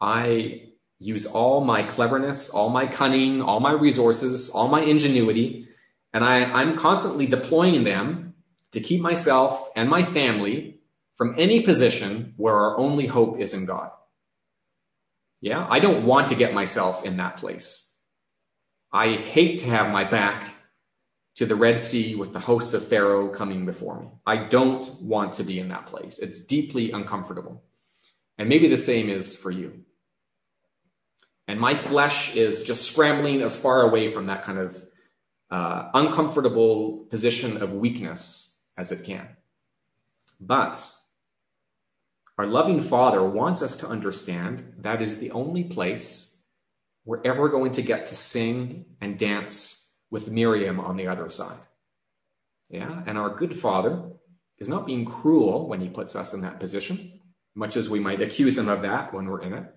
I 0.00 0.71
use 1.02 1.26
all 1.26 1.64
my 1.64 1.82
cleverness, 1.82 2.50
all 2.50 2.68
my 2.68 2.86
cunning, 2.86 3.42
all 3.42 3.60
my 3.60 3.72
resources, 3.72 4.50
all 4.50 4.68
my 4.68 4.82
ingenuity, 4.82 5.68
and 6.12 6.24
I, 6.24 6.44
I'm 6.44 6.76
constantly 6.76 7.26
deploying 7.26 7.84
them 7.84 8.34
to 8.72 8.80
keep 8.80 9.00
myself 9.00 9.70
and 9.74 9.88
my 9.88 10.02
family 10.02 10.80
from 11.14 11.34
any 11.38 11.60
position 11.60 12.34
where 12.36 12.54
our 12.54 12.78
only 12.78 13.06
hope 13.06 13.38
is 13.38 13.54
in 13.54 13.66
God. 13.66 13.90
Yeah, 15.40 15.66
I 15.68 15.80
don't 15.80 16.06
want 16.06 16.28
to 16.28 16.34
get 16.34 16.54
myself 16.54 17.04
in 17.04 17.16
that 17.16 17.36
place. 17.36 17.96
I 18.92 19.14
hate 19.14 19.60
to 19.60 19.66
have 19.66 19.90
my 19.90 20.04
back 20.04 20.54
to 21.36 21.46
the 21.46 21.56
Red 21.56 21.80
Sea 21.80 22.14
with 22.14 22.32
the 22.32 22.40
hosts 22.40 22.74
of 22.74 22.86
Pharaoh 22.86 23.28
coming 23.28 23.64
before 23.64 23.98
me. 24.00 24.08
I 24.26 24.36
don't 24.36 24.88
want 25.00 25.34
to 25.34 25.44
be 25.44 25.58
in 25.58 25.68
that 25.68 25.86
place. 25.86 26.18
It's 26.18 26.44
deeply 26.44 26.92
uncomfortable. 26.92 27.64
And 28.38 28.48
maybe 28.48 28.68
the 28.68 28.76
same 28.76 29.08
is 29.08 29.36
for 29.36 29.50
you. 29.50 29.84
And 31.48 31.60
my 31.60 31.74
flesh 31.74 32.34
is 32.36 32.62
just 32.62 32.90
scrambling 32.90 33.42
as 33.42 33.56
far 33.56 33.82
away 33.82 34.08
from 34.08 34.26
that 34.26 34.42
kind 34.42 34.58
of 34.58 34.84
uh, 35.50 35.90
uncomfortable 35.92 37.06
position 37.10 37.62
of 37.62 37.74
weakness 37.74 38.60
as 38.76 38.92
it 38.92 39.04
can. 39.04 39.28
But 40.40 40.92
our 42.38 42.46
loving 42.46 42.80
Father 42.80 43.22
wants 43.22 43.62
us 43.62 43.76
to 43.78 43.86
understand 43.86 44.74
that 44.78 45.02
is 45.02 45.18
the 45.18 45.30
only 45.32 45.64
place 45.64 46.42
we're 47.04 47.20
ever 47.24 47.48
going 47.48 47.72
to 47.72 47.82
get 47.82 48.06
to 48.06 48.14
sing 48.14 48.86
and 49.00 49.18
dance 49.18 49.96
with 50.10 50.30
Miriam 50.30 50.78
on 50.80 50.96
the 50.96 51.08
other 51.08 51.28
side. 51.30 51.58
Yeah, 52.70 53.02
and 53.06 53.18
our 53.18 53.34
good 53.34 53.54
father 53.54 54.12
is 54.58 54.68
not 54.68 54.86
being 54.86 55.04
cruel 55.04 55.68
when 55.68 55.80
he 55.80 55.88
puts 55.88 56.16
us 56.16 56.32
in 56.32 56.40
that 56.40 56.58
position, 56.58 57.20
much 57.54 57.76
as 57.76 57.90
we 57.90 58.00
might 58.00 58.22
accuse 58.22 58.56
him 58.56 58.68
of 58.68 58.82
that 58.82 59.12
when 59.12 59.26
we're 59.26 59.42
in 59.42 59.52
it. 59.52 59.74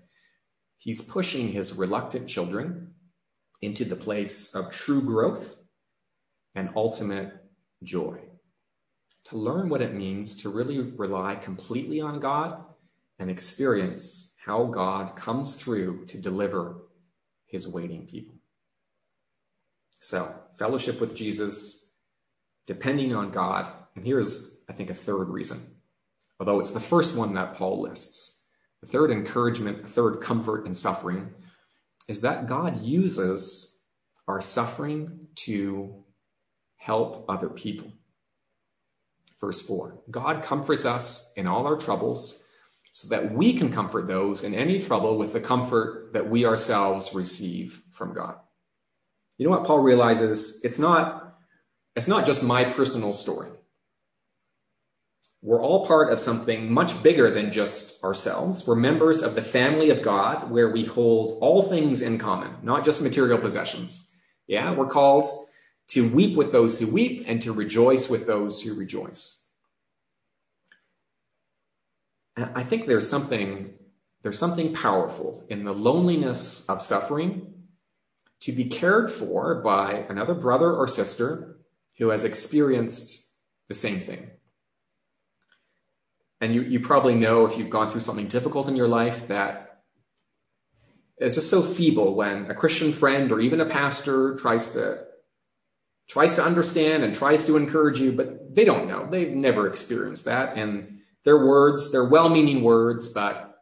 He's 0.77 1.01
pushing 1.01 1.49
his 1.49 1.73
reluctant 1.73 2.27
children 2.27 2.93
into 3.61 3.85
the 3.85 3.95
place 3.95 4.53
of 4.53 4.71
true 4.71 5.01
growth 5.01 5.57
and 6.53 6.69
ultimate 6.75 7.33
joy. 7.83 8.19
To 9.25 9.37
learn 9.37 9.69
what 9.69 9.81
it 9.81 9.93
means 9.93 10.41
to 10.43 10.49
really 10.49 10.79
rely 10.79 11.35
completely 11.35 11.99
on 11.99 12.19
God 12.19 12.63
and 13.17 13.29
experience 13.29 14.35
how 14.45 14.65
God 14.65 15.15
comes 15.15 15.55
through 15.55 16.05
to 16.07 16.21
deliver 16.21 16.83
his 17.47 17.67
waiting 17.67 18.05
people. 18.05 18.35
So, 19.99 20.35
fellowship 20.59 21.01
with 21.01 21.15
Jesus, 21.15 21.89
depending 22.67 23.15
on 23.15 23.31
God. 23.31 23.71
And 23.95 24.05
here's, 24.05 24.59
I 24.69 24.73
think, 24.73 24.91
a 24.91 24.93
third 24.93 25.29
reason, 25.29 25.59
although 26.39 26.59
it's 26.59 26.71
the 26.71 26.79
first 26.79 27.15
one 27.15 27.33
that 27.33 27.55
Paul 27.55 27.81
lists. 27.81 28.34
Third 28.85 29.11
encouragement, 29.11 29.87
third 29.87 30.21
comfort 30.21 30.65
in 30.65 30.75
suffering 30.75 31.33
is 32.07 32.21
that 32.21 32.47
God 32.47 32.81
uses 32.81 33.81
our 34.27 34.41
suffering 34.41 35.27
to 35.35 36.03
help 36.77 37.25
other 37.27 37.49
people. 37.49 37.91
Verse 39.39 39.61
4 39.61 40.01
God 40.09 40.43
comforts 40.43 40.85
us 40.85 41.33
in 41.35 41.47
all 41.47 41.65
our 41.65 41.77
troubles 41.77 42.43
so 42.91 43.09
that 43.09 43.33
we 43.33 43.53
can 43.53 43.71
comfort 43.71 44.07
those 44.07 44.43
in 44.43 44.55
any 44.55 44.79
trouble 44.79 45.17
with 45.17 45.33
the 45.33 45.41
comfort 45.41 46.11
that 46.13 46.29
we 46.29 46.45
ourselves 46.45 47.13
receive 47.13 47.81
from 47.91 48.13
God. 48.13 48.35
You 49.37 49.45
know 49.45 49.51
what 49.51 49.65
Paul 49.65 49.79
realizes? 49.79 50.63
It's 50.63 50.79
not, 50.79 51.35
it's 51.95 52.07
not 52.07 52.25
just 52.25 52.41
my 52.41 52.63
personal 52.63 53.13
story. 53.13 53.49
We're 55.45 55.61
all 55.61 55.85
part 55.85 56.11
of 56.11 56.19
something 56.19 56.73
much 56.73 57.03
bigger 57.03 57.29
than 57.29 57.51
just 57.51 58.03
ourselves. 58.03 58.65
We're 58.65 58.73
members 58.73 59.21
of 59.21 59.35
the 59.35 59.43
family 59.43 59.91
of 59.91 60.01
God 60.01 60.49
where 60.49 60.71
we 60.71 60.85
hold 60.85 61.37
all 61.39 61.61
things 61.61 62.01
in 62.01 62.17
common, 62.17 62.55
not 62.63 62.83
just 62.83 62.99
material 62.99 63.37
possessions. 63.37 64.11
Yeah, 64.47 64.73
we're 64.73 64.89
called 64.89 65.27
to 65.89 66.09
weep 66.09 66.35
with 66.35 66.51
those 66.51 66.79
who 66.79 66.87
weep 66.87 67.25
and 67.27 67.43
to 67.43 67.53
rejoice 67.53 68.09
with 68.09 68.25
those 68.25 68.63
who 68.63 68.73
rejoice. 68.73 69.51
I 72.35 72.63
think 72.63 72.87
there's 72.87 73.07
something 73.07 73.75
there's 74.23 74.39
something 74.39 74.73
powerful 74.73 75.43
in 75.47 75.63
the 75.63 75.75
loneliness 75.75 76.67
of 76.67 76.81
suffering 76.81 77.53
to 78.39 78.51
be 78.51 78.65
cared 78.65 79.11
for 79.11 79.61
by 79.61 80.07
another 80.09 80.33
brother 80.33 80.73
or 80.73 80.87
sister 80.87 81.59
who 81.99 82.09
has 82.09 82.23
experienced 82.23 83.35
the 83.67 83.75
same 83.75 83.99
thing. 83.99 84.31
And 86.41 86.53
you, 86.53 86.61
you 86.61 86.79
probably 86.79 87.15
know 87.15 87.45
if 87.45 87.57
you've 87.57 87.69
gone 87.69 87.89
through 87.89 88.01
something 88.01 88.27
difficult 88.27 88.67
in 88.67 88.75
your 88.75 88.87
life 88.87 89.27
that 89.27 89.81
it's 91.17 91.35
just 91.35 91.49
so 91.49 91.61
feeble 91.61 92.13
when 92.13 92.51
a 92.51 92.53
Christian 92.53 92.91
friend 92.91 93.31
or 93.31 93.39
even 93.39 93.61
a 93.61 93.65
pastor 93.65 94.35
tries 94.35 94.71
to 94.71 95.05
tries 96.07 96.35
to 96.35 96.43
understand 96.43 97.03
and 97.03 97.15
tries 97.15 97.45
to 97.45 97.57
encourage 97.57 97.99
you, 97.99 98.11
but 98.11 98.53
they 98.53 98.63
don't 98.63 98.87
know. 98.87 99.07
They've 99.09 99.33
never 99.33 99.67
experienced 99.67 100.25
that. 100.25 100.55
And 100.55 100.99
they're 101.23 101.43
words, 101.43 101.91
they're 101.91 102.05
well 102.05 102.29
meaning 102.29 102.61
words, 102.61 103.09
but 103.09 103.57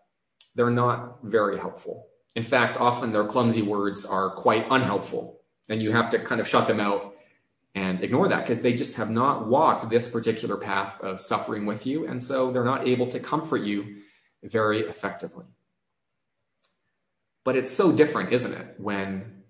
they're 0.55 0.69
not 0.69 1.19
very 1.23 1.57
helpful. 1.57 2.05
In 2.35 2.43
fact, 2.43 2.77
often 2.77 3.11
their 3.11 3.25
clumsy 3.25 3.61
words 3.61 4.05
are 4.05 4.31
quite 4.31 4.65
unhelpful, 4.69 5.39
and 5.69 5.81
you 5.81 5.91
have 5.91 6.09
to 6.09 6.19
kind 6.19 6.41
of 6.41 6.47
shut 6.47 6.67
them 6.67 6.79
out 6.79 7.12
and 7.75 8.03
ignore 8.03 8.27
that 8.27 8.41
because 8.41 8.61
they 8.61 8.73
just 8.73 8.95
have 8.95 9.09
not 9.09 9.47
walked 9.47 9.89
this 9.89 10.09
particular 10.09 10.57
path 10.57 11.01
of 11.01 11.19
suffering 11.19 11.65
with 11.65 11.87
you, 11.87 12.05
and 12.05 12.21
so 12.21 12.51
they're 12.51 12.63
not 12.63 12.87
able 12.87 13.07
to 13.07 13.19
comfort 13.19 13.61
you 13.61 14.01
very 14.43 14.81
effectively. 14.81 15.45
But 17.43 17.55
it's 17.55 17.71
so 17.71 17.91
different, 17.91 18.31
isn't 18.31 18.53
it, 18.53 18.75
when 18.77 19.43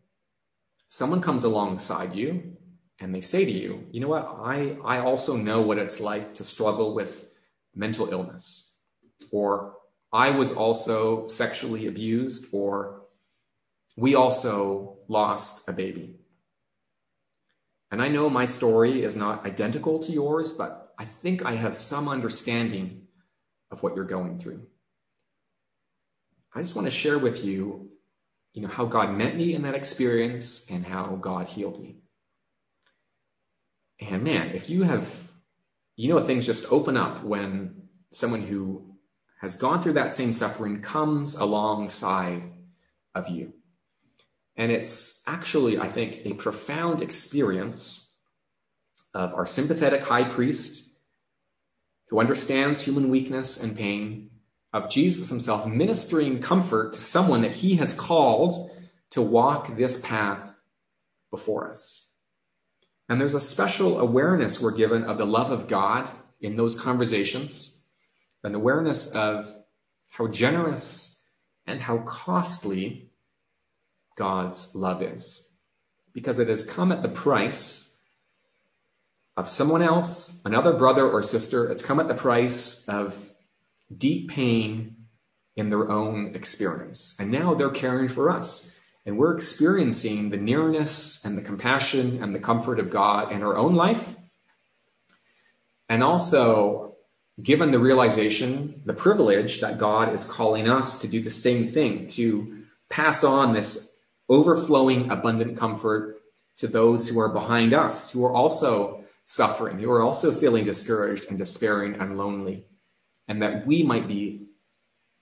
someone 0.89 1.21
comes 1.21 1.43
alongside 1.43 2.15
you 2.15 2.55
and 2.99 3.13
they 3.13 3.21
say 3.21 3.45
to 3.45 3.51
you, 3.51 3.87
you 3.91 3.99
know 3.99 4.07
what, 4.07 4.27
I, 4.41 4.77
I 4.85 4.99
also 4.99 5.35
know 5.35 5.61
what 5.61 5.77
it's 5.77 5.99
like 5.99 6.35
to 6.35 6.43
struggle 6.43 6.93
with 6.93 7.29
mental 7.75 8.09
illness, 8.09 8.77
or 9.31 9.75
I 10.11 10.29
was 10.29 10.53
also 10.53 11.27
sexually 11.27 11.87
abused, 11.87 12.53
or 12.53 13.01
we 13.97 14.15
also 14.15 14.97
lost 15.07 15.67
a 15.67 15.73
baby. 15.73 16.19
And 17.93 18.01
I 18.01 18.07
know 18.07 18.27
my 18.27 18.45
story 18.45 19.03
is 19.03 19.15
not 19.15 19.45
identical 19.45 19.99
to 19.99 20.11
yours, 20.11 20.51
but 20.51 20.95
I 20.97 21.05
think 21.05 21.45
I 21.45 21.51
have 21.53 21.77
some 21.77 22.09
understanding 22.09 23.03
of 23.69 23.83
what 23.83 23.95
you're 23.95 24.03
going 24.03 24.39
through. 24.39 24.65
I 26.55 26.61
just 26.63 26.75
want 26.75 26.87
to 26.87 26.91
share 26.91 27.19
with 27.19 27.45
you, 27.45 27.91
you 28.55 28.63
know, 28.63 28.67
how 28.67 28.85
God 28.85 29.13
met 29.13 29.37
me 29.37 29.53
in 29.53 29.61
that 29.61 29.75
experience 29.75 30.71
and 30.71 30.87
how 30.87 31.17
God 31.17 31.47
healed 31.49 31.79
me. 31.79 31.97
And 33.99 34.23
man, 34.23 34.55
if 34.55 34.71
you 34.71 34.81
have 34.81 35.31
you 35.95 36.09
know, 36.09 36.19
things 36.25 36.47
just 36.47 36.65
open 36.71 36.97
up 36.97 37.23
when 37.23 37.83
someone 38.11 38.41
who 38.41 38.95
has 39.39 39.53
gone 39.53 39.83
through 39.83 39.93
that 39.93 40.15
same 40.15 40.33
suffering 40.33 40.81
comes 40.81 41.35
alongside 41.35 42.53
of 43.13 43.29
you. 43.29 43.53
And 44.55 44.71
it's 44.71 45.23
actually, 45.27 45.79
I 45.79 45.87
think, 45.87 46.21
a 46.25 46.33
profound 46.33 47.01
experience 47.01 48.11
of 49.13 49.33
our 49.33 49.45
sympathetic 49.45 50.03
high 50.03 50.25
priest 50.25 50.95
who 52.09 52.19
understands 52.19 52.81
human 52.83 53.09
weakness 53.09 53.61
and 53.61 53.75
pain, 53.75 54.29
of 54.71 54.89
Jesus 54.89 55.29
himself 55.29 55.67
ministering 55.67 56.41
comfort 56.41 56.93
to 56.93 57.01
someone 57.01 57.41
that 57.41 57.55
he 57.55 57.75
has 57.75 57.93
called 57.93 58.71
to 59.11 59.21
walk 59.21 59.75
this 59.75 60.01
path 60.01 60.59
before 61.29 61.69
us. 61.69 62.11
And 63.07 63.19
there's 63.19 63.35
a 63.35 63.39
special 63.39 63.99
awareness 63.99 64.59
we're 64.59 64.71
given 64.71 65.03
of 65.03 65.17
the 65.17 65.25
love 65.25 65.51
of 65.51 65.67
God 65.67 66.09
in 66.39 66.55
those 66.55 66.79
conversations, 66.79 67.85
an 68.43 68.55
awareness 68.55 69.13
of 69.15 69.51
how 70.11 70.27
generous 70.27 71.25
and 71.65 71.81
how 71.81 71.99
costly 71.99 73.11
God's 74.17 74.75
love 74.75 75.01
is. 75.01 75.53
Because 76.13 76.39
it 76.39 76.47
has 76.47 76.69
come 76.69 76.91
at 76.91 77.01
the 77.01 77.09
price 77.09 77.97
of 79.35 79.49
someone 79.49 79.81
else, 79.81 80.41
another 80.45 80.73
brother 80.73 81.09
or 81.09 81.23
sister. 81.23 81.71
It's 81.71 81.85
come 81.85 81.99
at 81.99 82.07
the 82.07 82.13
price 82.13 82.87
of 82.87 83.31
deep 83.95 84.29
pain 84.29 84.95
in 85.55 85.69
their 85.69 85.91
own 85.91 86.35
experience. 86.35 87.15
And 87.19 87.31
now 87.31 87.53
they're 87.53 87.69
caring 87.69 88.07
for 88.07 88.29
us. 88.29 88.75
And 89.05 89.17
we're 89.17 89.35
experiencing 89.35 90.29
the 90.29 90.37
nearness 90.37 91.25
and 91.25 91.37
the 91.37 91.41
compassion 91.41 92.23
and 92.23 92.33
the 92.33 92.39
comfort 92.39 92.79
of 92.79 92.89
God 92.89 93.31
in 93.31 93.43
our 93.43 93.57
own 93.57 93.75
life. 93.75 94.15
And 95.89 96.03
also, 96.03 96.95
given 97.41 97.71
the 97.71 97.79
realization, 97.79 98.81
the 98.85 98.93
privilege 98.93 99.59
that 99.61 99.77
God 99.77 100.13
is 100.13 100.25
calling 100.25 100.69
us 100.69 100.99
to 100.99 101.07
do 101.07 101.21
the 101.21 101.29
same 101.29 101.65
thing, 101.65 102.07
to 102.09 102.63
pass 102.89 103.23
on 103.23 103.53
this 103.53 103.92
overflowing, 104.33 105.11
abundant 105.11 105.57
comfort 105.57 106.19
to 106.57 106.67
those 106.67 107.07
who 107.07 107.19
are 107.19 107.29
behind 107.29 107.73
us, 107.73 108.11
who 108.11 108.25
are 108.25 108.33
also 108.33 109.03
suffering, 109.25 109.77
who 109.77 109.91
are 109.91 110.01
also 110.01 110.31
feeling 110.31 110.65
discouraged 110.65 111.25
and 111.29 111.37
despairing 111.37 111.93
and 111.95 112.17
lonely, 112.17 112.65
and 113.27 113.41
that 113.43 113.67
we 113.67 113.83
might 113.83 114.07
be, 114.07 114.47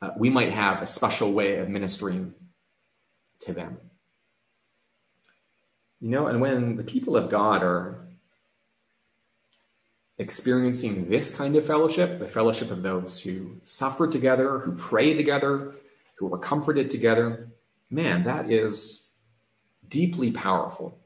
uh, 0.02 0.12
we 0.18 0.30
might 0.30 0.52
have 0.52 0.82
a 0.82 0.88
special 0.88 1.32
way 1.34 1.58
of 1.58 1.68
ministering 1.68 2.34
to 3.42 3.54
them. 3.54 3.78
You 6.00 6.10
know, 6.10 6.28
and 6.28 6.40
when 6.40 6.78
the 6.78 6.84
people 6.84 7.16
of 7.18 7.30
God 7.30 7.62
are 7.64 8.08
experiencing 10.18 11.10
this 11.10 11.36
kind 11.36 11.56
of 11.56 11.66
fellowship, 11.66 12.20
the 12.20 12.28
fellowship 12.28 12.72
of 12.72 12.82
those 12.82 13.22
who 13.22 13.58
suffer 13.64 14.08
together, 14.08 14.60
who 14.60 14.74
pray 14.74 15.14
together, 15.14 15.74
who 16.18 16.34
are 16.34 16.40
comforted 16.40 16.90
together, 16.90 17.52
man, 17.92 18.24
that 18.24 18.50
is 18.50 19.16
deeply 19.88 20.32
powerful. 20.32 20.98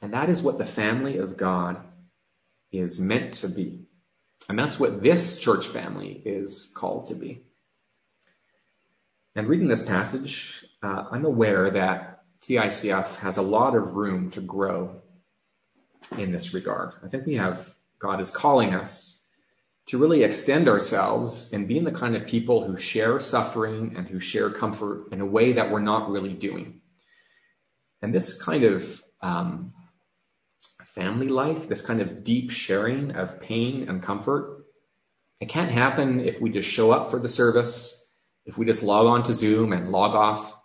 And 0.00 0.12
that 0.12 0.28
is 0.28 0.42
what 0.42 0.58
the 0.58 0.66
family 0.66 1.18
of 1.18 1.36
God 1.36 1.82
is 2.70 3.00
meant 3.00 3.34
to 3.34 3.48
be. 3.48 3.86
And 4.48 4.58
that's 4.58 4.78
what 4.78 5.02
this 5.02 5.38
church 5.38 5.66
family 5.66 6.22
is 6.24 6.72
called 6.76 7.06
to 7.06 7.14
be. 7.14 7.42
And 9.34 9.48
reading 9.48 9.68
this 9.68 9.84
passage, 9.84 10.64
uh, 10.82 11.06
I'm 11.10 11.24
aware 11.24 11.68
that 11.70 12.22
TICF 12.42 13.16
has 13.16 13.36
a 13.36 13.42
lot 13.42 13.74
of 13.74 13.94
room 13.94 14.30
to 14.30 14.40
grow 14.40 15.02
in 16.16 16.30
this 16.30 16.54
regard. 16.54 16.92
I 17.04 17.08
think 17.08 17.26
we 17.26 17.34
have, 17.34 17.74
God 17.98 18.20
is 18.20 18.30
calling 18.30 18.72
us 18.74 19.15
to 19.86 19.98
really 19.98 20.24
extend 20.24 20.68
ourselves 20.68 21.52
and 21.52 21.68
being 21.68 21.84
the 21.84 21.92
kind 21.92 22.16
of 22.16 22.26
people 22.26 22.66
who 22.66 22.76
share 22.76 23.20
suffering 23.20 23.94
and 23.96 24.08
who 24.08 24.18
share 24.18 24.50
comfort 24.50 25.08
in 25.12 25.20
a 25.20 25.26
way 25.26 25.52
that 25.52 25.70
we're 25.70 25.80
not 25.80 26.10
really 26.10 26.34
doing. 26.34 26.80
And 28.02 28.12
this 28.12 28.40
kind 28.42 28.64
of 28.64 29.02
um, 29.20 29.72
family 30.84 31.28
life, 31.28 31.68
this 31.68 31.86
kind 31.86 32.00
of 32.00 32.24
deep 32.24 32.50
sharing 32.50 33.12
of 33.12 33.40
pain 33.40 33.88
and 33.88 34.02
comfort, 34.02 34.64
it 35.40 35.48
can't 35.48 35.70
happen 35.70 36.20
if 36.20 36.40
we 36.40 36.50
just 36.50 36.68
show 36.68 36.90
up 36.90 37.10
for 37.10 37.20
the 37.20 37.28
service, 37.28 38.12
if 38.44 38.58
we 38.58 38.66
just 38.66 38.82
log 38.82 39.06
on 39.06 39.22
to 39.24 39.32
Zoom 39.32 39.72
and 39.72 39.90
log 39.90 40.14
off, 40.14 40.58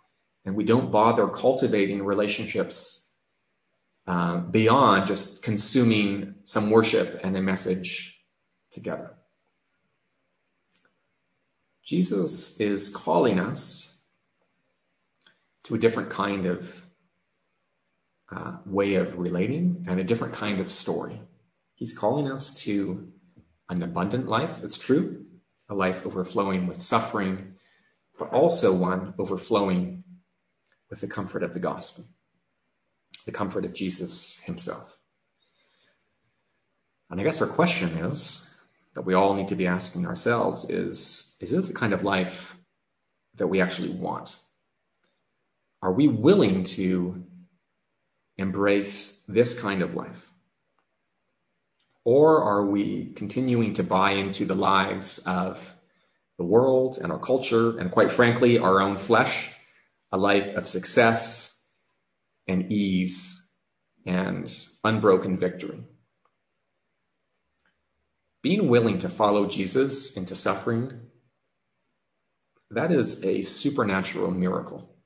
and 0.44 0.56
we 0.56 0.64
don't 0.64 0.90
bother 0.90 1.28
cultivating 1.28 2.04
relationships 2.04 3.10
uh, 4.08 4.38
beyond 4.38 5.06
just 5.06 5.42
consuming 5.42 6.34
some 6.42 6.70
worship 6.70 7.20
and 7.22 7.36
a 7.36 7.42
message 7.42 8.11
together. 8.72 9.14
Jesus 11.84 12.58
is 12.60 12.88
calling 12.88 13.38
us 13.38 14.02
to 15.64 15.74
a 15.74 15.78
different 15.78 16.10
kind 16.10 16.46
of 16.46 16.86
uh, 18.34 18.56
way 18.64 18.94
of 18.94 19.18
relating 19.18 19.84
and 19.88 20.00
a 20.00 20.04
different 20.04 20.34
kind 20.34 20.60
of 20.60 20.70
story. 20.70 21.20
He's 21.74 21.96
calling 21.96 22.30
us 22.30 22.54
to 22.64 23.12
an 23.68 23.82
abundant 23.82 24.28
life, 24.28 24.62
it's 24.62 24.78
true, 24.78 25.26
a 25.68 25.74
life 25.74 26.06
overflowing 26.06 26.66
with 26.66 26.82
suffering, 26.82 27.54
but 28.18 28.30
also 28.30 28.72
one 28.74 29.14
overflowing 29.18 30.04
with 30.90 31.00
the 31.00 31.08
comfort 31.08 31.42
of 31.42 31.54
the 31.54 31.60
gospel, 31.60 32.04
the 33.26 33.32
comfort 33.32 33.64
of 33.64 33.74
Jesus 33.74 34.40
himself. 34.44 34.98
And 37.10 37.20
I 37.20 37.24
guess 37.24 37.40
our 37.42 37.48
question 37.48 37.90
is 37.90 38.51
that 38.94 39.02
we 39.02 39.14
all 39.14 39.34
need 39.34 39.48
to 39.48 39.56
be 39.56 39.66
asking 39.66 40.06
ourselves 40.06 40.68
is, 40.68 41.36
is 41.40 41.50
this 41.50 41.66
the 41.66 41.72
kind 41.72 41.92
of 41.92 42.04
life 42.04 42.56
that 43.36 43.46
we 43.46 43.60
actually 43.60 43.90
want? 43.90 44.36
Are 45.82 45.92
we 45.92 46.08
willing 46.08 46.64
to 46.64 47.24
embrace 48.36 49.24
this 49.26 49.60
kind 49.60 49.82
of 49.82 49.94
life? 49.94 50.32
Or 52.04 52.42
are 52.42 52.66
we 52.66 53.12
continuing 53.14 53.72
to 53.74 53.84
buy 53.84 54.12
into 54.12 54.44
the 54.44 54.54
lives 54.54 55.18
of 55.26 55.74
the 56.36 56.44
world 56.44 56.98
and 57.00 57.12
our 57.12 57.18
culture 57.18 57.78
and, 57.78 57.90
quite 57.90 58.10
frankly, 58.10 58.58
our 58.58 58.80
own 58.80 58.98
flesh, 58.98 59.52
a 60.10 60.18
life 60.18 60.54
of 60.54 60.68
success 60.68 61.68
and 62.48 62.72
ease 62.72 63.50
and 64.04 64.52
unbroken 64.84 65.38
victory? 65.38 65.84
Being 68.42 68.68
willing 68.68 68.98
to 68.98 69.08
follow 69.08 69.46
Jesus 69.46 70.16
into 70.16 70.34
suffering, 70.34 71.00
that 72.70 72.90
is 72.90 73.24
a 73.24 73.42
supernatural 73.42 74.30
miracle. 74.30 74.96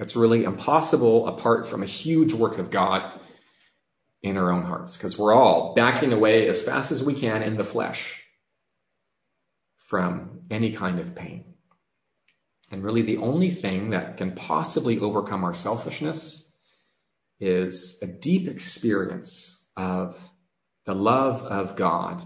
It's 0.00 0.16
really 0.16 0.42
impossible 0.42 1.28
apart 1.28 1.66
from 1.66 1.82
a 1.82 1.86
huge 1.86 2.32
work 2.32 2.58
of 2.58 2.70
God 2.70 3.20
in 4.22 4.36
our 4.36 4.50
own 4.50 4.64
hearts 4.64 4.96
because 4.96 5.18
we're 5.18 5.34
all 5.34 5.74
backing 5.74 6.12
away 6.12 6.48
as 6.48 6.62
fast 6.62 6.90
as 6.90 7.04
we 7.04 7.14
can 7.14 7.42
in 7.42 7.56
the 7.56 7.64
flesh 7.64 8.24
from 9.76 10.40
any 10.50 10.72
kind 10.72 10.98
of 10.98 11.14
pain. 11.14 11.44
And 12.72 12.82
really, 12.82 13.02
the 13.02 13.18
only 13.18 13.50
thing 13.50 13.90
that 13.90 14.16
can 14.16 14.32
possibly 14.32 14.98
overcome 14.98 15.44
our 15.44 15.54
selfishness 15.54 16.52
is 17.38 17.98
a 18.02 18.06
deep 18.06 18.48
experience 18.48 19.70
of 19.76 20.18
the 20.86 20.94
love 20.94 21.42
of 21.42 21.76
God 21.76 22.24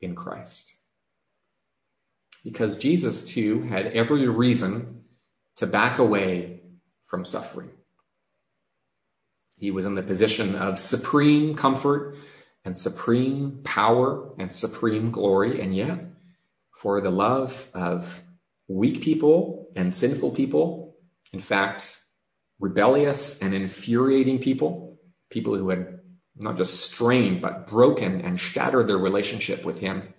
in 0.00 0.14
Christ. 0.14 0.76
Because 2.42 2.78
Jesus, 2.78 3.32
too, 3.32 3.62
had 3.62 3.88
every 3.88 4.26
reason 4.26 5.04
to 5.56 5.66
back 5.66 5.98
away 5.98 6.62
from 7.04 7.24
suffering. 7.24 7.70
He 9.58 9.70
was 9.70 9.84
in 9.84 9.94
the 9.94 10.02
position 10.02 10.54
of 10.54 10.78
supreme 10.78 11.54
comfort 11.54 12.16
and 12.64 12.78
supreme 12.78 13.60
power 13.62 14.32
and 14.38 14.52
supreme 14.52 15.10
glory, 15.10 15.60
and 15.60 15.76
yet, 15.76 15.98
for 16.70 17.02
the 17.02 17.10
love 17.10 17.68
of 17.74 18.22
weak 18.68 19.02
people 19.02 19.70
and 19.76 19.94
sinful 19.94 20.30
people, 20.30 20.96
in 21.32 21.40
fact, 21.40 21.98
rebellious 22.58 23.42
and 23.42 23.52
infuriating 23.52 24.38
people, 24.38 24.98
people 25.30 25.56
who 25.56 25.68
had 25.68 25.99
not 26.40 26.56
just 26.56 26.90
strained, 26.90 27.40
but 27.40 27.66
broken 27.66 28.20
and 28.20 28.40
shattered 28.40 28.86
their 28.86 28.98
relationship 28.98 29.64
with 29.64 29.80
him, 29.80 30.14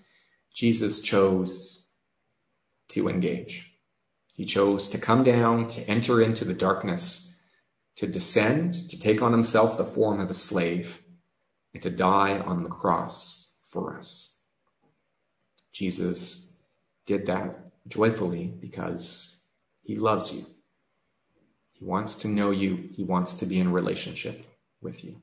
Jesus 0.54 1.02
chose 1.02 1.90
to 2.90 3.08
engage. 3.08 3.78
He 4.34 4.46
chose 4.46 4.90
to 4.90 4.98
come 4.98 5.24
down, 5.24 5.68
to 5.70 5.90
enter 5.90 6.22
into 6.22 6.46
the 6.46 6.54
darkness, 6.54 7.40
to 7.96 8.08
descend, 8.08 8.74
to 8.90 9.00
take 9.00 9.22
on 9.22 9.32
himself 9.32 9.78
the 9.78 9.86
form 9.86 10.20
of 10.20 10.30
a 10.30 10.36
slave, 10.36 11.02
and 11.74 11.84
to 11.84 11.90
die 11.90 12.40
on 12.40 12.64
the 12.64 12.70
cross 12.70 13.58
for 13.64 13.98
us. 13.98 14.40
Jesus 15.72 16.54
did 17.06 17.26
that 17.28 17.72
joyfully 17.88 18.46
because 18.46 19.44
he 19.84 19.96
loves 19.96 20.34
you. 20.36 20.44
He 21.72 21.86
wants 21.86 22.16
to 22.16 22.28
know 22.28 22.52
you. 22.52 22.90
He 22.94 23.04
wants 23.04 23.34
to 23.36 23.46
be 23.46 23.60
in 23.60 23.72
relationship 23.72 24.46
with 24.82 25.04
you. 25.04 25.22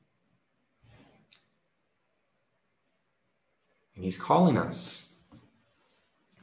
And 3.99 4.05
he's 4.05 4.17
calling 4.17 4.57
us 4.57 5.19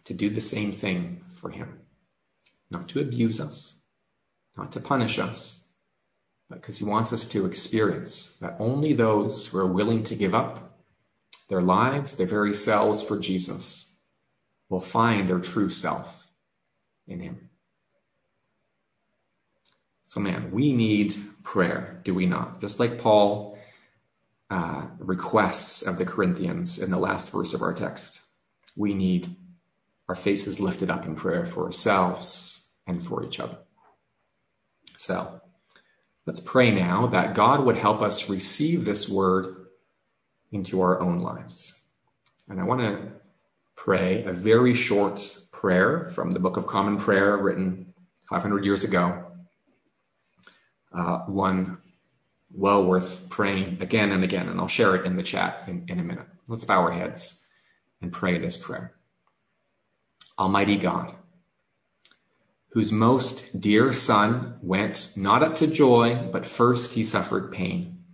to 0.04 0.12
do 0.12 0.28
the 0.28 0.42
same 0.42 0.72
thing 0.72 1.22
for 1.26 1.48
him 1.48 1.78
not 2.70 2.86
to 2.90 3.00
abuse 3.00 3.40
us, 3.40 3.80
not 4.58 4.70
to 4.72 4.78
punish 4.80 5.18
us, 5.18 5.72
but 6.50 6.60
because 6.60 6.80
he 6.80 6.84
wants 6.84 7.14
us 7.14 7.26
to 7.30 7.46
experience 7.46 8.36
that 8.40 8.56
only 8.58 8.92
those 8.92 9.46
who 9.46 9.58
are 9.58 9.72
willing 9.72 10.04
to 10.04 10.14
give 10.14 10.34
up 10.34 10.78
their 11.48 11.62
lives, 11.62 12.18
their 12.18 12.26
very 12.26 12.52
selves 12.52 13.02
for 13.02 13.18
Jesus, 13.18 14.02
will 14.68 14.82
find 14.82 15.26
their 15.26 15.40
true 15.40 15.70
self 15.70 16.30
in 17.08 17.20
him. 17.20 17.48
So, 20.04 20.20
man, 20.20 20.50
we 20.50 20.74
need 20.74 21.14
prayer, 21.42 22.02
do 22.04 22.14
we 22.14 22.26
not? 22.26 22.60
Just 22.60 22.78
like 22.78 22.98
Paul 22.98 23.56
uh, 24.50 24.86
requests 24.98 25.82
of 25.82 25.98
the 25.98 26.04
Corinthians 26.04 26.78
in 26.78 26.90
the 26.90 26.98
last 26.98 27.30
verse 27.30 27.54
of 27.54 27.62
our 27.62 27.74
text, 27.74 28.20
we 28.76 28.94
need 28.94 29.34
our 30.08 30.14
faces 30.14 30.60
lifted 30.60 30.90
up 30.90 31.04
in 31.04 31.16
prayer 31.16 31.46
for 31.46 31.64
ourselves, 31.64 32.56
and 32.86 33.04
for 33.04 33.24
each 33.24 33.40
other. 33.40 33.58
So 34.98 35.40
let's 36.26 36.40
pray 36.40 36.70
now 36.70 37.06
that 37.08 37.34
God 37.34 37.64
would 37.64 37.76
help 37.76 38.00
us 38.00 38.30
receive 38.30 38.84
this 38.84 39.08
word 39.08 39.66
into 40.52 40.80
our 40.80 41.00
own 41.00 41.18
lives. 41.18 41.84
And 42.48 42.60
I 42.60 42.64
want 42.64 42.80
to 42.80 43.12
pray 43.74 44.24
a 44.24 44.32
very 44.32 44.74
short 44.74 45.36
prayer 45.52 46.08
from 46.08 46.30
the 46.30 46.38
Book 46.38 46.56
of 46.56 46.66
Common 46.66 46.96
Prayer 46.96 47.36
written 47.36 47.92
500 48.30 48.64
years 48.64 48.84
ago. 48.84 49.24
Uh, 50.96 51.18
one 51.26 51.78
well 52.52 52.84
worth 52.84 53.28
praying 53.28 53.78
again 53.80 54.12
and 54.12 54.24
again, 54.24 54.48
and 54.48 54.60
I'll 54.60 54.68
share 54.68 54.94
it 54.94 55.06
in 55.06 55.16
the 55.16 55.22
chat 55.22 55.64
in, 55.66 55.84
in 55.88 55.98
a 56.00 56.04
minute. 56.04 56.26
Let's 56.48 56.64
bow 56.64 56.80
our 56.80 56.92
heads 56.92 57.46
and 58.00 58.12
pray 58.12 58.38
this 58.38 58.56
prayer. 58.56 58.94
Almighty 60.38 60.76
God, 60.76 61.14
whose 62.70 62.92
most 62.92 63.60
dear 63.60 63.92
Son 63.92 64.58
went 64.60 65.12
not 65.16 65.42
up 65.42 65.56
to 65.56 65.66
joy, 65.66 66.28
but 66.30 66.44
first 66.44 66.92
he 66.92 67.02
suffered 67.04 67.50
pain, 67.50 68.04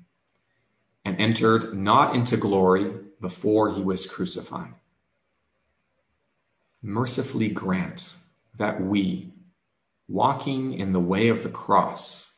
and 1.04 1.20
entered 1.20 1.74
not 1.74 2.14
into 2.14 2.36
glory 2.36 2.90
before 3.20 3.74
he 3.74 3.82
was 3.82 4.06
crucified. 4.06 4.74
Mercifully 6.80 7.48
grant 7.48 8.14
that 8.56 8.80
we, 8.80 9.32
walking 10.08 10.74
in 10.74 10.92
the 10.92 11.00
way 11.00 11.28
of 11.28 11.42
the 11.42 11.48
cross, 11.48 12.31